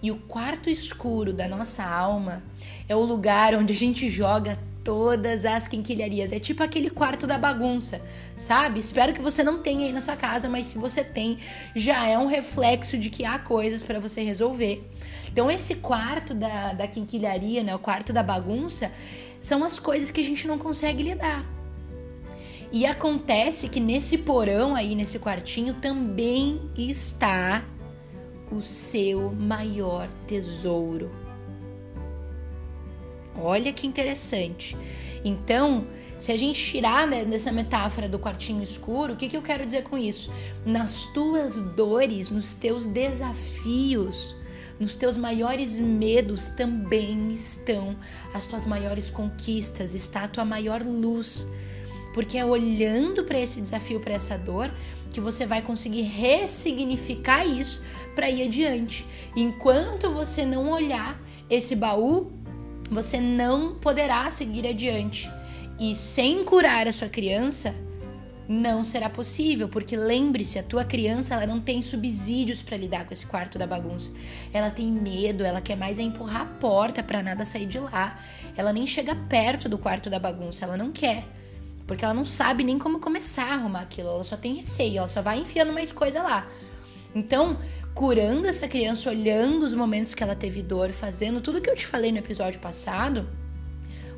E 0.01 0.11
o 0.11 0.17
quarto 0.17 0.69
escuro 0.69 1.33
da 1.33 1.47
nossa 1.47 1.83
alma 1.83 2.43
é 2.87 2.95
o 2.95 3.03
lugar 3.03 3.55
onde 3.55 3.73
a 3.73 3.75
gente 3.75 4.09
joga 4.09 4.59
todas 4.83 5.45
as 5.45 5.67
quinquilharias. 5.67 6.31
É 6.31 6.39
tipo 6.39 6.61
aquele 6.61 6.89
quarto 6.89 7.25
da 7.25 7.37
bagunça, 7.37 8.01
sabe? 8.35 8.79
Espero 8.79 9.13
que 9.13 9.21
você 9.21 9.43
não 9.43 9.59
tenha 9.59 9.85
aí 9.85 9.93
na 9.93 10.01
sua 10.01 10.15
casa, 10.15 10.49
mas 10.49 10.67
se 10.67 10.77
você 10.77 11.03
tem, 11.03 11.37
já 11.75 12.05
é 12.07 12.17
um 12.17 12.27
reflexo 12.27 12.97
de 12.97 13.09
que 13.09 13.25
há 13.25 13.39
coisas 13.39 13.83
para 13.83 13.99
você 13.99 14.21
resolver. 14.21 14.87
Então, 15.31 15.49
esse 15.49 15.75
quarto 15.75 16.33
da, 16.33 16.73
da 16.73 16.87
quinquilharia, 16.87 17.63
né? 17.63 17.73
O 17.75 17.79
quarto 17.79 18.13
da 18.13 18.21
bagunça, 18.21 18.91
são 19.41 19.63
as 19.63 19.79
coisas 19.79 20.11
que 20.11 20.21
a 20.21 20.23
gente 20.23 20.47
não 20.47 20.57
consegue 20.57 21.03
lidar. 21.03 21.45
E 22.71 22.85
acontece 22.85 23.69
que 23.69 23.79
nesse 23.79 24.17
porão 24.17 24.75
aí, 24.75 24.95
nesse 24.95 25.19
quartinho, 25.19 25.75
também 25.75 26.61
está 26.75 27.63
o 28.51 28.61
seu 28.61 29.31
maior 29.31 30.07
tesouro 30.27 31.22
Olha 33.37 33.73
que 33.73 33.87
interessante. 33.87 34.77
Então, 35.23 35.85
se 36.19 36.31
a 36.31 36.37
gente 36.37 36.63
tirar 36.63 37.07
né, 37.07 37.25
dessa 37.25 37.51
metáfora 37.51 38.07
do 38.07 38.19
quartinho 38.19 38.63
escuro, 38.63 39.13
o 39.13 39.15
que, 39.15 39.27
que 39.27 39.37
eu 39.37 39.41
quero 39.41 39.65
dizer 39.65 39.83
com 39.83 39.97
isso? 39.97 40.31
Nas 40.65 41.05
tuas 41.07 41.61
dores, 41.61 42.29
nos 42.29 42.53
teus 42.53 42.85
desafios, 42.85 44.35
nos 44.79 44.95
teus 44.95 45.17
maiores 45.17 45.79
medos 45.79 46.47
também 46.49 47.31
estão 47.31 47.95
as 48.33 48.45
tuas 48.45 48.65
maiores 48.65 49.09
conquistas, 49.09 49.93
está 49.93 50.23
a 50.23 50.27
tua 50.27 50.45
maior 50.45 50.83
luz. 50.83 51.47
Porque 52.13 52.37
é 52.37 52.45
olhando 52.45 53.23
para 53.23 53.39
esse 53.39 53.59
desafio, 53.59 53.99
para 53.99 54.13
essa 54.13 54.37
dor, 54.37 54.71
que 55.11 55.21
você 55.21 55.45
vai 55.45 55.61
conseguir 55.61 56.01
ressignificar 56.03 57.45
isso 57.45 57.83
para 58.15 58.29
ir 58.29 58.43
adiante. 58.43 59.05
Enquanto 59.35 60.11
você 60.11 60.45
não 60.45 60.69
olhar 60.69 61.19
esse 61.49 61.75
baú 61.75 62.31
você 62.93 63.19
não 63.19 63.75
poderá 63.75 64.29
seguir 64.29 64.67
adiante. 64.67 65.29
E 65.79 65.95
sem 65.95 66.43
curar 66.43 66.87
a 66.87 66.93
sua 66.93 67.09
criança, 67.09 67.73
não 68.47 68.83
será 68.83 69.09
possível, 69.09 69.67
porque 69.69 69.95
lembre-se, 69.95 70.59
a 70.59 70.63
tua 70.63 70.83
criança 70.83 71.33
ela 71.33 71.47
não 71.47 71.59
tem 71.59 71.81
subsídios 71.81 72.61
para 72.61 72.77
lidar 72.77 73.05
com 73.05 73.13
esse 73.13 73.25
quarto 73.25 73.57
da 73.57 73.65
bagunça. 73.65 74.11
Ela 74.51 74.69
tem 74.69 74.91
medo, 74.91 75.43
ela 75.43 75.61
quer 75.61 75.77
mais 75.77 75.97
é 75.97 76.01
empurrar 76.01 76.41
a 76.41 76.45
porta 76.45 77.01
para 77.01 77.23
nada 77.23 77.45
sair 77.45 77.65
de 77.65 77.79
lá. 77.79 78.19
Ela 78.55 78.73
nem 78.73 78.85
chega 78.85 79.15
perto 79.15 79.69
do 79.69 79.77
quarto 79.77 80.09
da 80.09 80.19
bagunça, 80.19 80.65
ela 80.65 80.77
não 80.77 80.91
quer. 80.91 81.23
Porque 81.87 82.03
ela 82.03 82.13
não 82.13 82.25
sabe 82.25 82.63
nem 82.63 82.77
como 82.77 82.99
começar 82.99 83.45
a 83.45 83.53
arrumar 83.55 83.81
aquilo, 83.81 84.09
ela 84.09 84.23
só 84.23 84.37
tem 84.37 84.55
receio, 84.55 84.99
ela 84.99 85.07
só 85.07 85.21
vai 85.21 85.39
enfiando 85.39 85.73
mais 85.73 85.91
coisa 85.91 86.21
lá. 86.21 86.47
Então, 87.15 87.57
curando 87.93 88.47
essa 88.47 88.67
criança, 88.67 89.09
olhando 89.09 89.63
os 89.63 89.73
momentos 89.73 90.13
que 90.15 90.23
ela 90.23 90.35
teve 90.35 90.63
dor, 90.63 90.91
fazendo 90.91 91.41
tudo 91.41 91.61
que 91.61 91.69
eu 91.69 91.75
te 91.75 91.85
falei 91.85 92.11
no 92.11 92.17
episódio 92.17 92.59
passado, 92.59 93.27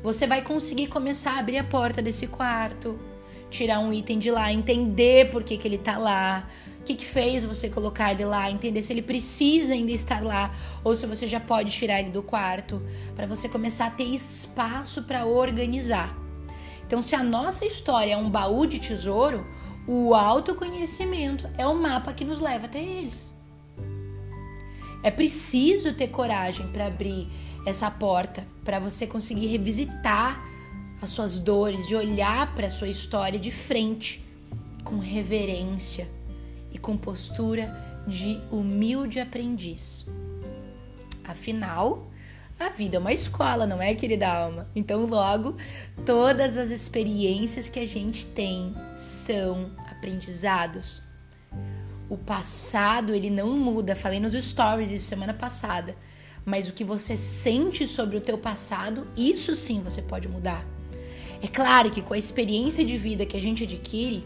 você 0.02 0.26
vai 0.26 0.40
conseguir 0.40 0.86
começar 0.86 1.32
a 1.32 1.38
abrir 1.40 1.58
a 1.58 1.64
porta 1.64 2.00
desse 2.00 2.26
quarto, 2.26 2.98
tirar 3.50 3.80
um 3.80 3.92
item 3.92 4.18
de 4.18 4.30
lá, 4.30 4.52
entender 4.52 5.30
por 5.30 5.42
que, 5.42 5.58
que 5.58 5.68
ele 5.68 5.78
tá 5.78 5.98
lá, 5.98 6.48
o 6.80 6.84
que, 6.84 6.94
que 6.94 7.04
fez 7.04 7.44
você 7.44 7.68
colocar 7.68 8.12
ele 8.12 8.24
lá, 8.24 8.50
entender 8.50 8.82
se 8.82 8.92
ele 8.92 9.02
precisa 9.02 9.74
ainda 9.74 9.92
estar 9.92 10.22
lá 10.22 10.54
ou 10.82 10.94
se 10.94 11.04
você 11.06 11.26
já 11.26 11.40
pode 11.40 11.70
tirar 11.70 12.00
ele 12.00 12.10
do 12.10 12.22
quarto, 12.22 12.80
para 13.14 13.26
você 13.26 13.48
começar 13.48 13.86
a 13.86 13.90
ter 13.90 14.04
espaço 14.04 15.02
para 15.02 15.26
organizar. 15.26 16.16
Então, 16.86 17.02
se 17.02 17.14
a 17.14 17.22
nossa 17.22 17.66
história 17.66 18.12
é 18.12 18.16
um 18.16 18.30
baú 18.30 18.64
de 18.64 18.78
tesouro, 18.78 19.44
o 19.86 20.14
autoconhecimento 20.14 21.48
é 21.58 21.66
o 21.66 21.74
mapa 21.74 22.12
que 22.12 22.24
nos 22.24 22.40
leva 22.40 22.66
até 22.66 22.80
eles. 22.80 23.35
É 25.02 25.10
preciso 25.10 25.94
ter 25.94 26.08
coragem 26.08 26.66
para 26.68 26.86
abrir 26.86 27.28
essa 27.66 27.90
porta, 27.90 28.46
para 28.64 28.78
você 28.78 29.06
conseguir 29.06 29.46
revisitar 29.48 30.40
as 31.00 31.10
suas 31.10 31.38
dores, 31.38 31.86
de 31.86 31.94
olhar 31.94 32.54
para 32.54 32.68
a 32.68 32.70
sua 32.70 32.88
história 32.88 33.38
de 33.38 33.50
frente, 33.50 34.24
com 34.84 34.98
reverência 34.98 36.08
e 36.72 36.78
com 36.78 36.96
postura 36.96 37.84
de 38.06 38.40
humilde 38.50 39.18
aprendiz. 39.18 40.06
Afinal, 41.24 42.08
a 42.58 42.70
vida 42.70 42.96
é 42.96 43.00
uma 43.00 43.12
escola, 43.12 43.66
não 43.66 43.82
é, 43.82 43.94
querida 43.94 44.28
alma? 44.28 44.66
Então, 44.74 45.04
logo, 45.04 45.56
todas 46.06 46.56
as 46.56 46.70
experiências 46.70 47.68
que 47.68 47.80
a 47.80 47.86
gente 47.86 48.26
tem 48.26 48.72
são 48.96 49.70
aprendizados. 49.90 51.02
O 52.08 52.16
passado, 52.16 53.14
ele 53.14 53.30
não 53.30 53.56
muda. 53.58 53.96
Falei 53.96 54.20
nos 54.20 54.32
stories 54.32 54.90
isso 54.90 55.06
semana 55.06 55.34
passada. 55.34 55.96
Mas 56.44 56.68
o 56.68 56.72
que 56.72 56.84
você 56.84 57.16
sente 57.16 57.86
sobre 57.86 58.16
o 58.16 58.20
teu 58.20 58.38
passado, 58.38 59.06
isso 59.16 59.54
sim 59.54 59.82
você 59.82 60.00
pode 60.00 60.28
mudar. 60.28 60.64
É 61.42 61.48
claro 61.48 61.90
que 61.90 62.02
com 62.02 62.14
a 62.14 62.18
experiência 62.18 62.84
de 62.84 62.96
vida 62.96 63.26
que 63.26 63.36
a 63.36 63.42
gente 63.42 63.64
adquire, 63.64 64.24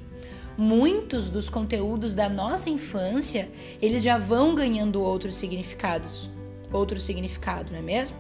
muitos 0.56 1.28
dos 1.30 1.48
conteúdos 1.48 2.14
da 2.14 2.28
nossa 2.28 2.68
infância, 2.68 3.50
eles 3.80 4.02
já 4.02 4.18
vão 4.18 4.54
ganhando 4.54 5.00
outros 5.02 5.36
significados 5.36 6.28
outro 6.72 7.00
significado, 7.00 7.72
não 7.72 7.78
é 7.78 7.82
mesmo? 7.82 8.16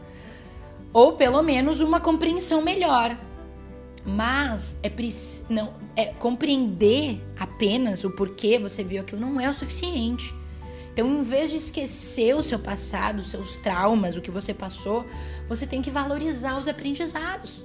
Ou 0.92 1.12
pelo 1.12 1.42
menos 1.42 1.80
uma 1.80 2.00
compreensão 2.00 2.62
melhor. 2.62 3.16
Mas 4.04 4.78
é, 4.82 4.90
não, 5.48 5.74
é 5.96 6.06
compreender 6.06 7.20
apenas 7.38 8.04
o 8.04 8.10
porquê 8.10 8.58
você 8.58 8.82
viu 8.82 9.00
aquilo 9.00 9.20
não 9.20 9.40
é 9.40 9.48
o 9.48 9.54
suficiente. 9.54 10.34
Então, 10.92 11.08
em 11.08 11.22
vez 11.22 11.50
de 11.50 11.56
esquecer 11.56 12.34
o 12.34 12.42
seu 12.42 12.58
passado, 12.58 13.20
os 13.20 13.30
seus 13.30 13.56
traumas, 13.56 14.16
o 14.16 14.20
que 14.20 14.30
você 14.30 14.52
passou, 14.52 15.06
você 15.48 15.66
tem 15.66 15.80
que 15.80 15.90
valorizar 15.90 16.58
os 16.58 16.68
aprendizados. 16.68 17.64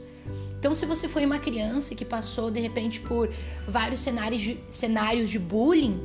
Então, 0.60 0.74
se 0.74 0.86
você 0.86 1.08
foi 1.08 1.26
uma 1.26 1.40
criança 1.40 1.94
que 1.94 2.06
passou 2.06 2.50
de 2.50 2.60
repente 2.60 3.00
por 3.00 3.32
vários 3.68 4.02
cenários 4.02 4.42
de, 4.42 4.60
cenários 4.70 5.30
de 5.30 5.38
bullying, 5.38 6.00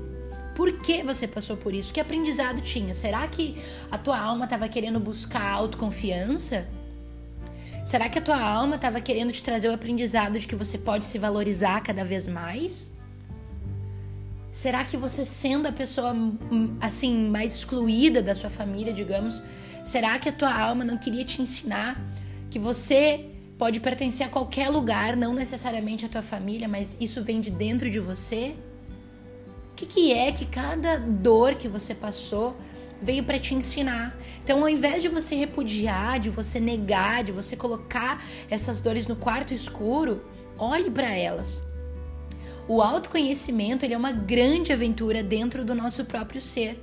por 0.55 0.73
que 0.73 1.03
você 1.03 1.27
passou 1.27 1.57
por 1.57 1.73
isso? 1.73 1.93
Que 1.93 2.01
aprendizado 2.01 2.61
tinha? 2.61 2.95
Será 2.95 3.27
que 3.27 3.57
a 3.91 3.97
tua 3.97 4.19
alma 4.19 4.45
estava 4.45 4.69
querendo 4.69 5.01
buscar 5.01 5.51
autoconfiança? 5.53 6.69
Será 7.91 8.09
que 8.09 8.21
a 8.21 8.23
tua 8.23 8.41
alma 8.41 8.77
estava 8.77 9.01
querendo 9.01 9.33
te 9.33 9.43
trazer 9.43 9.69
o 9.69 9.73
aprendizado 9.73 10.39
de 10.39 10.47
que 10.47 10.55
você 10.55 10.79
pode 10.79 11.05
se 11.05 11.19
valorizar 11.19 11.81
cada 11.81 12.05
vez 12.05 12.29
mais? 12.29 12.97
Será 14.53 14.85
que 14.85 14.97
você 14.97 15.25
sendo 15.25 15.67
a 15.67 15.73
pessoa 15.73 16.13
hum, 16.13 16.77
assim 16.81 17.29
mais 17.29 17.53
excluída 17.53 18.23
da 18.23 18.33
sua 18.33 18.49
família, 18.49 18.93
digamos, 18.93 19.43
será 19.85 20.17
que 20.21 20.29
a 20.29 20.33
tua 20.33 20.57
alma 20.57 20.85
não 20.85 20.97
queria 20.97 21.25
te 21.25 21.43
ensinar 21.43 22.01
que 22.49 22.61
você 22.61 23.27
pode 23.59 23.81
pertencer 23.81 24.25
a 24.25 24.31
qualquer 24.31 24.69
lugar, 24.69 25.17
não 25.17 25.35
necessariamente 25.35 26.07
a 26.07 26.09
tua 26.09 26.23
família, 26.23 26.69
mas 26.69 26.97
isso 27.01 27.25
vem 27.25 27.41
de 27.41 27.51
dentro 27.51 27.91
de 27.91 27.99
você? 27.99 28.55
que, 29.81 29.87
que 29.87 30.13
é 30.13 30.31
que 30.31 30.45
cada 30.47 30.99
dor 30.99 31.55
que 31.55 31.69
você 31.69 31.95
passou 31.95 32.57
veio 33.03 33.25
para 33.25 33.39
te 33.39 33.55
ensinar. 33.55 34.17
Então, 34.43 34.61
ao 34.61 34.69
invés 34.69 35.03
de 35.03 35.09
você 35.09 35.35
repudiar, 35.35 36.19
de 36.19 36.31
você 36.31 36.59
negar, 36.59 37.23
de 37.25 37.33
você 37.33 37.57
colocar 37.57 38.25
essas 38.51 38.81
dores 38.81 39.07
no 39.07 39.17
quarto 39.17 39.55
escuro, 39.55 40.25
olhe 40.59 40.91
para 40.91 41.09
elas. 41.09 41.63
O 42.69 42.81
autoconhecimento 42.81 43.85
ele 43.85 43.95
é 43.95 43.99
uma 43.99 44.13
grande 44.13 44.73
aventura 44.73 45.23
dentro 45.23 45.65
do 45.65 45.75
nosso 45.75 46.05
próprio 46.05 46.41
ser. 46.41 46.79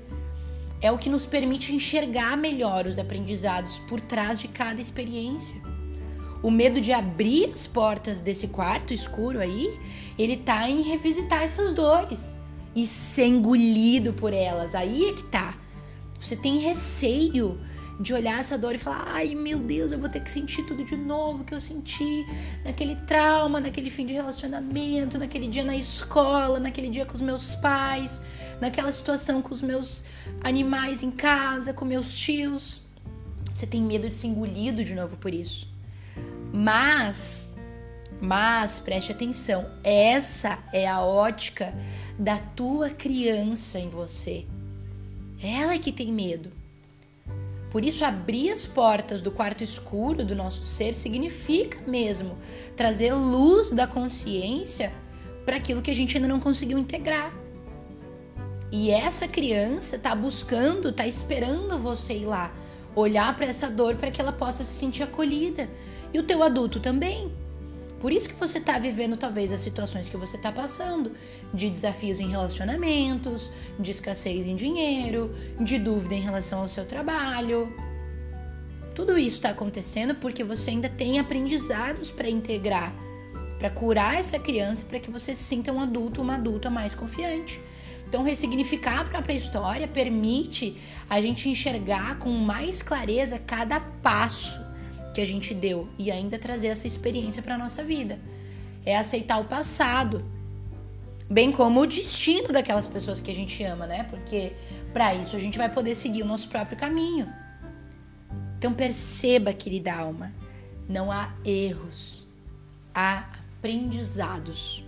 É 0.82 0.92
o 0.92 0.98
que 0.98 1.10
nos 1.10 1.26
permite 1.26 1.74
enxergar 1.74 2.38
melhor 2.38 2.86
os 2.86 3.00
aprendizados 3.00 3.80
por 3.80 4.00
trás 4.00 4.40
de 4.40 4.48
cada 4.48 4.82
experiência. 4.82 5.56
O 6.44 6.52
medo 6.52 6.80
de 6.80 6.92
abrir 6.92 7.46
as 7.46 7.66
portas 7.66 8.22
desse 8.22 8.50
quarto 8.50 8.94
escuro 8.94 9.40
aí, 9.40 9.80
ele 10.20 10.38
tá 10.38 10.70
em 10.70 10.82
revisitar 10.82 11.42
essas 11.44 11.74
dores 11.74 12.20
e 12.76 12.86
ser 12.86 13.26
engolido 13.26 14.14
por 14.14 14.34
elas. 14.34 14.76
Aí 14.76 15.08
é 15.10 15.14
que 15.14 15.24
tá. 15.24 15.56
Você 16.20 16.36
tem 16.36 16.60
receio 16.60 17.60
de 18.00 18.14
olhar 18.14 18.40
essa 18.40 18.58
dor 18.58 18.76
e 18.76 18.78
falar: 18.78 19.06
ai 19.08 19.34
meu 19.36 19.60
Deus, 19.60 19.92
eu 19.92 20.00
vou 20.00 20.10
ter 20.10 20.22
que 20.22 20.30
sentir 20.30 20.64
tudo 20.64 20.84
de 20.84 20.96
novo 20.96 21.44
que 21.44 21.54
eu 21.54 21.60
senti 21.60 22.26
naquele 22.64 22.96
trauma, 23.08 23.60
naquele 23.60 23.90
fim 23.90 24.06
de 24.06 24.14
relacionamento, 24.14 25.18
naquele 25.18 25.48
dia 25.48 25.64
na 25.64 25.76
escola, 25.76 26.60
naquele 26.60 26.90
dia 26.90 27.06
com 27.06 27.14
os 27.14 27.22
meus 27.22 27.56
pais, 27.56 28.22
naquela 28.62 28.92
situação 28.92 29.42
com 29.42 29.54
os 29.54 29.62
meus 29.62 30.06
animais 30.42 31.02
em 31.04 31.12
casa, 31.12 31.74
com 31.74 31.86
meus 31.86 32.16
tios. 32.18 32.82
Você 33.54 33.66
tem 33.66 33.82
medo 33.82 34.08
de 34.08 34.16
ser 34.16 34.28
engolido 34.28 34.84
de 34.84 34.94
novo 34.94 35.18
por 35.18 35.34
isso. 35.34 35.68
Mas, 36.54 37.54
mas 38.22 38.80
preste 38.80 39.12
atenção, 39.12 39.70
essa 39.84 40.60
é 40.72 40.88
a 40.88 41.02
ótica 41.02 41.74
da 42.20 42.38
tua 42.38 42.90
criança 42.92 43.80
em 43.80 43.90
você. 43.90 44.46
Ela 45.42 45.74
é 45.74 45.80
que 45.80 45.92
tem 45.92 46.12
medo. 46.12 46.52
Por 47.70 47.84
isso, 47.84 48.06
abrir 48.06 48.52
as 48.52 48.66
portas 48.66 49.22
do 49.22 49.32
quarto 49.32 49.64
escuro 49.64 50.24
do 50.24 50.36
nosso 50.36 50.66
ser 50.66 50.94
significa 50.94 51.80
mesmo 51.86 52.38
trazer 52.76 53.14
luz 53.14 53.72
da 53.72 53.86
consciência 53.86 54.92
para 55.46 55.58
aquilo 55.58 55.82
que 55.82 55.92
a 55.92 55.96
gente 55.96 56.16
ainda 56.18 56.28
não 56.28 56.40
conseguiu 56.40 56.78
integrar. 56.78 57.34
E 58.72 58.92
essa 58.92 59.28
criança 59.28 59.96
está 59.96 60.16
buscando, 60.16 60.90
está 60.90 61.08
esperando 61.08 61.78
você 61.78 62.14
ir 62.14 62.26
lá, 62.26 62.54
olhar 62.96 63.36
para 63.36 63.46
essa 63.46 63.70
dor 63.70 63.96
para 63.96 64.12
que 64.12 64.20
ela 64.20 64.32
possa 64.32 64.64
se 64.64 64.74
sentir 64.74 65.04
acolhida. 65.04 65.70
E 66.14 66.20
o 66.20 66.24
teu 66.24 66.44
adulto 66.44 66.80
também. 66.80 67.32
Por 68.00 68.12
isso 68.12 68.30
que 68.30 68.36
você 68.36 68.60
está 68.60 68.78
vivendo 68.78 69.18
talvez 69.18 69.52
as 69.52 69.62
situações 69.62 70.08
que 70.08 70.18
você 70.18 70.38
está 70.38 70.52
passando, 70.52 71.12
de 71.54 71.70
desafios 71.70 72.20
em 72.20 72.28
relacionamentos, 72.28 73.52
de 73.80 73.92
escassez 73.92 74.48
em 74.48 74.56
dinheiro, 74.56 75.34
de 75.60 75.80
dúvida 75.80 76.16
em 76.16 76.22
relação 76.22 76.62
ao 76.62 76.68
seu 76.68 76.86
trabalho. 76.86 77.74
Tudo 78.96 79.18
isso 79.18 79.36
está 79.36 79.50
acontecendo 79.50 80.16
porque 80.16 80.44
você 80.44 80.72
ainda 80.72 80.90
tem 80.90 81.20
aprendizados 81.20 82.10
para 82.10 82.30
integrar, 82.30 82.94
para 83.60 83.70
curar 83.70 84.16
essa 84.18 84.40
criança, 84.40 84.86
para 84.86 85.00
que 85.00 85.12
você 85.12 85.36
se 85.36 85.44
sinta 85.44 85.72
um 85.72 85.80
adulto, 85.80 86.22
uma 86.22 86.36
adulta 86.36 86.70
mais 86.70 86.94
confiante. 86.94 87.62
Então, 88.08 88.24
ressignificar 88.24 89.02
a 89.02 89.04
própria 89.04 89.34
história 89.34 89.88
permite 89.88 90.78
a 91.10 91.20
gente 91.20 91.50
enxergar 91.50 92.18
com 92.18 92.30
mais 92.30 92.82
clareza 92.82 93.38
cada 93.38 93.80
passo 93.80 94.66
que 95.14 95.20
a 95.20 95.26
gente 95.26 95.54
deu 95.54 95.90
e 95.98 96.10
ainda 96.10 96.40
trazer 96.40 96.68
essa 96.68 96.88
experiência 96.88 97.44
para 97.44 97.58
nossa 97.58 97.84
vida. 97.84 98.18
É 98.86 98.96
aceitar 98.96 99.40
o 99.40 99.46
passado, 99.46 100.24
bem 101.30 101.52
como 101.52 101.82
o 101.82 101.88
destino 101.88 102.50
daquelas 102.50 102.88
pessoas 102.88 103.20
que 103.20 103.32
a 103.32 103.36
gente 103.36 103.64
ama, 103.64 103.86
né? 103.86 104.04
Porque 104.04 104.54
para 104.94 105.14
isso 105.14 105.36
a 105.36 105.40
gente 105.40 105.58
vai 105.58 105.70
poder 105.70 105.96
seguir 105.96 106.24
o 106.24 106.26
nosso 106.26 106.50
próprio 106.50 106.78
caminho. 106.78 107.28
Então 108.58 108.74
perceba, 108.74 109.54
querida 109.54 109.94
alma, 109.94 110.34
não 110.90 111.12
há 111.12 111.34
erros, 111.46 112.28
há 112.94 113.26
aprendizados. 113.58 114.84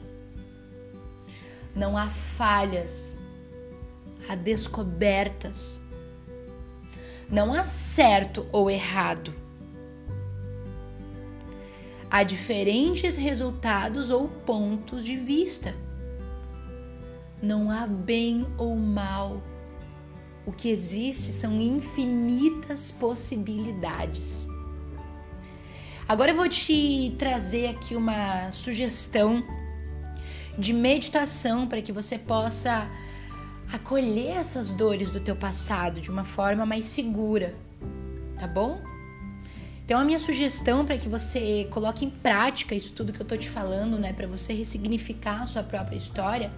Não 1.76 1.96
há 1.96 2.08
falhas, 2.08 3.20
há 4.28 4.36
descobertas. 4.36 5.80
Não 7.30 7.54
há 7.54 7.64
certo 7.64 8.48
ou 8.52 8.72
errado 8.72 9.32
Há 12.12 12.24
diferentes 12.24 13.18
resultados 13.18 14.10
ou 14.10 14.28
pontos 14.28 15.06
de 15.06 15.16
vista. 15.16 15.76
Não 17.42 17.72
há 17.72 17.88
bem 17.88 18.46
ou 18.58 18.76
mal. 18.76 19.42
O 20.46 20.52
que 20.52 20.70
existe 20.70 21.32
são 21.32 21.60
infinitas 21.62 22.92
possibilidades. 22.92 24.48
Agora 26.08 26.32
eu 26.32 26.36
vou 26.36 26.50
te 26.50 27.14
trazer 27.20 27.68
aqui 27.68 27.96
uma 27.96 28.52
sugestão 28.52 29.44
de 30.58 30.74
meditação 30.74 31.68
para 31.68 31.82
que 31.82 31.92
você 31.92 32.18
possa 32.18 32.90
acolher 33.72 34.38
essas 34.38 34.72
dores 34.72 35.12
do 35.12 35.20
teu 35.20 35.36
passado 35.36 36.02
de 36.02 36.10
uma 36.10 36.24
forma 36.24 36.66
mais 36.66 36.86
segura, 36.86 37.56
tá 38.40 38.48
bom? 38.48 38.82
Então 39.86 40.00
a 40.00 40.04
minha 40.04 40.20
sugestão 40.20 40.86
para 40.86 40.98
que 40.98 41.08
você 41.08 41.68
coloque 41.72 42.06
em 42.06 42.10
prática 42.10 42.76
isso 42.76 42.92
tudo 42.94 43.14
que 43.14 43.22
eu 43.22 43.26
tô 43.26 43.38
te 43.38 43.50
falando, 43.50 43.98
né, 43.98 44.12
para 44.14 44.28
você 44.28 44.54
ressignificar 44.54 45.44
a 45.44 45.46
sua 45.46 45.64
própria 45.64 45.96
história, 45.96 46.52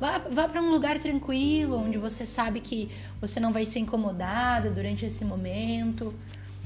vá, 0.00 0.18
vá 0.18 0.48
para 0.48 0.62
um 0.62 0.70
lugar 0.70 0.98
tranquilo, 0.98 1.76
onde 1.76 1.98
você 1.98 2.26
sabe 2.26 2.60
que 2.60 2.90
você 3.20 3.40
não 3.40 3.52
vai 3.52 3.64
ser 3.64 3.80
incomodada 3.80 4.70
durante 4.70 5.06
esse 5.06 5.24
momento, 5.24 6.14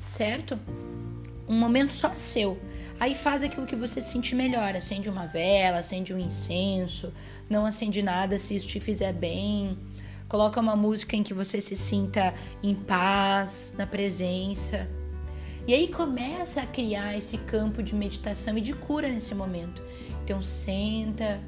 certo? 0.05 0.59
Um 1.49 1.59
momento 1.59 1.93
só 1.93 2.15
seu. 2.15 2.59
Aí 2.99 3.15
faz 3.15 3.43
aquilo 3.43 3.67
que 3.67 3.77
você 3.77 4.03
se 4.03 4.11
sentir 4.11 4.35
melhor, 4.35 4.77
acende 4.77 5.09
uma 5.09 5.27
vela, 5.27 5.79
acende 5.79 6.13
um 6.13 6.19
incenso, 6.19 7.13
não 7.49 7.65
acende 7.65 8.03
nada 8.03 8.39
se 8.39 8.55
isso 8.57 8.69
te 8.69 8.79
fizer 8.79 9.13
bem. 9.13 9.79
Coloca 10.29 10.61
uma 10.61 10.77
música 10.77 11.17
em 11.17 11.23
que 11.23 11.35
você 11.35 11.61
se 11.61 11.75
sinta 11.75 12.35
em 12.63 12.75
paz, 12.75 13.75
na 13.77 13.87
presença 13.87 14.89
e 15.67 15.75
aí 15.75 15.89
começa 15.89 16.63
a 16.63 16.67
criar 16.67 17.17
esse 17.17 17.39
campo 17.39 17.83
de 17.83 17.95
meditação 17.95 18.57
e 18.59 18.61
de 18.61 18.73
cura 18.73 19.09
nesse 19.09 19.35
momento. 19.35 19.83
Então 20.25 20.43
senta, 20.43 21.41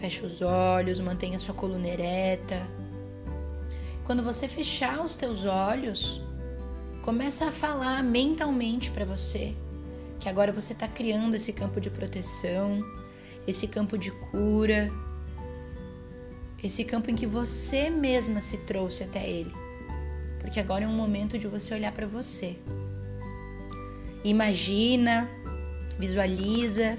fecha 0.00 0.26
os 0.26 0.40
olhos, 0.40 0.98
mantenha 0.98 1.38
sua 1.38 1.54
coluna 1.54 1.86
ereta. 1.86 2.66
Quando 4.04 4.22
você 4.22 4.48
fechar 4.48 5.04
os 5.04 5.14
teus 5.14 5.44
olhos, 5.44 6.22
começa 7.02 7.46
a 7.46 7.52
falar 7.52 8.02
mentalmente 8.02 8.90
para 8.90 9.04
você 9.04 9.54
que 10.18 10.28
agora 10.28 10.52
você 10.52 10.72
está 10.72 10.88
criando 10.88 11.34
esse 11.34 11.52
campo 11.52 11.80
de 11.80 11.90
proteção, 11.90 12.82
esse 13.46 13.68
campo 13.68 13.98
de 13.98 14.10
cura, 14.10 14.90
esse 16.64 16.82
campo 16.82 17.10
em 17.10 17.14
que 17.14 17.26
você 17.26 17.90
mesma 17.90 18.40
se 18.40 18.56
trouxe 18.58 19.04
até 19.04 19.28
ele. 19.28 19.52
Porque 20.40 20.60
agora 20.60 20.84
é 20.84 20.88
um 20.88 20.96
momento 20.96 21.38
de 21.38 21.46
você 21.46 21.74
olhar 21.74 21.92
para 21.92 22.06
você. 22.06 22.56
Imagina, 24.24 25.28
visualiza 25.98 26.98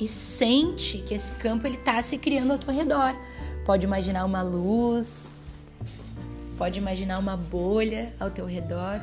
e 0.00 0.08
sente 0.08 0.98
que 0.98 1.12
esse 1.12 1.32
campo 1.32 1.66
ele 1.66 1.76
está 1.76 2.02
se 2.02 2.16
criando 2.16 2.52
ao 2.52 2.58
teu 2.58 2.72
redor. 2.72 3.14
Pode 3.66 3.84
imaginar 3.84 4.24
uma 4.24 4.40
luz, 4.40 5.36
pode 6.56 6.78
imaginar 6.78 7.18
uma 7.18 7.36
bolha 7.36 8.14
ao 8.18 8.30
teu 8.30 8.46
redor. 8.46 8.98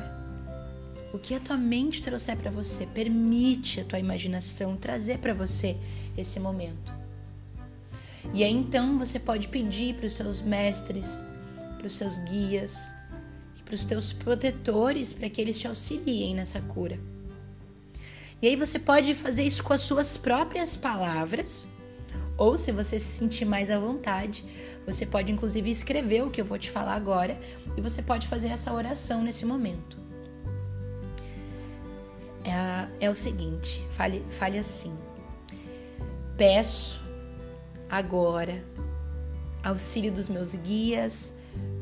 O 1.14 1.18
que 1.18 1.34
a 1.34 1.40
tua 1.40 1.56
mente 1.56 2.02
trouxer 2.02 2.36
para 2.36 2.50
você, 2.50 2.84
permite 2.84 3.80
a 3.80 3.84
tua 3.84 4.00
imaginação 4.00 4.76
trazer 4.76 5.18
para 5.18 5.32
você 5.32 5.76
esse 6.16 6.40
momento. 6.40 6.92
E 8.34 8.42
aí 8.42 8.52
então 8.52 8.98
você 8.98 9.20
pode 9.20 9.46
pedir 9.46 9.94
para 9.94 10.06
os 10.06 10.14
seus 10.14 10.42
mestres, 10.42 11.22
para 11.78 11.86
os 11.86 11.92
seus 11.92 12.18
guias 12.18 12.92
e 13.56 13.62
para 13.62 13.76
os 13.76 13.84
teus 13.84 14.12
protetores 14.12 15.12
para 15.12 15.30
que 15.30 15.40
eles 15.40 15.58
te 15.58 15.68
auxiliem 15.68 16.34
nessa 16.34 16.60
cura. 16.60 16.98
E 18.40 18.46
aí 18.46 18.56
você 18.56 18.78
pode 18.78 19.14
fazer 19.14 19.42
isso 19.42 19.64
com 19.64 19.72
as 19.72 19.80
suas 19.80 20.16
próprias 20.16 20.76
palavras, 20.76 21.66
ou 22.36 22.56
se 22.56 22.70
você 22.70 22.98
se 22.98 23.08
sentir 23.08 23.44
mais 23.44 23.70
à 23.70 23.78
vontade, 23.78 24.44
você 24.86 25.04
pode 25.04 25.32
inclusive 25.32 25.70
escrever 25.70 26.22
o 26.22 26.30
que 26.30 26.40
eu 26.40 26.44
vou 26.44 26.56
te 26.56 26.70
falar 26.70 26.94
agora 26.94 27.38
e 27.76 27.80
você 27.80 28.00
pode 28.00 28.28
fazer 28.28 28.48
essa 28.48 28.72
oração 28.72 29.22
nesse 29.22 29.44
momento. 29.44 29.98
É, 32.44 33.06
é 33.06 33.10
o 33.10 33.14
seguinte, 33.14 33.84
fale, 33.92 34.24
fale 34.38 34.56
assim: 34.56 34.96
Peço 36.36 37.02
agora 37.90 38.62
auxílio 39.62 40.12
dos 40.12 40.28
meus 40.28 40.54
guias, 40.54 41.34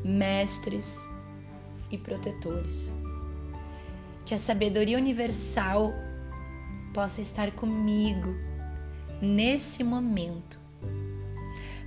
mestres 0.03 1.07
e 1.91 1.97
protetores. 1.97 2.91
Que 4.25 4.33
a 4.33 4.39
sabedoria 4.39 4.97
universal 4.97 5.93
possa 6.97 7.21
estar 7.21 7.51
comigo 7.51 8.35
nesse 9.21 9.83
momento, 9.83 10.59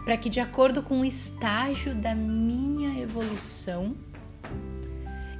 para 0.04 0.16
que, 0.16 0.28
de 0.28 0.38
acordo 0.38 0.84
com 0.84 1.00
o 1.00 1.04
estágio 1.04 1.96
da 1.96 2.14
minha 2.14 2.96
evolução, 3.02 3.96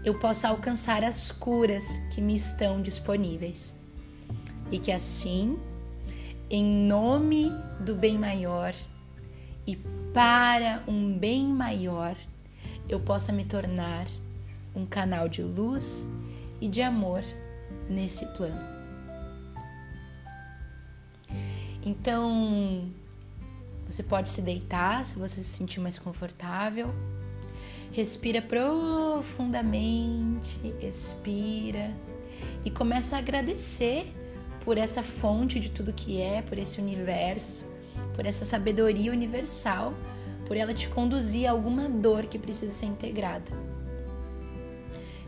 eu 0.05 0.19
possa 0.19 0.49
alcançar 0.49 1.05
as 1.05 1.31
curas 1.31 1.85
que 2.13 2.21
me 2.21 2.35
estão 2.35 2.83
disponíveis. 2.83 3.73
E 4.73 4.79
que 4.81 4.91
assim, 4.91 5.57
em 6.51 6.65
nome 6.65 7.53
do 7.79 7.95
bem 7.95 8.19
maior 8.19 8.75
e 9.65 9.77
para 10.13 10.83
um 10.89 11.17
bem 11.17 11.47
maior, 11.47 12.17
eu 12.89 12.99
possa 12.99 13.31
me 13.31 13.45
tornar 13.45 14.09
um 14.75 14.85
canal 14.85 15.29
de 15.29 15.45
luz 15.45 16.09
e 16.61 16.67
de 16.67 16.83
amor 16.83 17.23
nesse 17.89 18.27
plano. 18.37 18.70
Então, 21.85 22.89
você 23.87 24.03
pode 24.03 24.29
se 24.29 24.43
deitar 24.43 25.05
se 25.05 25.19
você 25.19 25.43
se 25.43 25.51
sentir 25.51 25.81
mais 25.81 25.99
confortável. 25.99 26.95
Respira 27.93 28.41
profundamente, 28.41 30.61
expira 30.81 31.93
e 32.65 32.71
começa 32.71 33.17
a 33.17 33.19
agradecer 33.19 34.07
por 34.65 34.79
essa 34.79 35.03
fonte 35.03 35.59
de 35.59 35.71
tudo 35.71 35.93
que 35.93 36.21
é, 36.21 36.41
por 36.43 36.57
esse 36.57 36.81
universo, 36.81 37.65
por 38.15 38.27
essa 38.27 38.45
sabedoria 38.45 39.11
universal, 39.11 39.93
por 40.47 40.57
ela 40.57 40.73
te 40.73 40.89
conduzir 40.89 41.49
a 41.49 41.51
alguma 41.51 41.89
dor 41.89 42.27
que 42.27 42.39
precisa 42.39 42.73
ser 42.73 42.87
integrada. 42.87 43.51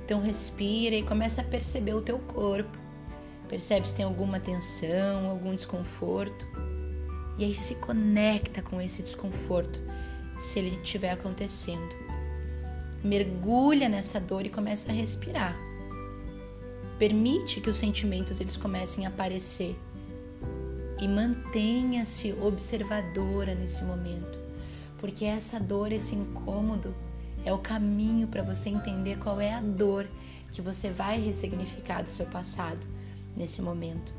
Então 0.05 0.21
respira 0.21 0.95
e 0.95 1.03
começa 1.03 1.41
a 1.41 1.45
perceber 1.45 1.95
o 1.95 2.03
teu 2.03 2.19
corpo. 2.19 2.82
Percebe 3.53 3.87
se 3.87 3.97
tem 3.97 4.07
alguma 4.07 4.41
tensão, 4.41 5.29
algum 5.29 5.55
desconforto. 5.55 6.47
E 7.37 7.45
aí 7.45 7.55
se 7.55 7.75
conecta 7.75 8.63
com 8.63 8.81
esse 8.81 9.03
desconforto, 9.03 9.79
se 10.41 10.59
ele 10.59 10.71
estiver 10.71 11.11
acontecendo. 11.11 11.95
Mergulha 13.05 13.91
nessa 13.91 14.19
dor 14.19 14.47
e 14.47 14.49
começa 14.49 14.91
a 14.91 14.95
respirar. 14.95 15.55
Permite 16.99 17.61
que 17.61 17.69
os 17.69 17.77
sentimentos 17.77 18.41
eles 18.41 18.57
comecem 18.57 19.05
a 19.05 19.11
aparecer. 19.11 19.77
E 20.99 21.07
mantenha-se 21.07 22.33
observadora 22.33 23.55
nesse 23.55 23.85
momento, 23.85 24.39
porque 24.97 25.27
essa 25.27 25.61
dor, 25.61 25.93
esse 25.93 26.15
incômodo, 26.15 26.95
é 27.45 27.53
o 27.53 27.59
caminho 27.59 28.27
para 28.29 28.43
você 28.43 28.71
entender 28.71 29.19
qual 29.19 29.39
é 29.39 29.53
a 29.53 29.61
dor 29.61 30.09
que 30.51 30.63
você 30.63 30.89
vai 30.89 31.21
ressignificar 31.21 32.01
do 32.01 32.09
seu 32.09 32.25
passado 32.25 32.92
nesse 33.37 33.63
momento. 33.63 34.15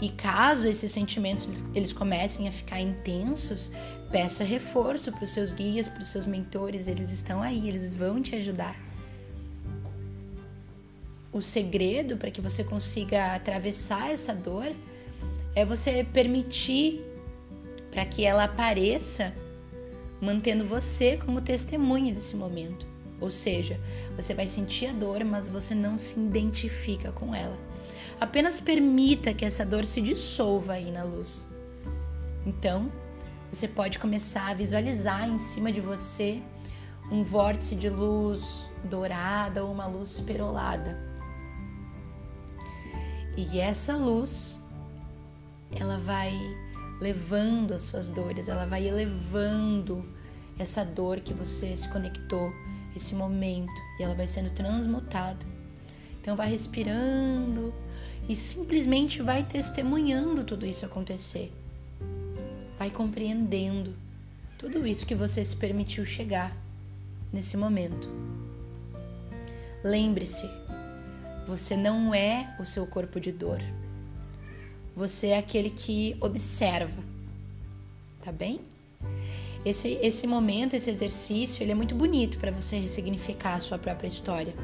E 0.00 0.10
caso 0.10 0.68
esses 0.68 0.92
sentimentos 0.92 1.48
eles 1.74 1.92
comecem 1.92 2.46
a 2.46 2.52
ficar 2.52 2.80
intensos, 2.80 3.72
peça 4.10 4.44
reforço 4.44 5.10
para 5.10 5.24
os 5.24 5.30
seus 5.30 5.52
guias, 5.52 5.88
para 5.88 6.02
os 6.02 6.08
seus 6.08 6.26
mentores, 6.26 6.86
eles 6.86 7.10
estão 7.10 7.42
aí, 7.42 7.68
eles 7.68 7.96
vão 7.96 8.22
te 8.22 8.36
ajudar. 8.36 8.76
O 11.32 11.42
segredo 11.42 12.16
para 12.16 12.30
que 12.30 12.40
você 12.40 12.64
consiga 12.64 13.34
atravessar 13.34 14.10
essa 14.10 14.34
dor 14.34 14.72
é 15.54 15.64
você 15.64 16.04
permitir 16.04 17.04
para 17.90 18.04
que 18.04 18.24
ela 18.24 18.44
apareça, 18.44 19.34
mantendo 20.20 20.64
você 20.64 21.16
como 21.16 21.40
testemunha 21.40 22.14
desse 22.14 22.36
momento. 22.36 22.87
Ou 23.20 23.30
seja, 23.30 23.80
você 24.16 24.34
vai 24.34 24.46
sentir 24.46 24.86
a 24.86 24.92
dor, 24.92 25.24
mas 25.24 25.48
você 25.48 25.74
não 25.74 25.98
se 25.98 26.18
identifica 26.18 27.10
com 27.12 27.34
ela. 27.34 27.56
Apenas 28.20 28.60
permita 28.60 29.34
que 29.34 29.44
essa 29.44 29.64
dor 29.64 29.84
se 29.84 30.00
dissolva 30.00 30.74
aí 30.74 30.90
na 30.90 31.04
luz. 31.04 31.48
Então, 32.46 32.90
você 33.50 33.66
pode 33.66 33.98
começar 33.98 34.50
a 34.50 34.54
visualizar 34.54 35.28
em 35.28 35.38
cima 35.38 35.72
de 35.72 35.80
você 35.80 36.42
um 37.10 37.22
vórtice 37.22 37.74
de 37.74 37.88
luz 37.88 38.68
dourada 38.84 39.64
ou 39.64 39.72
uma 39.72 39.86
luz 39.86 40.20
perolada. 40.20 40.98
E 43.36 43.60
essa 43.60 43.96
luz, 43.96 44.60
ela 45.78 45.98
vai 45.98 46.32
levando 47.00 47.72
as 47.72 47.82
suas 47.82 48.10
dores, 48.10 48.48
ela 48.48 48.66
vai 48.66 48.86
elevando 48.86 50.04
essa 50.58 50.84
dor 50.84 51.20
que 51.20 51.32
você 51.32 51.76
se 51.76 51.88
conectou 51.88 52.52
esse 52.98 53.14
momento 53.14 53.72
e 53.98 54.02
ela 54.02 54.14
vai 54.14 54.26
sendo 54.26 54.50
transmutada. 54.50 55.46
Então 56.20 56.36
vai 56.36 56.50
respirando 56.50 57.72
e 58.28 58.36
simplesmente 58.36 59.22
vai 59.22 59.42
testemunhando 59.42 60.44
tudo 60.44 60.66
isso 60.66 60.84
acontecer. 60.84 61.52
Vai 62.78 62.90
compreendendo 62.90 63.96
tudo 64.58 64.86
isso 64.86 65.06
que 65.06 65.14
você 65.14 65.44
se 65.44 65.56
permitiu 65.56 66.04
chegar 66.04 66.54
nesse 67.32 67.56
momento. 67.56 68.10
Lembre-se, 69.82 70.48
você 71.46 71.76
não 71.76 72.14
é 72.14 72.54
o 72.60 72.64
seu 72.64 72.86
corpo 72.86 73.18
de 73.18 73.32
dor. 73.32 73.60
Você 74.94 75.28
é 75.28 75.38
aquele 75.38 75.70
que 75.70 76.16
observa. 76.20 77.02
tá 78.22 78.32
bem? 78.32 78.60
Esse, 79.64 79.98
esse 80.02 80.26
momento, 80.26 80.74
esse 80.74 80.88
exercício, 80.88 81.62
ele 81.62 81.72
é 81.72 81.74
muito 81.74 81.94
bonito 81.94 82.38
para 82.38 82.50
você 82.50 82.78
ressignificar 82.78 83.54
a 83.54 83.60
sua 83.60 83.78
própria 83.78 84.08
história. 84.08 84.54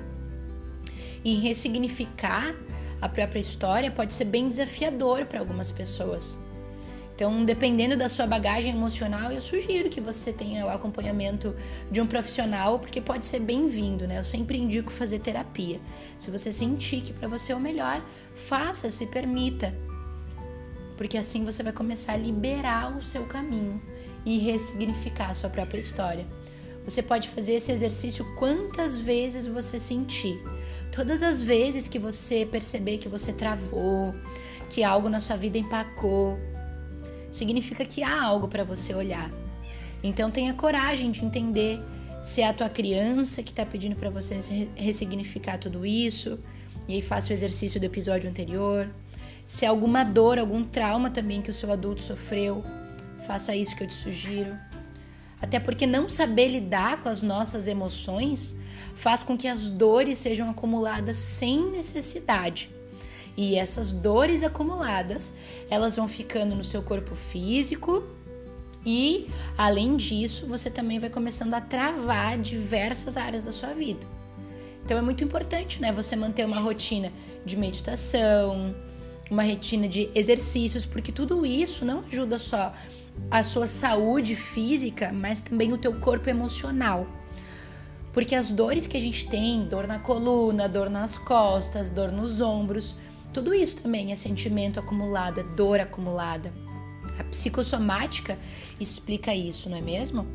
E 1.25 1.35
ressignificar 1.37 2.55
a 3.01 3.09
própria 3.09 3.41
história 3.41 3.91
pode 3.91 4.15
ser 4.15 4.27
bem 4.27 4.49
desafiador 4.49 5.27
para 5.27 5.41
algumas 5.41 5.71
pessoas. 5.71 6.39
Então, 7.15 7.45
dependendo 7.45 7.97
da 7.97 8.09
sua 8.09 8.27
bagagem 8.27 8.73
emocional, 8.73 9.31
eu 9.31 9.41
sugiro 9.41 9.89
que 9.89 10.01
você 10.01 10.33
tenha 10.33 10.67
o 10.67 10.69
acompanhamento 10.69 11.55
de 11.91 12.01
um 12.01 12.07
profissional, 12.07 12.79
porque 12.79 13.01
pode 13.01 13.25
ser 13.25 13.39
bem-vindo, 13.39 14.07
né? 14.07 14.19
Eu 14.19 14.25
sempre 14.25 14.59
indico 14.59 14.91
fazer 14.91 15.21
terapia. 15.21 15.81
Se 16.19 16.31
você 16.31 16.53
sentir 16.53 17.03
que 17.03 17.13
para 17.13 17.29
você 17.29 17.53
é 17.53 17.57
o 17.57 17.61
melhor, 17.61 18.03
faça, 18.35 18.91
se 18.91 19.07
permita. 19.07 19.73
Porque 20.97 21.17
assim 21.17 21.45
você 21.45 21.63
vai 21.63 21.73
começar 21.73 22.15
a 22.15 22.17
liberar 22.17 22.97
o 22.97 23.03
seu 23.03 23.25
caminho 23.27 23.81
e 24.25 24.39
ressignificar 24.39 25.31
a 25.31 25.35
sua 25.35 25.51
própria 25.51 25.79
história. 25.79 26.27
Você 26.85 27.03
pode 27.03 27.29
fazer 27.29 27.55
esse 27.55 27.73
exercício 27.73 28.25
quantas 28.37 28.99
vezes 28.99 29.47
você 29.47 29.81
sentir. 29.81 30.39
Todas 30.93 31.23
as 31.23 31.41
vezes 31.41 31.89
que 31.89 31.99
você 31.99 32.45
perceber 32.45 32.99
que 32.99 33.09
você 33.09 33.33
travou, 33.33 34.15
que 34.69 34.83
algo 34.85 35.09
na 35.09 35.21
sua 35.21 35.37
vida 35.37 35.57
empacou, 35.57 36.39
significa 37.33 37.85
que 37.85 38.03
há 38.03 38.23
algo 38.23 38.49
para 38.49 38.65
você 38.65 38.95
olhar. 38.95 39.31
Então 40.03 40.31
tenha 40.31 40.53
coragem 40.53 41.11
de 41.11 41.25
entender 41.25 41.81
se 42.23 42.43
é 42.43 42.49
a 42.49 42.53
tua 42.53 42.69
criança 42.69 43.43
que 43.43 43.51
está 43.51 43.67
pedindo 43.67 43.97
para 43.97 44.11
você 44.11 44.39
ressignificar 44.77 45.59
tudo 45.59 45.85
isso, 45.85 46.39
e 46.87 46.95
aí 46.95 47.03
faça 47.03 47.31
o 47.31 47.33
exercício 47.33 47.81
do 47.81 47.85
episódio 47.85 48.29
anterior. 48.29 48.89
Se 49.47 49.65
é 49.65 49.69
alguma 49.69 50.05
dor, 50.05 50.39
algum 50.39 50.65
trauma 50.65 51.11
também 51.11 51.43
que 51.43 51.51
o 51.51 51.55
seu 51.55 51.73
adulto 51.73 52.03
sofreu, 52.03 52.63
faça 53.27 53.55
isso 53.55 53.75
que 53.77 53.83
eu 53.85 53.89
te 53.89 53.95
sugiro. 53.95 54.57
Até 55.41 55.59
porque 55.59 55.87
não 55.87 56.09
saber 56.09 56.49
lidar 56.49 57.03
com 57.03 57.09
as 57.09 57.23
nossas 57.23 57.67
emoções 57.67 58.57
faz 58.95 59.23
com 59.23 59.37
que 59.37 59.49
as 59.49 59.71
dores 59.71 60.19
sejam 60.19 60.51
acumuladas 60.51 61.17
sem 61.17 61.71
necessidade. 61.71 62.71
E 63.37 63.57
essas 63.57 63.93
dores 63.93 64.43
acumuladas, 64.43 65.35
elas 65.69 65.97
vão 65.97 66.07
ficando 66.07 66.55
no 66.55 66.63
seu 66.63 66.83
corpo 66.83 67.15
físico 67.15 68.05
e, 68.87 69.29
além 69.59 69.97
disso, 69.97 70.47
você 70.47 70.71
também 70.71 70.99
vai 70.99 71.11
começando 71.11 71.55
a 71.55 71.61
travar 71.61 72.39
diversas 72.39 73.17
áreas 73.17 73.45
da 73.45 73.53
sua 73.53 73.73
vida. 73.73 74.07
Então 74.85 74.99
é 74.99 75.03
muito 75.03 75.25
importante, 75.25 75.81
né, 75.81 75.91
você 75.91 76.15
manter 76.15 76.45
uma 76.45 76.61
rotina 76.61 77.11
de 77.45 77.57
meditação, 77.57 78.75
uma 79.31 79.43
rotina 79.43 79.89
de 79.89 80.11
exercícios, 80.15 80.85
porque 80.85 81.11
tudo 81.11 81.45
isso 81.47 81.85
não 81.85 82.05
ajuda 82.11 82.39
só 82.39 82.73
a 83.31 83.43
sua 83.43 83.67
saúde 83.67 84.35
física, 84.37 85.13
mas 85.13 85.41
também 85.41 85.73
o 85.73 85.79
teu 85.79 85.95
corpo 85.95 86.29
emocional. 86.29 87.07
Porque 88.13 88.35
as 88.35 88.51
dores 88.51 88.87
que 88.87 88.97
a 88.97 89.01
gente 89.01 89.29
tem, 89.29 89.67
dor 89.67 89.87
na 89.87 89.99
coluna, 89.99 90.69
dor 90.69 90.89
nas 90.89 91.19
costas, 91.19 91.91
dor 91.91 92.13
nos 92.13 92.41
ombros, 92.41 92.95
tudo 93.33 93.53
isso 93.53 93.83
também 93.83 94.13
é 94.13 94.17
sentimento 94.17 94.79
acumulado, 94.79 95.41
é 95.41 95.43
dor 95.43 95.81
acumulada. 95.81 96.53
A 97.19 97.25
psicossomática 97.25 98.39
explica 98.79 99.35
isso, 99.35 99.69
não 99.69 99.77
é 99.77 99.81
mesmo? 99.81 100.27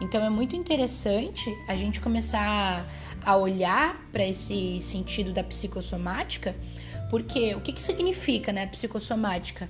Então 0.00 0.24
é 0.24 0.30
muito 0.30 0.56
interessante 0.56 1.54
a 1.68 1.76
gente 1.76 2.00
começar 2.00 2.84
a 3.22 3.36
olhar 3.36 3.96
para 4.10 4.26
esse 4.26 4.80
sentido 4.80 5.32
da 5.32 5.44
psicossomática, 5.44 6.56
porque 7.10 7.54
o 7.54 7.60
que, 7.60 7.72
que 7.72 7.82
significa, 7.82 8.52
né, 8.52 8.66
psicossomática? 8.66 9.68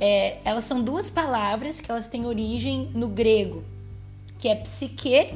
É, 0.00 0.38
elas 0.44 0.64
são 0.64 0.82
duas 0.82 1.10
palavras 1.10 1.80
que 1.80 1.90
elas 1.90 2.08
têm 2.08 2.24
origem 2.24 2.90
no 2.94 3.06
grego, 3.06 3.62
que 4.38 4.48
é 4.48 4.54
psique, 4.54 5.34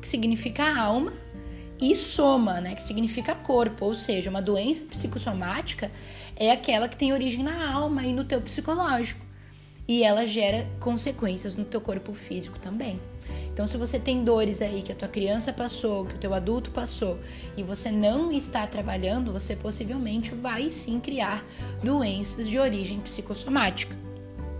que 0.00 0.08
significa 0.08 0.80
alma, 0.80 1.12
e 1.80 1.94
soma, 1.94 2.60
né, 2.60 2.74
que 2.74 2.82
significa 2.82 3.34
corpo, 3.34 3.84
ou 3.84 3.94
seja, 3.94 4.30
uma 4.30 4.42
doença 4.42 4.84
psicossomática 4.86 5.90
é 6.34 6.50
aquela 6.50 6.88
que 6.88 6.96
tem 6.96 7.12
origem 7.12 7.42
na 7.42 7.72
alma 7.72 8.04
e 8.04 8.12
no 8.12 8.24
teu 8.24 8.40
psicológico. 8.40 9.24
E 9.86 10.04
ela 10.04 10.26
gera 10.26 10.68
consequências 10.78 11.56
no 11.56 11.64
teu 11.64 11.80
corpo 11.80 12.12
físico 12.12 12.58
também. 12.58 13.00
Então, 13.58 13.66
se 13.66 13.76
você 13.76 13.98
tem 13.98 14.22
dores 14.22 14.62
aí 14.62 14.82
que 14.82 14.92
a 14.92 14.94
tua 14.94 15.08
criança 15.08 15.52
passou, 15.52 16.06
que 16.06 16.14
o 16.14 16.18
teu 16.18 16.32
adulto 16.32 16.70
passou, 16.70 17.18
e 17.56 17.62
você 17.64 17.90
não 17.90 18.30
está 18.30 18.64
trabalhando, 18.68 19.32
você 19.32 19.56
possivelmente 19.56 20.32
vai 20.32 20.70
sim 20.70 21.00
criar 21.00 21.44
doenças 21.82 22.48
de 22.48 22.56
origem 22.56 23.00
psicossomática. 23.00 23.98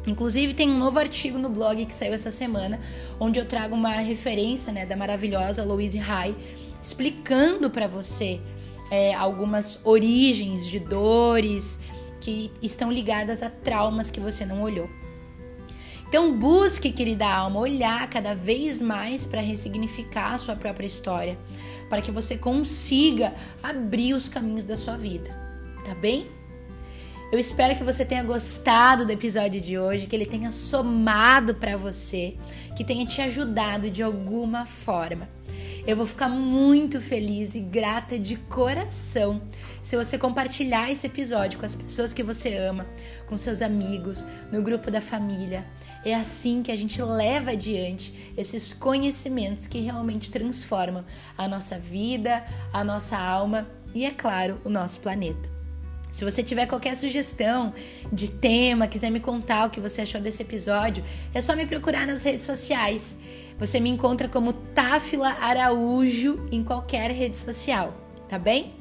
Inclusive 0.05 0.53
tem 0.53 0.69
um 0.69 0.79
novo 0.79 0.99
artigo 0.99 1.39
no 1.39 1.49
blog 1.49 1.87
que 1.87 1.95
saiu 1.95 2.13
essa 2.13 2.33
semana, 2.33 2.81
onde 3.21 3.39
eu 3.39 3.47
trago 3.47 3.73
uma 3.73 3.93
referência 3.99 4.73
né, 4.73 4.85
da 4.85 4.97
maravilhosa 4.97 5.63
Louise 5.63 6.01
Hay, 6.01 6.35
explicando 6.83 7.71
para 7.71 7.87
você 7.87 8.41
é, 8.91 9.15
algumas 9.15 9.79
origens 9.85 10.67
de 10.67 10.81
dores 10.81 11.79
que 12.21 12.51
estão 12.61 12.91
ligadas 12.91 13.45
a 13.45 13.49
traumas 13.49 14.11
que 14.11 14.19
você 14.19 14.45
não 14.45 14.61
olhou. 14.61 14.91
Então 16.09 16.33
busque, 16.33 16.91
querida 16.91 17.27
alma, 17.27 17.61
olhar 17.61 18.09
cada 18.09 18.35
vez 18.35 18.81
mais 18.81 19.27
para 19.27 19.43
ressignificar 19.43 20.33
a 20.33 20.39
sua 20.39 20.57
própria 20.57 20.87
história, 20.87 21.39
para 21.91 22.01
que 22.01 22.11
você 22.11 22.39
consiga 22.39 23.35
abrir 23.63 24.15
os 24.15 24.27
caminhos 24.27 24.65
da 24.65 24.75
sua 24.75 24.97
vida, 24.97 25.31
tá 25.85 25.95
bem? 25.95 26.27
Eu 27.31 27.39
espero 27.39 27.77
que 27.77 27.85
você 27.85 28.07
tenha 28.07 28.23
gostado 28.23 29.05
do 29.05 29.13
episódio 29.13 29.61
de 29.61 29.79
hoje, 29.79 30.07
que 30.07 30.17
ele 30.17 30.25
tenha 30.25 30.51
somado 30.51 31.55
para 31.55 31.77
você, 31.77 32.39
que 32.75 32.83
tenha 32.83 33.05
te 33.05 33.21
ajudado 33.21 33.91
de 33.91 34.03
alguma 34.03 34.65
forma. 34.65 35.29
Eu 35.87 35.95
vou 35.95 36.07
ficar 36.07 36.31
muito 36.31 37.03
feliz 37.03 37.55
e 37.55 37.61
grata 37.61 38.19
de 38.19 38.37
coração 38.37 39.43
se 39.83 39.95
você 39.95 40.17
compartilhar 40.17 40.91
esse 40.91 41.07
episódio 41.07 41.59
com 41.59 41.67
as 41.67 41.75
pessoas 41.75 42.15
que 42.15 42.23
você 42.23 42.57
ama, 42.57 42.87
com 43.27 43.37
seus 43.37 43.61
amigos, 43.61 44.25
no 44.51 44.63
grupo 44.63 44.91
da 44.91 45.03
família. 45.03 45.67
É 46.09 46.15
assim 46.15 46.63
que 46.63 46.73
a 46.73 46.77
gente 46.77 47.03
leva 47.03 47.51
adiante 47.51 48.33
esses 48.35 48.73
conhecimentos 48.73 49.67
que 49.67 49.79
realmente 49.81 50.31
transformam 50.31 51.05
a 51.37 51.47
nossa 51.47 51.79
vida, 51.79 52.47
a 52.73 52.83
nossa 52.83 53.19
alma 53.19 53.69
e, 53.95 54.07
é 54.07 54.11
claro, 54.11 54.59
o 54.65 54.71
nosso 54.71 55.01
planeta. 55.01 55.51
Se 56.11 56.25
você 56.25 56.43
tiver 56.43 56.65
qualquer 56.65 56.97
sugestão 56.97 57.75
de 58.11 58.29
tema, 58.31 58.89
quiser 58.89 59.11
me 59.11 59.21
contar 59.21 59.67
o 59.67 59.71
que 59.71 59.81
você 59.81 60.01
achou 60.01 60.19
desse 60.19 60.43
episódio, 60.43 61.05
é 61.35 61.43
só 61.43 61.55
me 61.55 61.67
procurar 61.67 62.07
nas 62.07 62.25
redes 62.25 62.47
sociais. 62.47 63.19
Você 63.59 63.79
me 63.79 63.91
encontra 63.91 64.29
como 64.29 64.55
Táfila 64.55 65.37
Araújo 65.39 66.49
em 66.51 66.65
qualquer 66.65 67.11
rede 67.11 67.37
social, 67.37 67.95
tá 68.31 68.39
bem? 68.39 68.78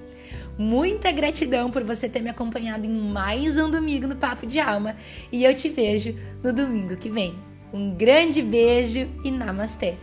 Muita 0.57 1.11
gratidão 1.11 1.69
por 1.69 1.83
você 1.83 2.09
ter 2.09 2.19
me 2.19 2.31
acompanhado 2.31 2.83
em 2.83 2.89
mais 2.89 3.59
um 3.59 3.69
domingo 3.69 4.07
no 4.07 4.15
Papo 4.15 4.47
de 4.47 4.59
Alma 4.59 4.95
e 5.31 5.43
eu 5.43 5.53
te 5.53 5.69
vejo 5.69 6.17
no 6.43 6.51
domingo 6.51 6.97
que 6.97 7.11
vem. 7.11 7.35
Um 7.71 7.91
grande 7.91 8.41
beijo 8.41 9.07
e 9.23 9.29
namastê! 9.29 9.93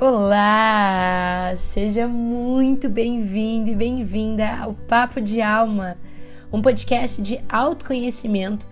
Olá! 0.00 1.54
Seja 1.56 2.08
muito 2.08 2.88
bem-vindo 2.88 3.70
e 3.70 3.76
bem-vinda 3.76 4.48
ao 4.62 4.74
Papo 4.74 5.20
de 5.20 5.40
Alma, 5.40 5.96
um 6.52 6.60
podcast 6.60 7.22
de 7.22 7.38
autoconhecimento 7.48 8.66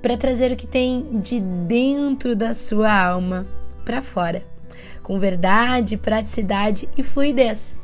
para 0.00 0.16
trazer 0.16 0.52
o 0.52 0.56
que 0.56 0.66
tem 0.66 1.20
de 1.20 1.40
dentro 1.40 2.36
da 2.36 2.54
sua 2.54 2.92
alma 2.92 3.46
para 3.84 4.02
fora, 4.02 4.42
com 5.02 5.18
verdade, 5.18 5.96
praticidade 5.96 6.88
e 6.96 7.02
fluidez. 7.02 7.78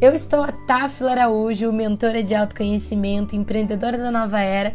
Eu 0.00 0.14
estou 0.14 0.42
a 0.42 0.52
Tafila 0.52 1.12
Araújo, 1.12 1.72
mentora 1.72 2.22
de 2.22 2.34
autoconhecimento, 2.34 3.36
empreendedora 3.36 3.96
da 3.96 4.10
nova 4.10 4.40
era 4.40 4.72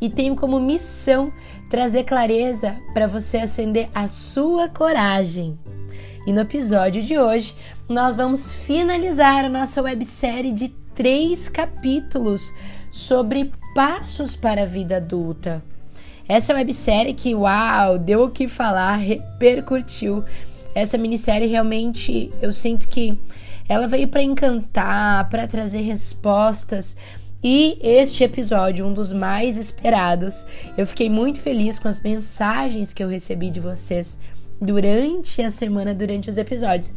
e 0.00 0.08
tenho 0.08 0.36
como 0.36 0.60
missão 0.60 1.32
trazer 1.68 2.04
clareza 2.04 2.76
para 2.92 3.06
você 3.06 3.38
acender 3.38 3.88
a 3.94 4.08
sua 4.08 4.68
coragem 4.68 5.58
e 6.24 6.32
no 6.32 6.40
episódio 6.40 7.02
de 7.02 7.18
hoje, 7.18 7.54
nós 7.88 8.14
vamos 8.14 8.52
finalizar 8.52 9.44
a 9.44 9.48
nossa 9.48 9.82
websérie 9.82 10.52
de 10.52 10.68
três 10.94 11.48
capítulos 11.48 12.52
sobre 12.92 13.52
passos 13.74 14.36
para 14.36 14.62
a 14.62 14.66
vida 14.66 14.98
adulta. 14.98 15.64
Essa 16.28 16.54
websérie 16.54 17.14
que, 17.14 17.34
uau, 17.34 17.98
deu 17.98 18.24
o 18.24 18.30
que 18.30 18.48
falar, 18.48 18.96
repercutiu. 18.96 20.24
Essa 20.74 20.96
minissérie 20.96 21.48
realmente 21.48 22.30
eu 22.40 22.52
sinto 22.52 22.88
que 22.88 23.18
ela 23.68 23.86
veio 23.86 24.08
para 24.08 24.22
encantar, 24.22 25.28
para 25.28 25.46
trazer 25.46 25.82
respostas. 25.82 26.96
E 27.44 27.76
este 27.82 28.22
episódio, 28.22 28.86
um 28.86 28.94
dos 28.94 29.12
mais 29.12 29.56
esperados, 29.56 30.46
eu 30.78 30.86
fiquei 30.86 31.10
muito 31.10 31.40
feliz 31.40 31.78
com 31.78 31.88
as 31.88 32.00
mensagens 32.00 32.92
que 32.92 33.02
eu 33.02 33.08
recebi 33.08 33.50
de 33.50 33.60
vocês 33.60 34.16
durante 34.60 35.42
a 35.42 35.50
semana, 35.50 35.92
durante 35.92 36.30
os 36.30 36.38
episódios. 36.38 36.94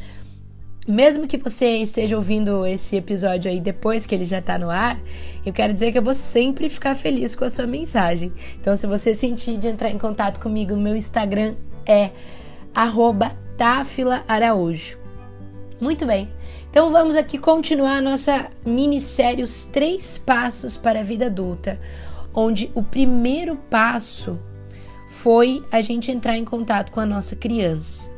Mesmo 0.88 1.28
que 1.28 1.38
você 1.38 1.78
esteja 1.78 2.16
ouvindo 2.16 2.66
esse 2.66 2.96
episódio 2.96 3.50
aí 3.50 3.60
depois 3.60 4.06
que 4.06 4.14
ele 4.14 4.26
já 4.26 4.42
tá 4.42 4.58
no 4.58 4.70
ar, 4.70 5.00
eu 5.46 5.52
quero 5.52 5.74
dizer 5.74 5.92
que 5.92 5.98
eu 5.98 6.04
vou 6.04 6.14
sempre 6.14 6.70
ficar 6.70 6.96
feliz 6.96 7.36
com 7.36 7.44
a 7.44 7.50
sua 7.50 7.66
mensagem. 7.66 8.32
Então, 8.60 8.78
se 8.78 8.86
você 8.86 9.16
sentir 9.16 9.58
de 9.58 9.68
entrar 9.68 9.90
em 9.90 9.98
contato 9.98 10.40
comigo, 10.40 10.76
meu 10.76 10.96
Instagram 10.96 11.56
é 11.86 12.12
@tafila_araújo. 13.58 14.98
Muito 15.80 16.06
bem. 16.06 16.30
Então 16.70 16.90
vamos 16.90 17.16
aqui 17.16 17.38
continuar 17.38 17.98
a 17.98 18.02
nossa 18.02 18.50
minissérie 18.66 19.44
Os 19.44 19.64
Três 19.64 20.18
Passos 20.18 20.76
para 20.76 21.00
a 21.00 21.04
Vida 21.04 21.28
Adulta, 21.28 21.80
onde 22.34 22.70
o 22.76 22.84
primeiro 22.84 23.56
passo 23.70 24.38
foi 25.08 25.64
a 25.72 25.82
gente 25.82 26.12
entrar 26.12 26.38
em 26.38 26.44
contato 26.44 26.92
com 26.92 27.00
a 27.00 27.06
nossa 27.06 27.34
criança. 27.36 28.14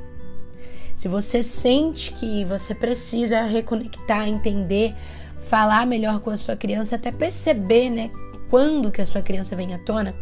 Se 0.97 1.07
você 1.07 1.43
sente 1.43 2.11
que 2.11 2.43
você 2.45 2.73
precisa 2.73 3.43
reconectar, 3.43 4.27
entender, 4.27 4.95
falar 5.45 5.85
melhor 5.85 6.19
com 6.19 6.31
a 6.31 6.37
sua 6.37 6.55
criança, 6.55 6.95
até 6.95 7.11
perceber, 7.11 7.91
né, 7.91 8.09
quando 8.49 8.91
que 8.91 8.99
a 8.99 9.05
sua 9.05 9.21
criança 9.21 9.55
vem 9.55 9.75
à 9.75 9.77
tona, 9.77 10.15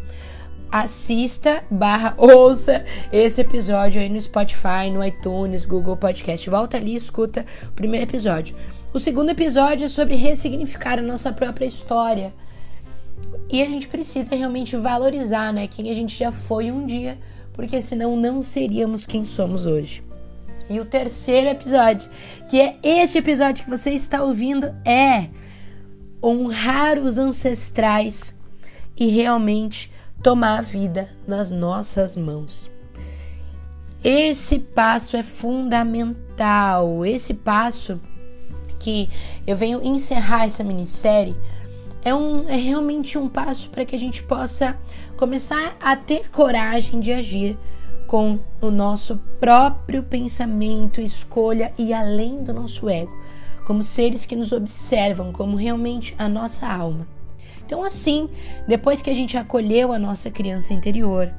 assista 0.70 1.64
barra 1.72 2.14
ouça 2.20 2.84
esse 3.10 3.40
episódio 3.40 4.02
aí 4.02 4.10
no 4.10 4.22
Spotify, 4.22 4.92
no 4.92 5.02
iTunes, 5.02 5.64
Google 5.64 5.96
Podcast. 5.96 6.50
Volta 6.50 6.76
ali 6.76 6.92
e 6.92 6.96
escuta 6.96 7.46
o 7.70 7.72
primeiro 7.72 8.06
episódio. 8.06 8.54
O 8.94 9.00
segundo 9.00 9.30
episódio 9.30 9.86
é 9.86 9.88
sobre 9.88 10.16
ressignificar 10.16 11.00
a 11.00 11.02
nossa 11.02 11.32
própria 11.32 11.66
história. 11.66 12.34
E 13.50 13.64
a 13.64 13.66
gente 13.66 13.88
precisa 13.88 14.36
realmente 14.36 14.76
valorizar, 14.76 15.54
né, 15.54 15.68
quem 15.70 15.90
a 15.90 15.94
gente 15.94 16.20
já 16.20 16.34
foi 16.34 16.70
um 16.70 16.86
dia, 16.86 17.18
porque 17.54 17.82
senão 17.82 18.18
não 18.18 18.42
seríamos 18.42 19.06
quem 19.06 19.24
somos 19.24 19.66
hoje. 19.66 20.04
E 20.70 20.80
o 20.80 20.86
terceiro 20.86 21.50
episódio, 21.50 22.10
que 22.50 22.60
é 22.60 22.78
este 22.84 23.20
episódio 23.20 23.64
que 23.64 23.70
você 23.70 23.92
está 23.92 24.24
ouvindo, 24.24 24.74
é 24.84 25.30
honrar 26.24 26.98
os 26.98 27.18
ancestrais 27.18 28.36
e 28.98 29.08
realmente 29.08 29.92
tomar 30.24 30.60
a 30.60 30.62
vida 30.62 31.10
nas 31.28 31.52
nossas 31.52 32.16
mãos. 32.16 32.72
Esse 34.04 34.60
passo 34.60 35.18
é 35.18 35.24
fundamental. 35.24 37.06
Esse 37.06 37.34
passo 37.34 38.00
que 38.80 39.10
eu 39.46 39.56
venho 39.56 39.84
encerrar 39.84 40.46
essa 40.46 40.64
minissérie 40.64 41.36
é, 42.04 42.14
um, 42.14 42.48
é 42.48 42.56
realmente 42.56 43.18
um 43.18 43.28
passo 43.28 43.70
para 43.70 43.84
que 43.84 43.96
a 43.96 44.00
gente 44.00 44.22
possa 44.24 44.78
começar 45.18 45.76
a 45.80 45.96
ter 45.96 46.30
coragem 46.30 47.00
de 47.00 47.12
agir 47.12 47.58
com 48.08 48.40
o 48.62 48.70
nosso 48.70 49.18
próprio 49.40 50.04
pensamento, 50.04 51.02
escolha 51.02 51.72
e 51.78 51.94
além 51.94 52.44
do 52.44 52.54
nosso 52.54 52.90
ego, 52.90 53.12
como 53.66 53.84
seres 53.84 54.26
que 54.26 54.36
nos 54.36 54.52
observam 54.52 55.32
como 55.32 55.58
realmente 55.58 56.16
a 56.18 56.30
nossa 56.30 56.68
alma. 56.68 57.08
Então, 57.66 57.84
assim, 57.84 58.30
depois 58.68 59.02
que 59.02 59.10
a 59.10 59.14
gente 59.14 59.36
acolheu 59.38 59.92
a 59.92 59.98
nossa 59.98 60.30
criança 60.30 60.72
interior, 60.72 61.34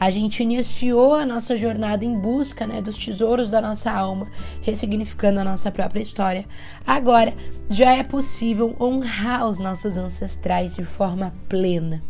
a 0.00 0.10
gente 0.10 0.42
iniciou 0.42 1.14
a 1.14 1.24
nossa 1.24 1.56
jornada 1.56 2.04
em 2.04 2.18
busca 2.18 2.66
né, 2.66 2.82
dos 2.82 3.04
tesouros 3.04 3.50
da 3.50 3.60
nossa 3.60 3.90
alma, 3.92 4.28
ressignificando 4.60 5.38
a 5.38 5.44
nossa 5.44 5.70
própria 5.70 6.00
história. 6.00 6.44
Agora 6.84 7.32
já 7.70 7.92
é 7.92 8.02
possível 8.02 8.74
honrar 8.80 9.48
os 9.48 9.60
nossos 9.60 9.96
ancestrais 9.96 10.74
de 10.74 10.84
forma 10.84 11.32
plena. 11.48 12.02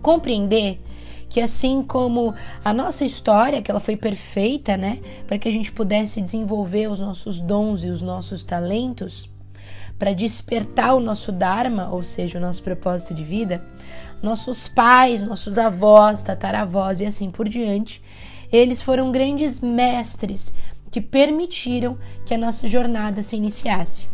Compreender 0.00 0.80
que 1.28 1.40
assim 1.40 1.82
como 1.82 2.34
a 2.64 2.72
nossa 2.72 3.04
história, 3.04 3.60
que 3.60 3.70
ela 3.70 3.80
foi 3.80 3.96
perfeita, 3.96 4.76
né, 4.76 5.00
para 5.26 5.38
que 5.38 5.48
a 5.48 5.52
gente 5.52 5.72
pudesse 5.72 6.20
desenvolver 6.20 6.88
os 6.88 7.00
nossos 7.00 7.40
dons 7.40 7.84
e 7.84 7.88
os 7.88 8.02
nossos 8.02 8.44
talentos, 8.44 9.30
para 9.98 10.12
despertar 10.12 10.94
o 10.94 11.00
nosso 11.00 11.32
dharma, 11.32 11.88
ou 11.90 12.02
seja, 12.02 12.38
o 12.38 12.40
nosso 12.40 12.62
propósito 12.62 13.14
de 13.14 13.24
vida, 13.24 13.64
nossos 14.22 14.68
pais, 14.68 15.22
nossos 15.22 15.58
avós, 15.58 16.22
tataravós 16.22 17.00
e 17.00 17.06
assim 17.06 17.30
por 17.30 17.48
diante, 17.48 18.02
eles 18.52 18.80
foram 18.80 19.10
grandes 19.10 19.60
mestres 19.60 20.52
que 20.90 21.00
permitiram 21.00 21.98
que 22.24 22.34
a 22.34 22.38
nossa 22.38 22.68
jornada 22.68 23.22
se 23.22 23.36
iniciasse. 23.36 24.08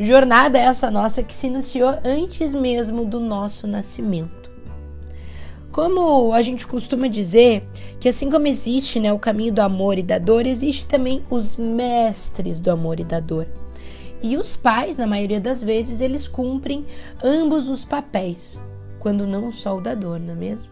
Jornada 0.00 0.58
essa 0.58 0.90
nossa 0.90 1.22
que 1.22 1.34
se 1.34 1.46
iniciou 1.46 1.98
antes 2.04 2.54
mesmo 2.54 3.04
do 3.04 3.20
nosso 3.20 3.66
nascimento. 3.66 4.41
Como 5.72 6.34
a 6.34 6.42
gente 6.42 6.66
costuma 6.66 7.08
dizer 7.08 7.66
que 7.98 8.06
assim 8.06 8.30
como 8.30 8.46
existe 8.46 9.00
né, 9.00 9.10
o 9.10 9.18
caminho 9.18 9.54
do 9.54 9.60
amor 9.60 9.98
e 9.98 10.02
da 10.02 10.18
dor, 10.18 10.46
existe 10.46 10.84
também 10.84 11.22
os 11.30 11.56
mestres 11.56 12.60
do 12.60 12.70
amor 12.70 13.00
e 13.00 13.04
da 13.04 13.20
dor. 13.20 13.48
E 14.22 14.36
os 14.36 14.54
pais, 14.54 14.98
na 14.98 15.06
maioria 15.06 15.40
das 15.40 15.62
vezes, 15.62 16.02
eles 16.02 16.28
cumprem 16.28 16.84
ambos 17.24 17.70
os 17.70 17.86
papéis, 17.86 18.60
quando 18.98 19.26
não 19.26 19.50
só 19.50 19.78
o 19.78 19.80
da 19.80 19.94
dor, 19.94 20.20
não 20.20 20.34
é 20.34 20.36
mesmo? 20.36 20.70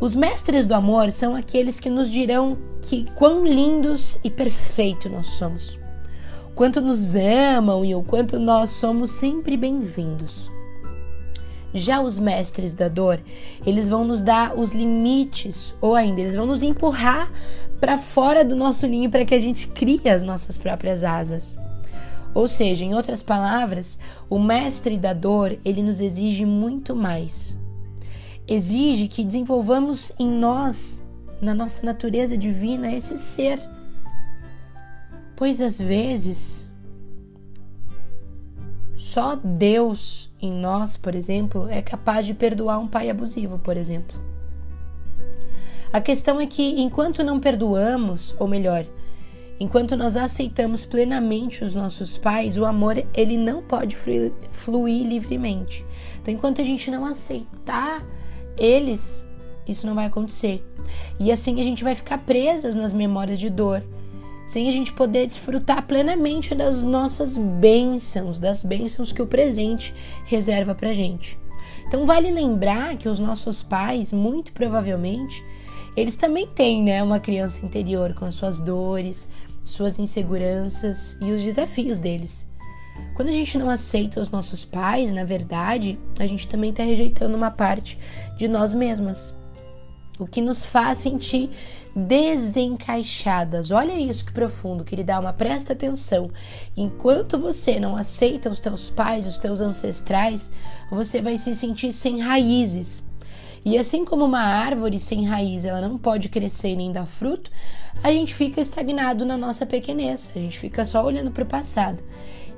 Os 0.00 0.14
mestres 0.14 0.64
do 0.64 0.74
amor 0.74 1.10
são 1.10 1.34
aqueles 1.34 1.80
que 1.80 1.90
nos 1.90 2.08
dirão 2.08 2.56
que 2.82 3.06
quão 3.16 3.44
lindos 3.44 4.18
e 4.22 4.30
perfeitos 4.30 5.10
nós 5.10 5.26
somos, 5.26 5.78
quanto 6.54 6.80
nos 6.80 7.16
amam 7.16 7.84
e 7.84 7.96
o 7.96 8.02
quanto 8.02 8.38
nós 8.38 8.70
somos 8.70 9.10
sempre 9.10 9.56
bem-vindos. 9.56 10.53
Já 11.74 12.00
os 12.00 12.20
mestres 12.20 12.72
da 12.72 12.86
dor, 12.86 13.20
eles 13.66 13.88
vão 13.88 14.04
nos 14.04 14.22
dar 14.22 14.56
os 14.56 14.72
limites, 14.72 15.74
ou 15.80 15.96
ainda, 15.96 16.20
eles 16.20 16.36
vão 16.36 16.46
nos 16.46 16.62
empurrar 16.62 17.32
para 17.80 17.98
fora 17.98 18.44
do 18.44 18.54
nosso 18.54 18.86
ninho 18.86 19.10
para 19.10 19.24
que 19.24 19.34
a 19.34 19.40
gente 19.40 19.66
crie 19.66 20.08
as 20.08 20.22
nossas 20.22 20.56
próprias 20.56 21.02
asas. 21.02 21.58
Ou 22.32 22.46
seja, 22.46 22.84
em 22.84 22.94
outras 22.94 23.22
palavras, 23.22 23.98
o 24.30 24.38
mestre 24.38 24.96
da 24.96 25.12
dor, 25.12 25.58
ele 25.64 25.82
nos 25.82 26.00
exige 26.00 26.46
muito 26.46 26.94
mais. 26.94 27.58
Exige 28.46 29.08
que 29.08 29.24
desenvolvamos 29.24 30.12
em 30.18 30.28
nós, 30.30 31.04
na 31.40 31.54
nossa 31.54 31.84
natureza 31.84 32.38
divina, 32.38 32.92
esse 32.92 33.18
ser. 33.18 33.60
Pois 35.36 35.60
às 35.60 35.78
vezes, 35.78 36.68
só 38.96 39.36
Deus 39.36 40.30
em 40.46 40.52
nós, 40.52 40.96
por 40.96 41.14
exemplo, 41.14 41.68
é 41.68 41.80
capaz 41.80 42.26
de 42.26 42.34
perdoar 42.34 42.78
um 42.78 42.86
pai 42.86 43.10
abusivo, 43.10 43.58
por 43.58 43.76
exemplo. 43.76 44.16
A 45.92 46.00
questão 46.00 46.40
é 46.40 46.46
que 46.46 46.80
enquanto 46.80 47.22
não 47.22 47.38
perdoamos, 47.38 48.34
ou 48.38 48.48
melhor, 48.48 48.84
enquanto 49.60 49.96
nós 49.96 50.16
aceitamos 50.16 50.84
plenamente 50.84 51.62
os 51.62 51.74
nossos 51.74 52.16
pais, 52.16 52.58
o 52.58 52.64
amor 52.64 53.04
ele 53.14 53.38
não 53.38 53.62
pode 53.62 53.94
fluir, 53.94 54.32
fluir 54.50 55.06
livremente. 55.06 55.86
Então, 56.20 56.34
enquanto 56.34 56.60
a 56.60 56.64
gente 56.64 56.90
não 56.90 57.04
aceitar 57.04 58.04
eles, 58.58 59.28
isso 59.66 59.86
não 59.86 59.94
vai 59.94 60.06
acontecer. 60.06 60.64
E 61.18 61.30
assim 61.30 61.60
a 61.60 61.64
gente 61.64 61.84
vai 61.84 61.94
ficar 61.94 62.18
presas 62.18 62.74
nas 62.74 62.92
memórias 62.92 63.38
de 63.38 63.48
dor, 63.48 63.82
sem 64.46 64.68
a 64.68 64.72
gente 64.72 64.92
poder 64.92 65.26
desfrutar 65.26 65.86
plenamente 65.86 66.54
das 66.54 66.82
nossas 66.82 67.36
bênçãos, 67.36 68.38
das 68.38 68.62
bênçãos 68.62 69.12
que 69.12 69.22
o 69.22 69.26
presente 69.26 69.94
reserva 70.26 70.74
pra 70.74 70.92
gente. 70.92 71.38
Então 71.86 72.04
vale 72.04 72.30
lembrar 72.30 72.96
que 72.96 73.08
os 73.08 73.18
nossos 73.18 73.62
pais, 73.62 74.12
muito 74.12 74.52
provavelmente, 74.52 75.44
eles 75.96 76.16
também 76.16 76.46
têm, 76.46 76.82
né, 76.82 77.02
uma 77.02 77.20
criança 77.20 77.64
interior 77.64 78.14
com 78.14 78.24
as 78.24 78.34
suas 78.34 78.60
dores, 78.60 79.28
suas 79.62 79.98
inseguranças 79.98 81.16
e 81.20 81.30
os 81.30 81.42
desafios 81.42 81.98
deles. 81.98 82.48
Quando 83.14 83.28
a 83.28 83.32
gente 83.32 83.58
não 83.58 83.70
aceita 83.70 84.20
os 84.20 84.30
nossos 84.30 84.64
pais, 84.64 85.12
na 85.12 85.24
verdade, 85.24 85.98
a 86.18 86.26
gente 86.26 86.48
também 86.48 86.70
está 86.70 86.82
rejeitando 86.82 87.36
uma 87.36 87.50
parte 87.50 87.98
de 88.36 88.48
nós 88.48 88.72
mesmas. 88.72 89.34
O 90.18 90.26
que 90.26 90.40
nos 90.40 90.64
faz 90.64 90.98
sentir 90.98 91.50
desencaixadas. 91.94 93.70
Olha 93.70 93.92
isso 93.92 94.24
que 94.24 94.32
profundo, 94.32 94.84
querida 94.84 95.16
alma, 95.16 95.32
presta 95.32 95.72
atenção. 95.72 96.30
Enquanto 96.76 97.38
você 97.38 97.78
não 97.78 97.96
aceita 97.96 98.50
os 98.50 98.60
teus 98.60 98.90
pais, 98.90 99.26
os 99.26 99.38
teus 99.38 99.60
ancestrais, 99.60 100.50
você 100.90 101.20
vai 101.22 101.36
se 101.36 101.54
sentir 101.54 101.92
sem 101.92 102.20
raízes. 102.20 103.02
E 103.64 103.78
assim 103.78 104.04
como 104.04 104.24
uma 104.24 104.42
árvore 104.42 104.98
sem 104.98 105.24
raiz, 105.24 105.64
ela 105.64 105.80
não 105.80 105.96
pode 105.96 106.28
crescer 106.28 106.76
nem 106.76 106.92
dar 106.92 107.06
fruto, 107.06 107.50
a 108.02 108.12
gente 108.12 108.34
fica 108.34 108.60
estagnado 108.60 109.24
na 109.24 109.38
nossa 109.38 109.64
pequenez, 109.64 110.30
a 110.36 110.38
gente 110.38 110.58
fica 110.58 110.84
só 110.84 111.02
olhando 111.02 111.30
para 111.30 111.44
o 111.44 111.46
passado 111.46 112.02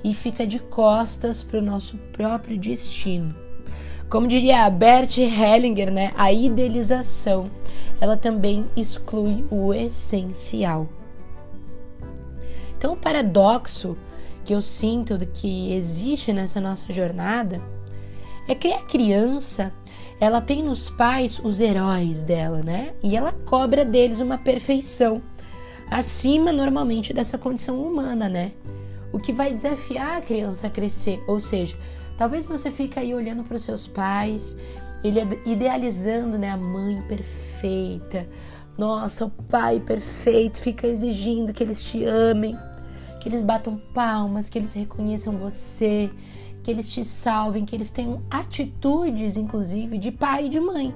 e 0.02 0.12
fica 0.12 0.44
de 0.44 0.58
costas 0.58 1.44
para 1.44 1.60
o 1.60 1.62
nosso 1.62 1.96
próprio 2.12 2.58
destino. 2.58 3.45
Como 4.08 4.28
diria 4.28 4.68
Bert 4.70 5.18
Hellinger, 5.18 5.90
né, 5.90 6.12
a 6.16 6.32
idealização 6.32 7.50
ela 8.00 8.16
também 8.16 8.66
exclui 8.76 9.44
o 9.50 9.72
essencial. 9.72 10.88
Então, 12.78 12.92
o 12.92 12.96
paradoxo 12.96 13.96
que 14.44 14.54
eu 14.54 14.62
sinto 14.62 15.18
que 15.26 15.72
existe 15.72 16.32
nessa 16.32 16.60
nossa 16.60 16.92
jornada 16.92 17.60
é 18.46 18.54
que 18.54 18.72
a 18.72 18.82
criança 18.82 19.72
ela 20.20 20.40
tem 20.40 20.62
nos 20.62 20.88
pais 20.88 21.40
os 21.42 21.58
heróis 21.58 22.22
dela, 22.22 22.62
né? 22.62 22.94
E 23.02 23.16
ela 23.16 23.32
cobra 23.32 23.84
deles 23.84 24.20
uma 24.20 24.38
perfeição. 24.38 25.22
acima 25.88 26.50
normalmente 26.50 27.12
dessa 27.12 27.38
condição 27.38 27.80
humana, 27.80 28.28
né? 28.28 28.52
O 29.12 29.20
que 29.20 29.32
vai 29.32 29.52
desafiar 29.52 30.16
a 30.16 30.20
criança 30.20 30.66
a 30.66 30.70
crescer, 30.70 31.22
ou 31.28 31.38
seja, 31.38 31.76
talvez 32.16 32.46
você 32.46 32.70
fique 32.70 32.98
aí 32.98 33.14
olhando 33.14 33.44
para 33.44 33.56
os 33.56 33.62
seus 33.62 33.86
pais, 33.86 34.56
ele 35.02 35.20
idealizando, 35.44 36.38
né, 36.38 36.50
a 36.50 36.56
mãe 36.56 37.02
perfeita. 37.02 38.28
Nossa, 38.76 39.24
o 39.26 39.30
pai 39.30 39.80
perfeito 39.80 40.60
fica 40.60 40.86
exigindo 40.86 41.52
que 41.52 41.62
eles 41.62 41.82
te 41.82 42.04
amem, 42.04 42.58
que 43.20 43.28
eles 43.28 43.42
batam 43.42 43.80
palmas, 43.94 44.48
que 44.48 44.58
eles 44.58 44.72
reconheçam 44.72 45.36
você, 45.38 46.10
que 46.62 46.70
eles 46.70 46.92
te 46.92 47.04
salvem, 47.04 47.64
que 47.64 47.74
eles 47.74 47.90
tenham 47.90 48.22
atitudes, 48.30 49.36
inclusive, 49.36 49.98
de 49.98 50.12
pai 50.12 50.46
e 50.46 50.48
de 50.48 50.60
mãe. 50.60 50.94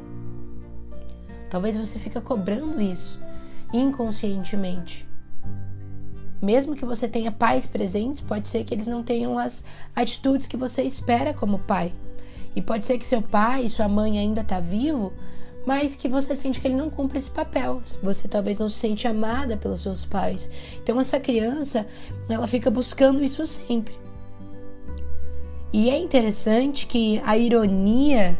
Talvez 1.48 1.76
você 1.76 1.98
fique 1.98 2.20
cobrando 2.20 2.80
isso 2.80 3.18
inconscientemente. 3.72 5.09
Mesmo 6.41 6.74
que 6.74 6.84
você 6.84 7.09
tenha 7.09 7.30
pais 7.30 7.66
presentes, 7.66 8.22
pode 8.22 8.49
ser 8.49 8.64
que 8.64 8.74
eles 8.74 8.86
não 8.86 9.03
tenham 9.03 9.38
as 9.38 9.62
atitudes 9.95 10.47
que 10.47 10.57
você 10.57 10.82
espera 10.82 11.34
como 11.34 11.59
pai. 11.59 11.93
E 12.57 12.62
pode 12.62 12.86
ser 12.86 12.99
que 12.99 13.07
seu 13.07 13.20
pai 13.22 13.64
e 13.64 13.70
sua 13.70 13.88
mãe 13.88 14.18
ainda 14.18 14.43
tá 14.43 14.59
vivo, 14.59 15.12
mas 15.66 15.95
que 15.95 16.09
você 16.09 16.34
sente 16.34 16.61
que 16.61 16.66
ele 16.66 16.76
não 16.76 16.91
cumpre 16.91 17.18
esse 17.18 17.30
papel. 17.30 17.80
Você 18.03 18.26
talvez 18.26 18.59
não 18.59 18.68
se 18.68 18.78
sente 18.78 19.07
amada 19.07 19.57
pelos 19.57 19.82
seus 19.82 20.05
pais. 20.05 20.51
Então 20.82 20.99
essa 20.99 21.20
criança, 21.20 21.86
ela 22.28 22.49
fica 22.49 22.70
buscando 22.70 23.22
isso 23.22 23.47
sempre. 23.47 23.95
E 25.72 25.88
é 25.88 25.99
interessante 25.99 26.86
que 26.86 27.22
a 27.24 27.36
ironia 27.36 28.36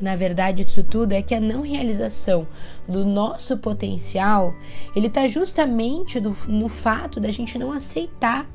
na 0.00 0.16
verdade 0.16 0.64
disso 0.64 0.84
tudo 0.84 1.12
é 1.12 1.22
que 1.22 1.34
a 1.34 1.40
não 1.40 1.62
realização 1.62 2.46
do 2.88 3.04
nosso 3.04 3.56
potencial, 3.56 4.54
ele 4.94 5.06
está 5.06 5.26
justamente 5.26 6.20
do, 6.20 6.36
no 6.48 6.68
fato 6.68 7.20
da 7.20 7.30
gente 7.30 7.58
não 7.58 7.72
aceitar 7.72 8.48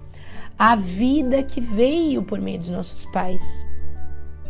a 0.58 0.76
vida 0.76 1.42
que 1.42 1.60
veio 1.60 2.24
por 2.24 2.40
meio 2.40 2.60
dos 2.60 2.70
nossos 2.70 3.06
pais. 3.06 3.68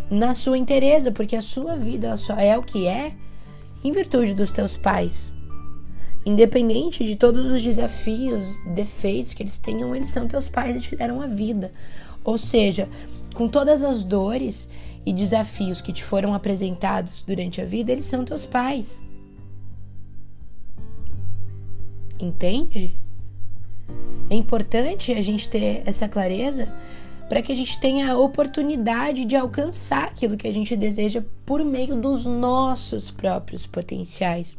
Na 0.10 0.34
sua 0.34 0.58
inteireza, 0.58 1.12
porque 1.12 1.36
a 1.38 1.42
sua 1.42 1.78
vida 1.78 2.18
só 2.18 2.36
é 2.36 2.58
o 2.58 2.64
que 2.64 2.86
é 2.86 3.14
em 3.84 3.92
virtude 3.92 4.34
dos 4.34 4.52
teus 4.52 4.76
pais. 4.76 5.34
Independente 6.26 7.06
de 7.06 7.16
todos 7.16 7.48
os 7.48 7.64
desafios, 7.64 8.46
defeitos 8.76 9.34
que 9.34 9.42
eles 9.42 9.58
tenham, 9.58 9.96
eles 9.96 10.10
são 10.10 10.28
teus 10.28 10.50
pais 10.50 10.76
e 10.76 10.82
te 10.82 10.96
deram 10.96 11.22
a 11.22 11.28
vida. 11.28 11.72
Ou 12.24 12.38
seja, 12.38 12.88
com 13.34 13.48
todas 13.48 13.84
as 13.84 14.04
dores 14.04 14.70
e 15.06 15.14
desafios 15.14 15.82
que 15.82 15.91
te 15.91 16.04
foram 16.04 16.34
apresentados 16.34 17.24
durante 17.24 17.62
a 17.62 17.66
vida, 17.66 17.91
eles 17.91 18.06
são 18.06 18.24
teus 18.24 18.45
pais. 18.45 19.02
Entende? 22.20 22.95
É 24.30 24.36
importante 24.36 25.12
a 25.12 25.22
gente 25.22 25.49
ter 25.49 25.82
essa 25.86 26.08
clareza 26.08 26.68
para 27.28 27.41
que 27.41 27.52
a 27.52 27.56
gente 27.56 27.80
tenha 27.80 28.12
a 28.12 28.18
oportunidade 28.18 29.26
de 29.26 29.36
alcançar 29.36 30.04
aquilo 30.04 30.38
que 30.38 30.47
a 30.47 30.54
gente 30.54 30.76
deseja 30.76 31.24
por 31.45 31.64
meio 31.64 31.95
dos 31.95 32.26
nossos 32.26 33.10
próprios 33.10 33.66
potenciais. 33.66 34.58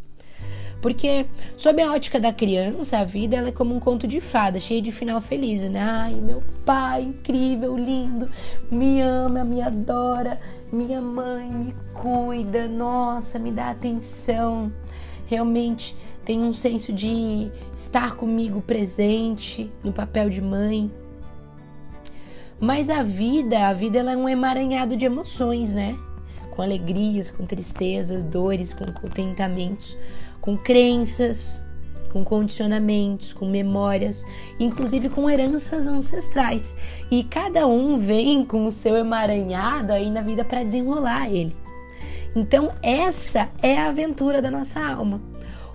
Porque, 0.83 1.27
sob 1.57 1.81
a 1.81 1.93
ótica 1.93 2.19
da 2.19 2.33
criança, 2.33 2.99
a 2.99 3.05
vida 3.05 3.37
é 3.37 3.53
como 3.53 3.73
um 3.73 3.79
conto 3.79 4.05
de 4.05 4.21
fada, 4.21 4.59
cheio 4.59 4.83
de 4.83 4.91
final 4.91 5.21
feliz, 5.21 5.71
né? 5.71 5.79
Ai, 5.81 6.15
meu 6.17 6.43
pai, 6.67 7.03
incrível, 7.03 7.79
lindo, 7.79 8.29
me 8.69 9.01
ama, 9.01 9.45
me 9.45 9.63
adora, 9.63 10.41
minha 10.73 11.01
mãe 11.01 11.49
me 11.49 11.73
cuida, 11.95 12.67
nossa, 12.67 13.39
me 13.39 13.53
dá 13.53 13.71
atenção. 13.71 14.73
Realmente 15.27 15.97
tem 16.25 16.43
um 16.43 16.53
senso 16.53 16.93
de 16.93 17.49
estar 17.77 18.17
comigo 18.17 18.61
presente 18.61 19.71
no 19.85 19.93
papel 19.93 20.29
de 20.29 20.43
mãe. 20.43 20.91
Mas 22.59 22.91
a 22.91 23.05
vida, 23.05 23.69
a 23.69 23.73
vida 23.73 24.01
ela 24.01 24.13
é 24.13 24.17
um 24.17 24.29
emaranhado 24.29 24.97
de 24.97 25.05
emoções, 25.05 25.73
né? 25.73 25.97
Com 26.51 26.61
alegrias, 26.61 27.31
com 27.31 27.47
tristezas, 27.47 28.25
dores, 28.25 28.75
com 28.75 28.85
contentamentos 28.85 29.97
com 30.43 30.59
crenças, 30.59 31.65
com 32.13 32.23
condicionamentos, 32.23 33.33
com 33.33 33.49
memórias, 33.49 34.27
inclusive 34.61 35.09
com 35.09 35.31
heranças 35.31 35.87
ancestrais. 35.87 36.77
E 37.11 37.25
cada 37.25 37.67
um 37.67 37.99
vem 37.99 38.45
com 38.45 38.67
o 38.67 38.71
seu 38.71 38.95
emaranhado 38.95 39.93
aí 39.93 40.11
na 40.11 40.21
vida 40.21 40.45
para 40.45 40.65
desenrolar 40.65 41.31
ele. 41.31 41.57
Então, 42.37 42.73
essa 42.83 43.49
é 43.63 43.79
a 43.79 43.89
aventura 43.89 44.43
da 44.43 44.51
nossa 44.51 44.85
alma. 44.85 45.23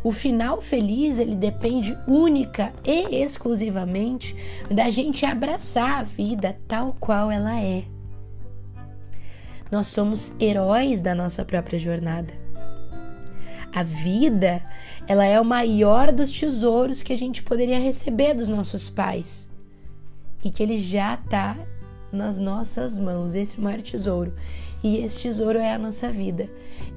O 0.03 0.11
final 0.11 0.61
feliz, 0.61 1.18
ele 1.18 1.36
depende 1.36 1.97
única 2.07 2.72
e 2.86 3.15
exclusivamente 3.15 4.36
da 4.70 4.89
gente 4.89 5.26
abraçar 5.26 5.99
a 5.99 6.03
vida 6.03 6.57
tal 6.68 6.95
qual 6.99 7.32
ela 7.32 7.59
é. 7.59 7.84
Nós 9.72 9.88
somos 9.88 10.34
heróis 10.39 11.01
da 11.01 11.13
nossa 11.13 11.43
própria 11.43 11.78
jornada. 11.78 12.47
A 13.78 13.84
vida, 13.84 14.59
ela 15.07 15.23
é 15.23 15.39
o 15.39 15.45
maior 15.45 16.11
dos 16.11 16.32
tesouros 16.32 17.03
que 17.03 17.13
a 17.13 17.15
gente 17.15 17.43
poderia 17.43 17.78
receber 17.78 18.34
dos 18.34 18.49
nossos 18.49 18.89
pais. 18.89 19.51
E 20.43 20.49
que 20.49 20.63
ele 20.63 20.80
já 20.80 21.13
está 21.13 21.55
nas 22.11 22.39
nossas 22.39 22.97
mãos, 22.97 23.36
esse 23.36 23.61
maior 23.61 23.80
tesouro. 23.84 24.34
E 24.84 24.97
esse 24.97 25.21
tesouro 25.21 25.59
é 25.59 25.73
a 25.73 25.78
nossa 25.78 26.09
vida. 26.09 26.49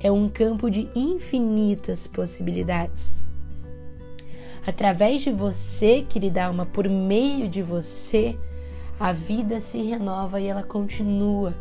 É 0.03 0.11
um 0.11 0.27
campo 0.27 0.71
de 0.71 0.89
infinitas 0.97 2.07
possibilidades. 2.07 3.23
Através 4.67 5.21
de 5.21 5.31
você, 5.31 6.01
querida 6.09 6.47
alma, 6.47 6.65
por 6.65 6.89
meio 6.89 7.47
de 7.47 7.61
você, 7.61 8.39
a 8.99 9.13
vida 9.13 9.61
se 9.61 9.83
renova 9.83 10.41
e 10.41 10.47
ela 10.47 10.63
continua. 10.63 11.55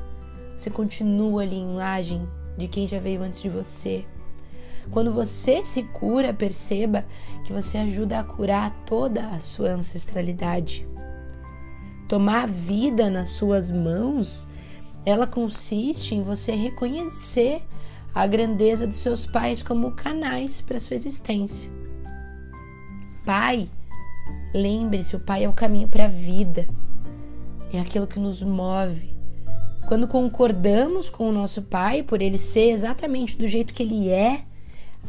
Você 0.55 0.69
continua 0.69 1.41
a 1.41 1.45
linhagem 1.45 2.25
de 2.57 2.69
quem 2.69 2.87
já 2.87 3.01
veio 3.01 3.21
antes 3.21 3.41
de 3.41 3.49
você. 3.49 4.05
Quando 4.91 5.13
você 5.13 5.63
se 5.63 5.83
cura, 5.83 6.33
perceba 6.33 7.05
que 7.43 7.53
você 7.53 7.77
ajuda 7.77 8.19
a 8.19 8.23
curar 8.23 8.71
toda 8.85 9.27
a 9.29 9.39
sua 9.39 9.71
ancestralidade. 9.71 10.87
Tomar 12.07 12.43
a 12.43 12.47
vida 12.47 13.09
nas 13.09 13.29
suas 13.29 13.69
mãos, 13.69 14.47
ela 15.05 15.27
consiste 15.27 16.15
em 16.15 16.23
você 16.23 16.53
reconhecer 16.53 17.61
a 18.13 18.25
grandeza 18.25 18.87
dos 18.87 18.97
seus 18.97 19.25
pais 19.25 19.61
como 19.61 19.91
canais 19.91 20.61
para 20.61 20.79
sua 20.79 20.95
existência. 20.95 21.69
Pai, 23.25 23.69
lembre-se, 24.53 25.15
o 25.15 25.19
pai 25.19 25.43
é 25.43 25.49
o 25.49 25.53
caminho 25.53 25.87
para 25.87 26.05
a 26.05 26.09
vida. 26.09 26.67
É 27.71 27.79
aquilo 27.79 28.07
que 28.07 28.19
nos 28.19 28.41
move. 28.41 29.13
Quando 29.87 30.07
concordamos 30.07 31.09
com 31.09 31.29
o 31.29 31.31
nosso 31.31 31.63
pai 31.63 32.03
por 32.03 32.21
ele 32.21 32.37
ser 32.37 32.71
exatamente 32.71 33.37
do 33.37 33.47
jeito 33.47 33.73
que 33.73 33.83
ele 33.83 34.09
é, 34.09 34.43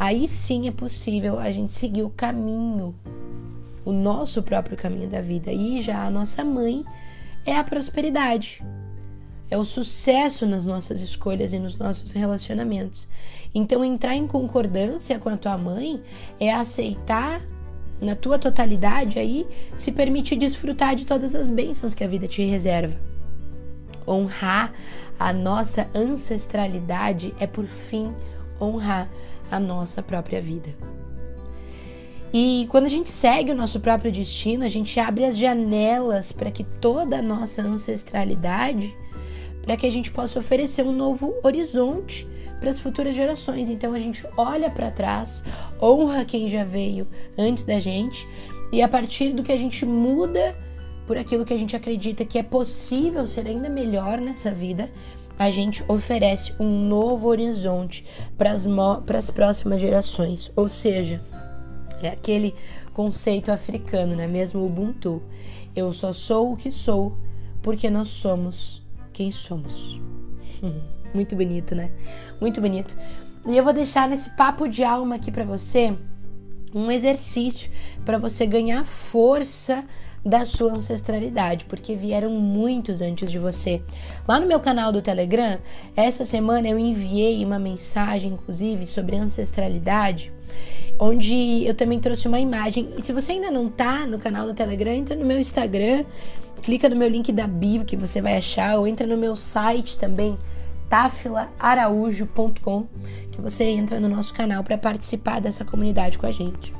aí 0.01 0.27
sim 0.27 0.67
é 0.67 0.73
possível 0.73 1.39
a 1.39 1.53
gente 1.53 1.73
seguir 1.73 2.03
o 2.03 2.09
caminho, 2.09 2.95
o 3.85 3.93
nosso 3.93 4.43
próprio 4.43 4.75
caminho 4.75 5.07
da 5.07 5.21
vida. 5.21 5.53
E 5.53 5.83
já 5.83 6.07
a 6.07 6.11
nossa 6.11 6.43
mãe 6.43 6.83
é 7.45 7.55
a 7.55 7.63
prosperidade, 7.63 8.65
é 9.51 9.59
o 9.59 9.65
sucesso 9.65 10.47
nas 10.47 10.65
nossas 10.65 11.03
escolhas 11.03 11.53
e 11.53 11.59
nos 11.59 11.77
nossos 11.77 12.13
relacionamentos. 12.13 13.07
Então, 13.55 13.85
entrar 13.85 14.17
em 14.17 14.27
concordância 14.27 15.19
com 15.19 15.29
a 15.29 15.37
tua 15.37 15.59
mãe 15.59 16.03
é 16.39 16.51
aceitar 16.51 17.43
na 18.01 18.17
tua 18.17 18.39
totalidade 18.39 19.19
aí 19.19 19.47
se 19.77 19.93
permitir 19.93 20.37
desfrutar 20.37 20.97
de 20.97 21.05
todas 21.05 21.35
as 21.35 21.51
bênçãos 21.51 21.93
que 21.93 22.03
a 22.03 22.09
vida 22.09 22.27
te 22.27 22.43
reserva. 22.43 22.97
Honrar 24.09 24.73
a 25.19 25.31
nossa 25.31 25.87
ancestralidade 25.95 27.35
é 27.39 27.47
por 27.47 27.67
fim 27.67 28.15
honrar 28.61 29.07
a 29.51 29.59
nossa 29.59 30.03
própria 30.03 30.41
vida. 30.41 30.69
E 32.33 32.67
quando 32.71 32.87
a 32.87 32.91
gente 32.91 33.11
segue 33.11 33.51
o 33.51 33.57
nosso 33.57 33.81
próprio 33.81 34.13
destino, 34.13 34.65
a 34.65 34.69
gente 34.69 35.01
abre 35.01 35.25
as 35.25 35.37
janelas 35.37 36.31
para 36.31 36.51
que 36.51 36.63
toda 36.63 37.19
a 37.19 37.23
nossa 37.23 37.61
ancestralidade, 37.61 38.97
para 39.63 39.77
que 39.77 39.87
a 39.87 39.91
gente 39.91 40.13
possa 40.13 40.39
oferecer 40.39 40.85
um 40.85 40.93
novo 40.93 41.35
horizonte 41.43 42.27
para 42.61 42.71
as 42.71 42.79
futuras 42.79 43.17
gerações. 43.17 43.69
Então 43.69 43.95
a 43.95 43.99
gente 43.99 44.25
olha 44.37 44.71
para 44.71 44.91
trás, 44.91 45.43
honra 45.83 46.25
quem 46.25 46.49
já 46.49 46.63
veio 46.63 47.07
antes 47.37 47.65
da 47.65 47.81
gente, 47.81 48.29
e 48.73 48.81
a 48.81 48.89
partir 48.89 49.33
do 49.33 49.43
que 49.43 49.51
a 49.51 49.57
gente 49.57 49.85
muda 49.85 50.57
por 51.07 51.19
aquilo 51.19 51.45
que 51.45 51.53
a 51.53 51.59
gente 51.59 51.75
acredita 51.75 52.25
que 52.25 52.39
é 52.39 52.43
possível 52.43 53.27
ser 53.27 53.45
ainda 53.49 53.69
melhor 53.69 54.21
nessa 54.21 54.53
vida, 54.53 54.89
a 55.41 55.51
gente 55.51 55.83
oferece 55.89 56.53
um 56.61 56.87
novo 56.87 57.27
horizonte 57.27 58.05
para 58.37 58.53
as 58.53 59.31
próximas 59.31 59.81
gerações. 59.81 60.53
Ou 60.55 60.69
seja, 60.69 61.19
é 62.03 62.09
aquele 62.09 62.55
conceito 62.93 63.51
africano, 63.51 64.15
não 64.15 64.23
é 64.23 64.27
mesmo? 64.27 64.63
Ubuntu. 64.63 65.23
Eu 65.75 65.95
só 65.95 66.13
sou 66.13 66.53
o 66.53 66.57
que 66.59 66.71
sou 66.71 67.17
porque 67.63 67.89
nós 67.89 68.09
somos 68.09 68.83
quem 69.15 69.33
somos. 69.33 69.99
Muito 71.15 71.35
bonito, 71.35 71.75
né? 71.75 71.91
Muito 72.39 72.61
bonito. 72.61 72.95
E 73.47 73.57
eu 73.57 73.65
vou 73.65 73.73
deixar 73.73 74.07
nesse 74.11 74.29
papo 74.37 74.69
de 74.69 74.85
alma 74.85 75.15
aqui 75.15 75.33
para 75.33 75.45
você 75.47 75.97
um 76.75 76.91
exercício 76.91 77.71
para 78.05 78.19
você 78.19 78.45
ganhar 78.45 78.85
força 78.85 79.87
da 80.25 80.45
sua 80.45 80.73
ancestralidade, 80.73 81.65
porque 81.65 81.97
vieram 81.97 82.31
muitos 82.31 83.01
antes 83.01 83.31
de 83.31 83.39
você. 83.39 83.83
Lá 84.29 84.39
no 84.39 84.47
meu 84.47 84.61
canal 84.61 84.93
do 84.93 85.01
Telegram, 85.01 85.59
essa 85.97 86.25
semana 86.25 86.69
eu 86.69 86.79
enviei 86.79 87.45
uma 87.45 87.59
mensagem, 87.59 88.33
inclusive, 88.33 88.87
sobre 88.87 89.17
ancestralidade, 89.17 90.33
onde 90.99 91.65
eu 91.65 91.75
também 91.75 91.99
trouxe 91.99 92.29
uma 92.29 92.39
imagem. 92.39 92.91
E 92.99 93.03
se 93.03 93.13
você 93.13 93.33
ainda 93.33 93.51
não 93.51 93.69
tá 93.69 94.07
no 94.07 94.19
canal 94.19 94.47
do 94.47 94.55
Telegram, 94.55 94.93
entra 94.93 95.17
no 95.17 95.25
meu 95.25 95.39
Instagram, 95.39 96.05
clica 96.63 96.89
no 96.89 96.97
meu 96.97 97.09
link 97.09 97.33
da 97.33 97.47
bio 97.47 97.85
que 97.85 97.97
você 97.97 98.21
vai 98.21 98.37
achar, 98.37 98.79
ou 98.79 98.87
entra 98.87 99.07
no 99.07 99.17
meu 99.17 99.35
site 99.35 99.97
também, 99.97 100.39
tafilaaraújo.com, 100.91 102.87
que 103.33 103.41
você 103.41 103.65
entra 103.65 103.99
no 103.99 104.09
nosso 104.09 104.35
canal 104.35 104.63
para 104.63 104.77
participar 104.77 105.41
dessa 105.41 105.65
comunidade 105.65 106.19
com 106.19 106.27
a 106.27 106.33
gente. 106.33 106.80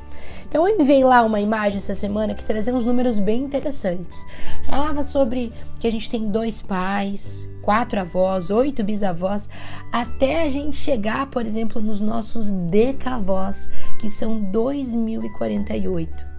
Então 0.51 0.67
eu 0.67 0.81
enviei 0.81 1.01
lá 1.01 1.23
uma 1.23 1.39
imagem 1.39 1.77
essa 1.77 1.95
semana 1.95 2.35
que 2.35 2.43
trazia 2.43 2.75
uns 2.75 2.85
números 2.85 3.19
bem 3.19 3.41
interessantes. 3.41 4.25
Falava 4.65 5.01
sobre 5.01 5.49
que 5.79 5.87
a 5.87 5.89
gente 5.89 6.09
tem 6.09 6.27
dois 6.27 6.61
pais, 6.61 7.47
quatro 7.61 8.01
avós, 8.01 8.49
oito 8.49 8.83
bisavós, 8.83 9.47
até 9.93 10.41
a 10.41 10.49
gente 10.49 10.75
chegar, 10.75 11.27
por 11.27 11.45
exemplo, 11.45 11.81
nos 11.81 12.01
nossos 12.01 12.51
decavós, 12.51 13.69
que 13.97 14.09
são 14.09 14.41
2048. 14.51 16.29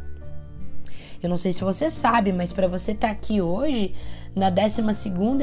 Eu 1.22 1.30
não 1.30 1.38
sei 1.38 1.54
se 1.54 1.64
você 1.64 1.88
sabe, 1.88 2.34
mas 2.34 2.52
para 2.52 2.68
você 2.68 2.92
estar 2.92 3.08
tá 3.08 3.12
aqui 3.14 3.40
hoje, 3.40 3.94
na 4.34 4.48
12 4.48 4.82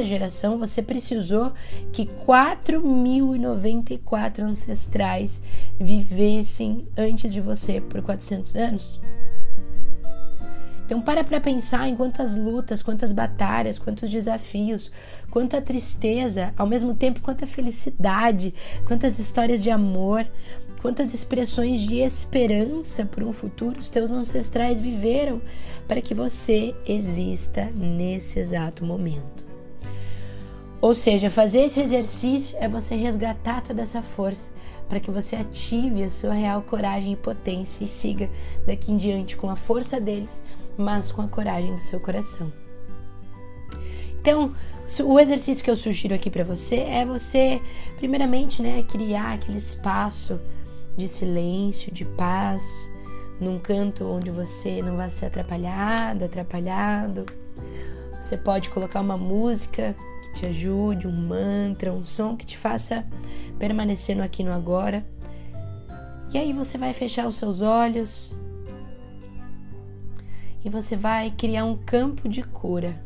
geração, 0.05 0.57
você 0.57 0.81
precisou 0.81 1.53
que 1.91 2.07
4.094 2.25 4.41
ancestrais 4.41 5.43
vivessem 5.79 6.87
antes 6.97 7.31
de 7.31 7.39
você 7.39 7.79
por 7.79 8.01
400 8.01 8.55
anos. 8.55 8.99
Então 10.89 10.99
para 10.99 11.23
para 11.23 11.39
pensar 11.39 11.87
em 11.87 11.95
quantas 11.95 12.35
lutas, 12.35 12.81
quantas 12.81 13.11
batalhas, 13.11 13.77
quantos 13.77 14.09
desafios, 14.09 14.91
quanta 15.29 15.61
tristeza, 15.61 16.51
ao 16.57 16.65
mesmo 16.65 16.95
tempo 16.95 17.21
quanta 17.21 17.45
felicidade, 17.45 18.55
quantas 18.87 19.19
histórias 19.19 19.61
de 19.61 19.69
amor, 19.69 20.25
quantas 20.81 21.13
expressões 21.13 21.81
de 21.81 21.99
esperança 21.99 23.05
por 23.05 23.21
um 23.21 23.31
futuro 23.31 23.79
os 23.79 23.91
teus 23.91 24.09
ancestrais 24.09 24.81
viveram 24.81 25.39
para 25.89 26.01
que 26.01 26.13
você 26.13 26.73
exista 26.87 27.65
nesse 27.75 28.39
exato 28.39 28.85
momento. 28.85 29.45
Ou 30.79 30.93
seja, 30.93 31.29
fazer 31.29 31.63
esse 31.63 31.81
exercício 31.81 32.57
é 32.61 32.69
você 32.69 32.95
resgatar 32.95 33.59
toda 33.59 33.81
essa 33.81 34.01
força 34.01 34.53
para 34.87 35.01
que 35.01 35.11
você 35.11 35.35
ative 35.35 36.03
a 36.03 36.09
sua 36.09 36.33
real 36.33 36.61
coragem 36.61 37.11
e 37.11 37.17
potência 37.17 37.83
e 37.83 37.87
siga 37.87 38.29
daqui 38.65 38.93
em 38.93 38.97
diante 38.97 39.35
com 39.35 39.49
a 39.49 39.57
força 39.57 39.99
deles 39.99 40.41
mas 40.79 41.11
com 41.11 41.21
a 41.21 41.27
coragem 41.27 41.75
do 41.75 41.81
seu 41.81 41.99
coração. 41.99 42.51
Então, 44.21 44.53
o 45.03 45.19
exercício 45.19 45.63
que 45.63 45.69
eu 45.69 45.75
sugiro 45.75 46.15
aqui 46.15 46.29
para 46.29 46.43
você 46.43 46.77
é 46.77 47.05
você, 47.05 47.61
primeiramente, 47.97 48.61
né, 48.61 48.81
criar 48.83 49.33
aquele 49.33 49.57
espaço 49.57 50.39
de 50.95 51.07
silêncio, 51.07 51.91
de 51.91 52.05
paz, 52.05 52.89
num 53.39 53.59
canto 53.59 54.05
onde 54.05 54.29
você 54.31 54.81
não 54.81 54.97
vai 54.97 55.09
ser 55.09 55.27
atrapalhada, 55.27 56.25
atrapalhado. 56.25 57.25
Você 58.21 58.37
pode 58.37 58.69
colocar 58.69 59.01
uma 59.01 59.17
música 59.17 59.95
que 60.23 60.33
te 60.33 60.45
ajude, 60.47 61.07
um 61.07 61.11
mantra, 61.11 61.93
um 61.93 62.03
som 62.03 62.35
que 62.35 62.45
te 62.45 62.57
faça 62.57 63.05
permanecer 63.57 64.15
no 64.15 64.23
aqui 64.23 64.43
no 64.43 64.51
agora. 64.51 65.05
E 66.33 66.37
aí 66.37 66.53
você 66.53 66.77
vai 66.77 66.93
fechar 66.93 67.27
os 67.27 67.37
seus 67.37 67.61
olhos, 67.61 68.37
e 70.63 70.69
você 70.69 70.95
vai 70.95 71.31
criar 71.31 71.65
um 71.65 71.77
campo 71.77 72.27
de 72.27 72.43
cura. 72.43 73.01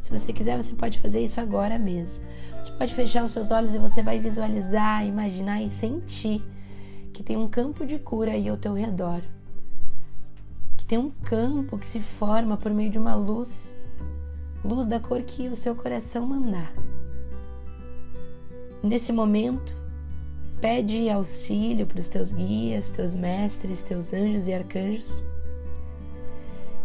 Se 0.00 0.10
você 0.10 0.32
quiser, 0.32 0.56
você 0.56 0.74
pode 0.74 0.98
fazer 0.98 1.20
isso 1.20 1.40
agora 1.40 1.78
mesmo. 1.78 2.22
Você 2.62 2.72
pode 2.72 2.94
fechar 2.94 3.24
os 3.24 3.32
seus 3.32 3.50
olhos 3.50 3.74
e 3.74 3.78
você 3.78 4.02
vai 4.02 4.18
visualizar, 4.18 5.04
imaginar 5.04 5.62
e 5.62 5.68
sentir 5.68 6.42
que 7.18 7.24
tem 7.24 7.36
um 7.36 7.48
campo 7.48 7.84
de 7.84 7.98
cura 7.98 8.30
aí 8.30 8.48
ao 8.48 8.56
teu 8.56 8.74
redor. 8.74 9.20
Que 10.76 10.86
tem 10.86 10.96
um 10.96 11.10
campo 11.10 11.76
que 11.76 11.84
se 11.84 11.98
forma 11.98 12.56
por 12.56 12.72
meio 12.72 12.90
de 12.90 12.96
uma 12.96 13.16
luz, 13.16 13.76
luz 14.64 14.86
da 14.86 15.00
cor 15.00 15.20
que 15.22 15.48
o 15.48 15.56
seu 15.56 15.74
coração 15.74 16.24
mandar. 16.24 16.72
Nesse 18.84 19.10
momento, 19.10 19.74
pede 20.60 21.10
auxílio 21.10 21.88
para 21.88 21.98
os 21.98 22.08
teus 22.08 22.30
guias, 22.30 22.90
teus 22.90 23.16
mestres, 23.16 23.82
teus 23.82 24.12
anjos 24.12 24.46
e 24.46 24.54
arcanjos 24.54 25.20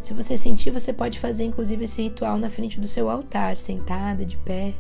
se 0.02 0.14
você 0.14 0.36
sentir, 0.36 0.70
você 0.70 0.92
pode 0.92 1.18
fazer 1.18 1.46
inclusive 1.46 1.86
esse 1.86 2.02
ritual 2.02 2.38
na 2.38 2.50
frente 2.50 2.78
do 2.78 2.88
seu 2.88 3.10
altar, 3.10 3.56
sentada, 3.56 4.26
de 4.26 4.36
pé. 4.36 4.74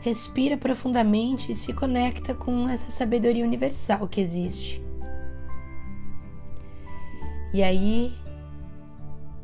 Respira 0.00 0.56
profundamente 0.56 1.50
e 1.50 1.54
se 1.54 1.72
conecta 1.72 2.34
com 2.34 2.68
essa 2.68 2.90
sabedoria 2.90 3.44
universal 3.44 4.06
que 4.06 4.20
existe. 4.20 4.82
E 7.52 7.62
aí, 7.62 8.12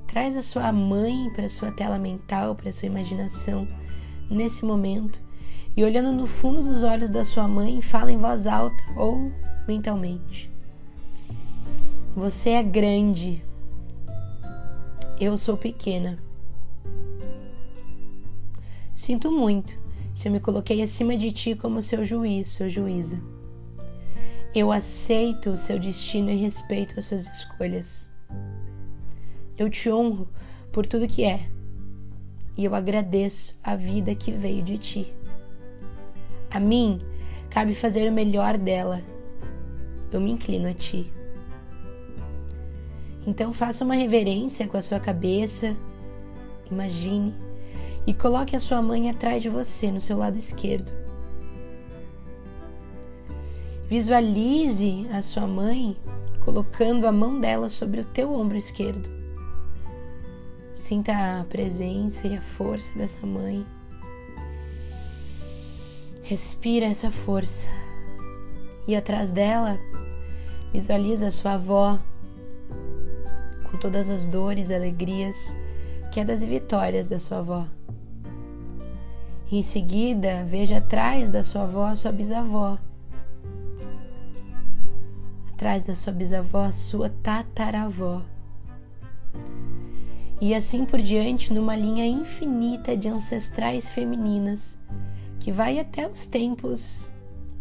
traz 0.07 0.37
a 0.37 0.43
sua 0.43 0.71
mãe 0.73 1.31
para 1.35 1.49
sua 1.49 1.73
tela 1.73 1.99
mental, 1.99 2.55
para 2.55 2.71
sua 2.71 2.87
imaginação 2.87 3.67
nesse 4.31 4.65
momento 4.65 5.21
e 5.77 5.83
olhando 5.83 6.13
no 6.13 6.27
fundo 6.27 6.63
dos 6.63 6.85
olhos 6.85 7.11
da 7.11 7.25
sua 7.25 7.49
mãe, 7.49 7.81
fala 7.81 8.13
em 8.13 8.17
voz 8.17 8.47
alta 8.47 8.83
ou 8.97 9.33
mentalmente. 9.67 10.51
Você 12.15 12.51
é 12.51 12.63
grande. 12.63 13.45
Eu 15.19 15.37
sou 15.37 15.57
pequena. 15.57 16.17
Sinto 18.95 19.33
muito 19.33 19.84
se 20.15 20.29
eu 20.29 20.33
me 20.33 20.39
coloquei 20.39 20.81
acima 20.81 21.17
de 21.17 21.33
ti 21.33 21.57
como 21.57 21.83
seu 21.83 22.05
juiz, 22.05 22.47
sua 22.47 22.69
juíza. 22.69 23.21
Eu 24.55 24.71
aceito 24.71 25.51
o 25.51 25.57
seu 25.57 25.77
destino 25.77 26.31
e 26.31 26.37
respeito 26.37 26.97
as 26.97 27.07
suas 27.07 27.27
escolhas. 27.27 28.09
Eu 29.59 29.69
te 29.69 29.91
honro 29.91 30.29
por 30.71 30.87
tudo 30.87 31.09
que 31.09 31.25
é 31.25 31.49
e 32.57 32.65
eu 32.65 32.77
agradeço 32.77 33.59
a 33.61 33.75
vida 33.75 34.15
que 34.15 34.31
veio 34.31 34.63
de 34.63 34.79
ti. 34.79 35.13
A 36.49 36.61
mim 36.61 37.01
cabe 37.51 37.75
fazer 37.75 38.09
o 38.09 38.13
melhor 38.13 38.57
dela. 38.57 39.03
Eu 40.13 40.21
me 40.21 40.31
inclino 40.31 40.69
a 40.69 40.73
ti. 40.73 41.13
Então 43.27 43.53
faça 43.53 43.85
uma 43.85 43.95
reverência 43.95 44.69
com 44.69 44.77
a 44.77 44.83
sua 44.83 45.01
cabeça, 45.01 45.77
imagine 46.71 47.35
e 48.07 48.13
coloque 48.13 48.55
a 48.55 48.61
sua 48.61 48.83
mãe 48.83 49.09
atrás 49.09 49.43
de 49.43 49.49
você, 49.49 49.91
no 49.91 50.01
seu 50.01 50.17
lado 50.17 50.37
esquerdo. 50.37 50.93
Visualize 53.89 55.07
a 55.13 55.23
sua 55.23 55.47
mãe 55.47 55.97
colocando 56.41 57.07
a 57.07 57.13
mão 57.13 57.41
dela 57.41 57.69
sobre 57.69 58.01
o 58.01 58.05
teu 58.05 58.33
ombro 58.33 58.57
esquerdo. 58.57 59.11
Sinta 60.75 61.41
a 61.41 61.45
presença 61.45 62.27
e 62.27 62.37
a 62.37 62.41
força 62.41 62.97
dessa 62.99 63.27
mãe. 63.27 63.65
Respira 66.23 66.87
essa 66.87 67.11
força. 67.11 67.69
E 68.87 68.95
atrás 68.95 69.31
dela, 69.31 69.79
visualiza 70.73 71.29
a 71.29 71.33
sua 71.33 71.53
avó 71.53 71.99
com 73.71 73.79
todas 73.79 74.09
as 74.09 74.27
dores, 74.27 74.71
alegrias, 74.71 75.57
quedas 76.13 76.43
e 76.43 76.47
vitórias 76.47 77.09
da 77.09 77.19
sua 77.19 77.39
avó. 77.39 77.67
Em 79.57 79.63
seguida, 79.63 80.45
veja 80.45 80.79
atrás 80.79 81.31
da 81.31 81.43
sua 81.43 81.63
avó 81.63 81.85
a 81.85 81.97
sua 81.97 82.13
bisavó. 82.13 82.79
Atrás 85.53 85.85
da 85.85 85.95
sua 85.95 86.13
bisavó, 86.13 86.63
a 86.63 86.73
sua 86.73 87.09
tataravó. 87.09 88.23
E 90.41 90.55
assim 90.55 90.85
por 90.85 91.01
diante, 91.01 91.53
numa 91.53 91.77
linha 91.77 92.07
infinita 92.07 92.97
de 92.97 93.09
ancestrais 93.09 93.89
femininas 93.89 94.79
que 95.39 95.53
vai 95.53 95.79
até 95.79 96.09
os 96.09 96.27
tempos 96.27 97.11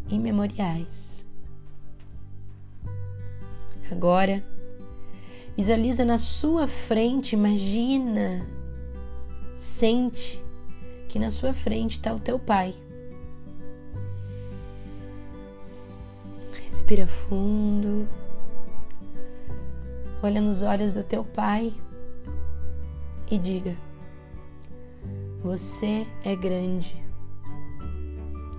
imemoriais. 0.09 1.25
Agora, 3.91 4.43
Visualiza 5.55 6.03
na 6.03 6.17
sua 6.17 6.67
frente, 6.67 7.33
imagina, 7.35 8.43
sente 9.55 10.43
que 11.13 11.19
na 11.19 11.29
sua 11.29 11.53
frente 11.53 11.91
está 11.91 12.11
o 12.11 12.19
teu 12.19 12.39
pai. 12.39 12.73
Respira 16.67 17.05
fundo. 17.05 18.07
Olha 20.23 20.41
nos 20.41 20.63
olhos 20.63 20.95
do 20.95 21.03
teu 21.03 21.23
pai 21.23 21.71
e 23.29 23.37
diga: 23.37 23.77
Você 25.43 26.07
é 26.25 26.35
grande. 26.35 26.97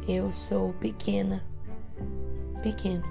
Eu 0.06 0.30
sou 0.30 0.74
pequena, 0.74 1.44
pequeno. 2.62 3.02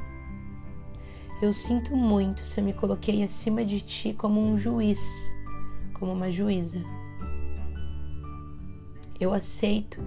Eu 1.42 1.52
sinto 1.52 1.98
muito 1.98 2.46
se 2.46 2.62
eu 2.62 2.64
me 2.64 2.72
coloquei 2.72 3.22
acima 3.22 3.66
de 3.66 3.82
ti 3.82 4.14
como 4.14 4.40
um 4.40 4.58
juiz, 4.58 5.36
como 5.94 6.14
uma 6.14 6.32
juíza. 6.32 6.82
Eu 9.24 9.34
aceito 9.34 10.02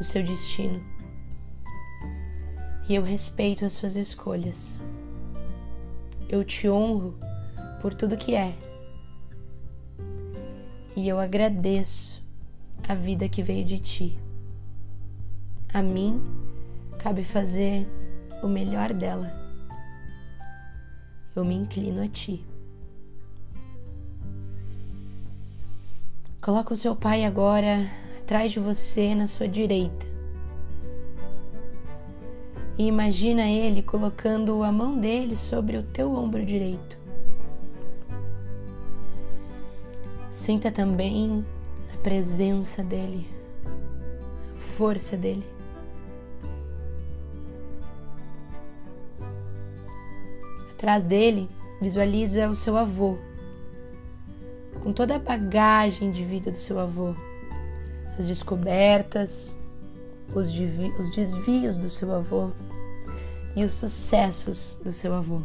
o 0.00 0.02
seu 0.02 0.24
destino 0.24 0.82
e 2.88 2.96
eu 2.96 3.00
respeito 3.00 3.64
as 3.64 3.72
suas 3.72 3.94
escolhas. 3.94 4.80
Eu 6.28 6.44
te 6.44 6.68
honro 6.68 7.14
por 7.80 7.94
tudo 7.94 8.16
que 8.16 8.34
é 8.34 8.52
e 10.96 11.08
eu 11.08 11.20
agradeço 11.20 12.24
a 12.88 12.92
vida 12.96 13.28
que 13.28 13.40
veio 13.40 13.64
de 13.64 13.78
ti. 13.78 14.18
A 15.72 15.80
mim 15.80 16.20
cabe 16.98 17.22
fazer 17.22 17.86
o 18.42 18.48
melhor 18.48 18.92
dela. 18.92 19.32
Eu 21.36 21.44
me 21.44 21.54
inclino 21.54 22.02
a 22.02 22.08
ti. 22.08 22.44
Coloca 26.40 26.74
o 26.74 26.76
seu 26.76 26.96
pai 26.96 27.24
agora 27.24 28.09
atrás 28.30 28.52
de 28.52 28.60
você 28.60 29.12
na 29.12 29.26
sua 29.26 29.48
direita. 29.48 30.06
E 32.78 32.86
imagina 32.86 33.42
ele 33.50 33.82
colocando 33.82 34.62
a 34.62 34.70
mão 34.70 34.96
dele 34.96 35.34
sobre 35.34 35.76
o 35.76 35.82
teu 35.82 36.14
ombro 36.14 36.46
direito. 36.46 36.96
Sinta 40.30 40.70
também 40.70 41.44
a 41.92 41.96
presença 42.04 42.84
dele, 42.84 43.26
a 44.54 44.60
força 44.60 45.16
dele. 45.16 45.44
Atrás 50.70 51.02
dele, 51.02 51.50
visualiza 51.82 52.48
o 52.48 52.54
seu 52.54 52.76
avô, 52.76 53.18
com 54.80 54.92
toda 54.92 55.16
a 55.16 55.18
bagagem 55.18 56.12
de 56.12 56.24
vida 56.24 56.52
do 56.52 56.56
seu 56.56 56.78
avô, 56.78 57.12
as 58.18 58.26
descobertas, 58.26 59.56
os, 60.34 60.48
os 60.48 61.10
desvios 61.14 61.76
do 61.76 61.90
seu 61.90 62.12
avô 62.12 62.50
e 63.56 63.64
os 63.64 63.72
sucessos 63.72 64.78
do 64.84 64.92
seu 64.92 65.14
avô. 65.14 65.40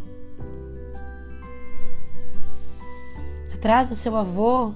Atrás 3.53 3.89
do 3.89 3.95
seu 3.95 4.15
avô, 4.15 4.73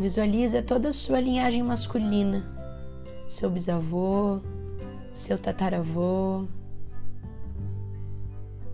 visualiza 0.00 0.62
toda 0.62 0.88
a 0.88 0.92
sua 0.92 1.20
linhagem 1.20 1.62
masculina, 1.62 2.44
seu 3.28 3.50
bisavô, 3.50 4.40
seu 5.12 5.36
tataravô, 5.36 6.46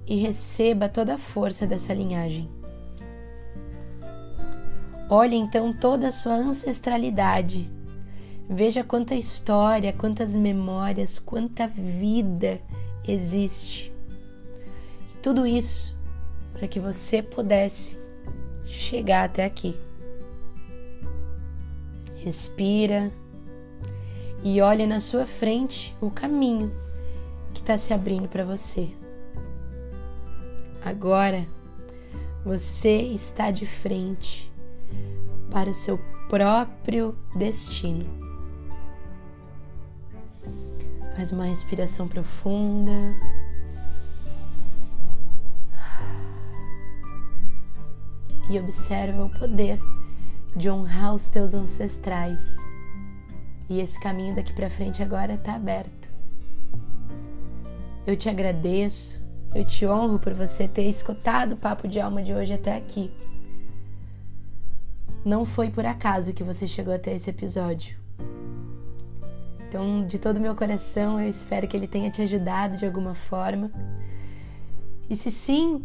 e 0.07 0.17
receba 0.17 0.89
toda 0.89 1.15
a 1.15 1.19
força 1.19 1.67
dessa 1.67 1.95
linhagem. 1.95 2.49
Olhe 5.15 5.37
então 5.37 5.75
toda 5.75 6.09
a 6.09 6.11
sua 6.11 6.33
ancestralidade. 6.33 7.71
Veja 8.49 8.83
quanta 8.83 9.15
história, 9.15 9.93
quantas 9.93 10.35
memórias, 10.35 11.19
quanta 11.19 11.69
vida 11.69 12.63
existe. 13.07 13.93
E 15.13 15.17
tudo 15.19 15.47
isso 15.47 15.95
para 16.55 16.67
que 16.67 16.81
você 16.81 17.23
pudesse 17.23 17.99
chegar 18.65 19.25
até 19.25 19.45
aqui. 19.45 19.77
Respira 22.17 23.13
e 24.43 24.63
olhe 24.63 24.87
na 24.87 24.99
sua 24.99 25.27
frente 25.27 25.95
o 26.01 26.11
caminho 26.11 26.73
que 27.53 27.61
está 27.61 27.77
se 27.77 27.93
abrindo 27.93 28.29
para 28.29 28.47
você. 28.47 28.89
Agora 30.83 31.47
você 32.47 32.97
está 33.03 33.51
de 33.51 33.67
frente 33.67 34.52
para 35.53 35.71
o 35.71 35.75
seu 35.75 35.99
próprio 36.29 37.15
destino. 37.37 38.07
Faz 41.15 41.31
uma 41.31 41.45
respiração 41.45 42.09
profunda. 42.09 42.93
e 48.51 48.59
observa 48.59 49.25
o 49.25 49.31
poder 49.31 49.81
de 50.55 50.69
honrar 50.69 51.15
os 51.15 51.29
teus 51.29 51.55
ancestrais. 51.55 52.57
E 53.69 53.81
esse 53.81 53.99
caminho 53.99 54.35
daqui 54.35 54.53
para 54.53 54.69
frente 54.69 55.03
agora 55.03 55.35
está 55.35 55.55
aberto. 55.55 56.13
Eu 58.07 58.17
te 58.17 58.29
agradeço, 58.29 59.25
eu 59.55 59.65
te 59.65 59.87
honro 59.87 60.19
por 60.19 60.35
você 60.35 60.69
ter 60.69 60.89
escutado 60.89 61.53
o 61.53 61.57
papo 61.57 61.89
de 61.89 62.01
alma 62.01 62.23
de 62.23 62.35
hoje 62.35 62.53
até 62.53 62.77
aqui. 62.77 63.11
Não 65.25 65.45
foi 65.45 65.71
por 65.71 65.87
acaso 65.87 66.33
que 66.33 66.43
você 66.43 66.67
chegou 66.67 66.93
até 66.93 67.15
esse 67.15 67.31
episódio. 67.31 67.97
Então, 69.69 70.05
de 70.07 70.19
todo 70.19 70.41
meu 70.41 70.55
coração, 70.55 71.21
eu 71.21 71.29
espero 71.29 71.67
que 71.67 71.77
ele 71.77 71.87
tenha 71.87 72.11
te 72.11 72.21
ajudado 72.23 72.77
de 72.77 72.85
alguma 72.85 73.15
forma. 73.15 73.71
E 75.09 75.17
se 75.17 75.31
sim, 75.31 75.83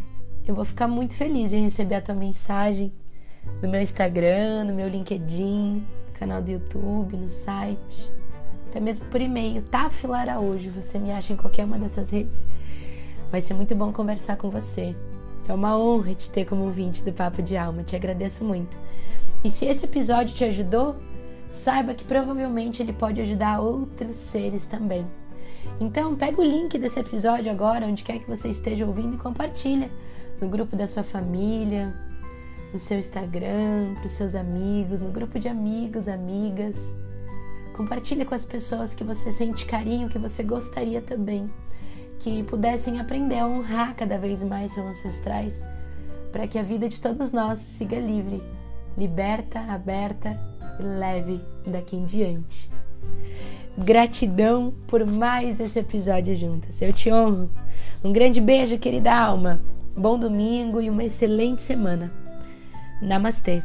eu 0.47 0.55
vou 0.55 0.65
ficar 0.65 0.87
muito 0.87 1.13
feliz 1.13 1.53
em 1.53 1.63
receber 1.63 1.95
a 1.95 2.01
tua 2.01 2.15
mensagem 2.15 2.91
no 3.61 3.69
meu 3.69 3.81
Instagram, 3.81 4.65
no 4.65 4.73
meu 4.73 4.89
LinkedIn, 4.89 5.85
no 6.07 6.13
canal 6.13 6.41
do 6.41 6.51
YouTube, 6.51 7.15
no 7.15 7.29
site, 7.29 8.11
até 8.67 8.79
mesmo 8.79 9.05
por 9.05 9.21
e-mail, 9.21 9.61
Tafila 9.61 10.17
Araújo. 10.17 10.69
Você 10.71 10.99
me 10.99 11.11
acha 11.11 11.33
em 11.33 11.37
qualquer 11.37 11.65
uma 11.65 11.77
dessas 11.77 12.09
redes. 12.09 12.45
Vai 13.31 13.41
ser 13.41 13.53
muito 13.53 13.73
bom 13.75 13.91
conversar 13.93 14.35
com 14.35 14.49
você. 14.49 14.95
É 15.47 15.53
uma 15.53 15.77
honra 15.77 16.13
te 16.13 16.29
ter 16.29 16.45
como 16.45 16.63
ouvinte 16.63 17.03
do 17.03 17.13
Papo 17.13 17.41
de 17.41 17.55
Alma. 17.55 17.83
Te 17.83 17.95
agradeço 17.95 18.43
muito. 18.43 18.77
E 19.43 19.49
se 19.49 19.65
esse 19.65 19.85
episódio 19.85 20.35
te 20.35 20.43
ajudou, 20.43 20.95
saiba 21.51 21.93
que 21.93 22.03
provavelmente 22.03 22.81
ele 22.81 22.93
pode 22.93 23.21
ajudar 23.21 23.59
outros 23.59 24.15
seres 24.15 24.65
também. 24.65 25.05
Então, 25.79 26.15
pega 26.15 26.41
o 26.41 26.43
link 26.43 26.77
desse 26.77 26.99
episódio 26.99 27.51
agora, 27.51 27.85
onde 27.85 28.03
quer 28.03 28.19
que 28.19 28.27
você 28.27 28.49
esteja 28.49 28.85
ouvindo, 28.85 29.15
e 29.15 29.19
compartilha 29.19 29.91
no 30.41 30.47
grupo 30.47 30.75
da 30.75 30.87
sua 30.87 31.03
família, 31.03 31.93
no 32.73 32.79
seu 32.79 32.99
Instagram, 32.99 33.93
para 33.95 34.05
os 34.05 34.13
seus 34.13 34.35
amigos, 34.35 35.01
no 35.01 35.11
grupo 35.11 35.37
de 35.39 35.47
amigos, 35.47 36.07
amigas. 36.07 36.93
Compartilha 37.75 38.25
com 38.25 38.33
as 38.33 38.45
pessoas 38.45 38.93
que 38.93 39.03
você 39.03 39.31
sente 39.31 39.65
carinho, 39.65 40.09
que 40.09 40.17
você 40.17 40.41
gostaria 40.43 41.01
também 41.01 41.47
que 42.19 42.43
pudessem 42.43 42.99
aprender 42.99 43.39
a 43.39 43.47
honrar 43.47 43.95
cada 43.95 44.17
vez 44.17 44.43
mais 44.43 44.73
seus 44.73 44.87
ancestrais, 44.87 45.63
para 46.31 46.47
que 46.47 46.57
a 46.57 46.63
vida 46.63 46.89
de 46.89 46.99
todos 46.99 47.31
nós 47.31 47.59
siga 47.59 47.99
livre, 47.99 48.41
liberta, 48.97 49.59
aberta 49.69 50.37
e 50.79 50.83
leve 50.83 51.41
daqui 51.65 51.95
em 51.95 52.05
diante. 52.05 52.69
Gratidão 53.77 54.73
por 54.87 55.05
mais 55.05 55.59
esse 55.59 55.77
episódio 55.79 56.35
juntas. 56.35 56.81
Eu 56.81 56.91
te 56.91 57.11
honro. 57.11 57.49
Um 58.03 58.11
grande 58.11 58.41
beijo, 58.41 58.79
querida 58.79 59.13
alma. 59.13 59.61
Bom 59.95 60.17
domingo 60.17 60.81
e 60.81 60.89
uma 60.89 61.03
excelente 61.03 61.61
semana. 61.61 62.11
Namastê. 63.01 63.63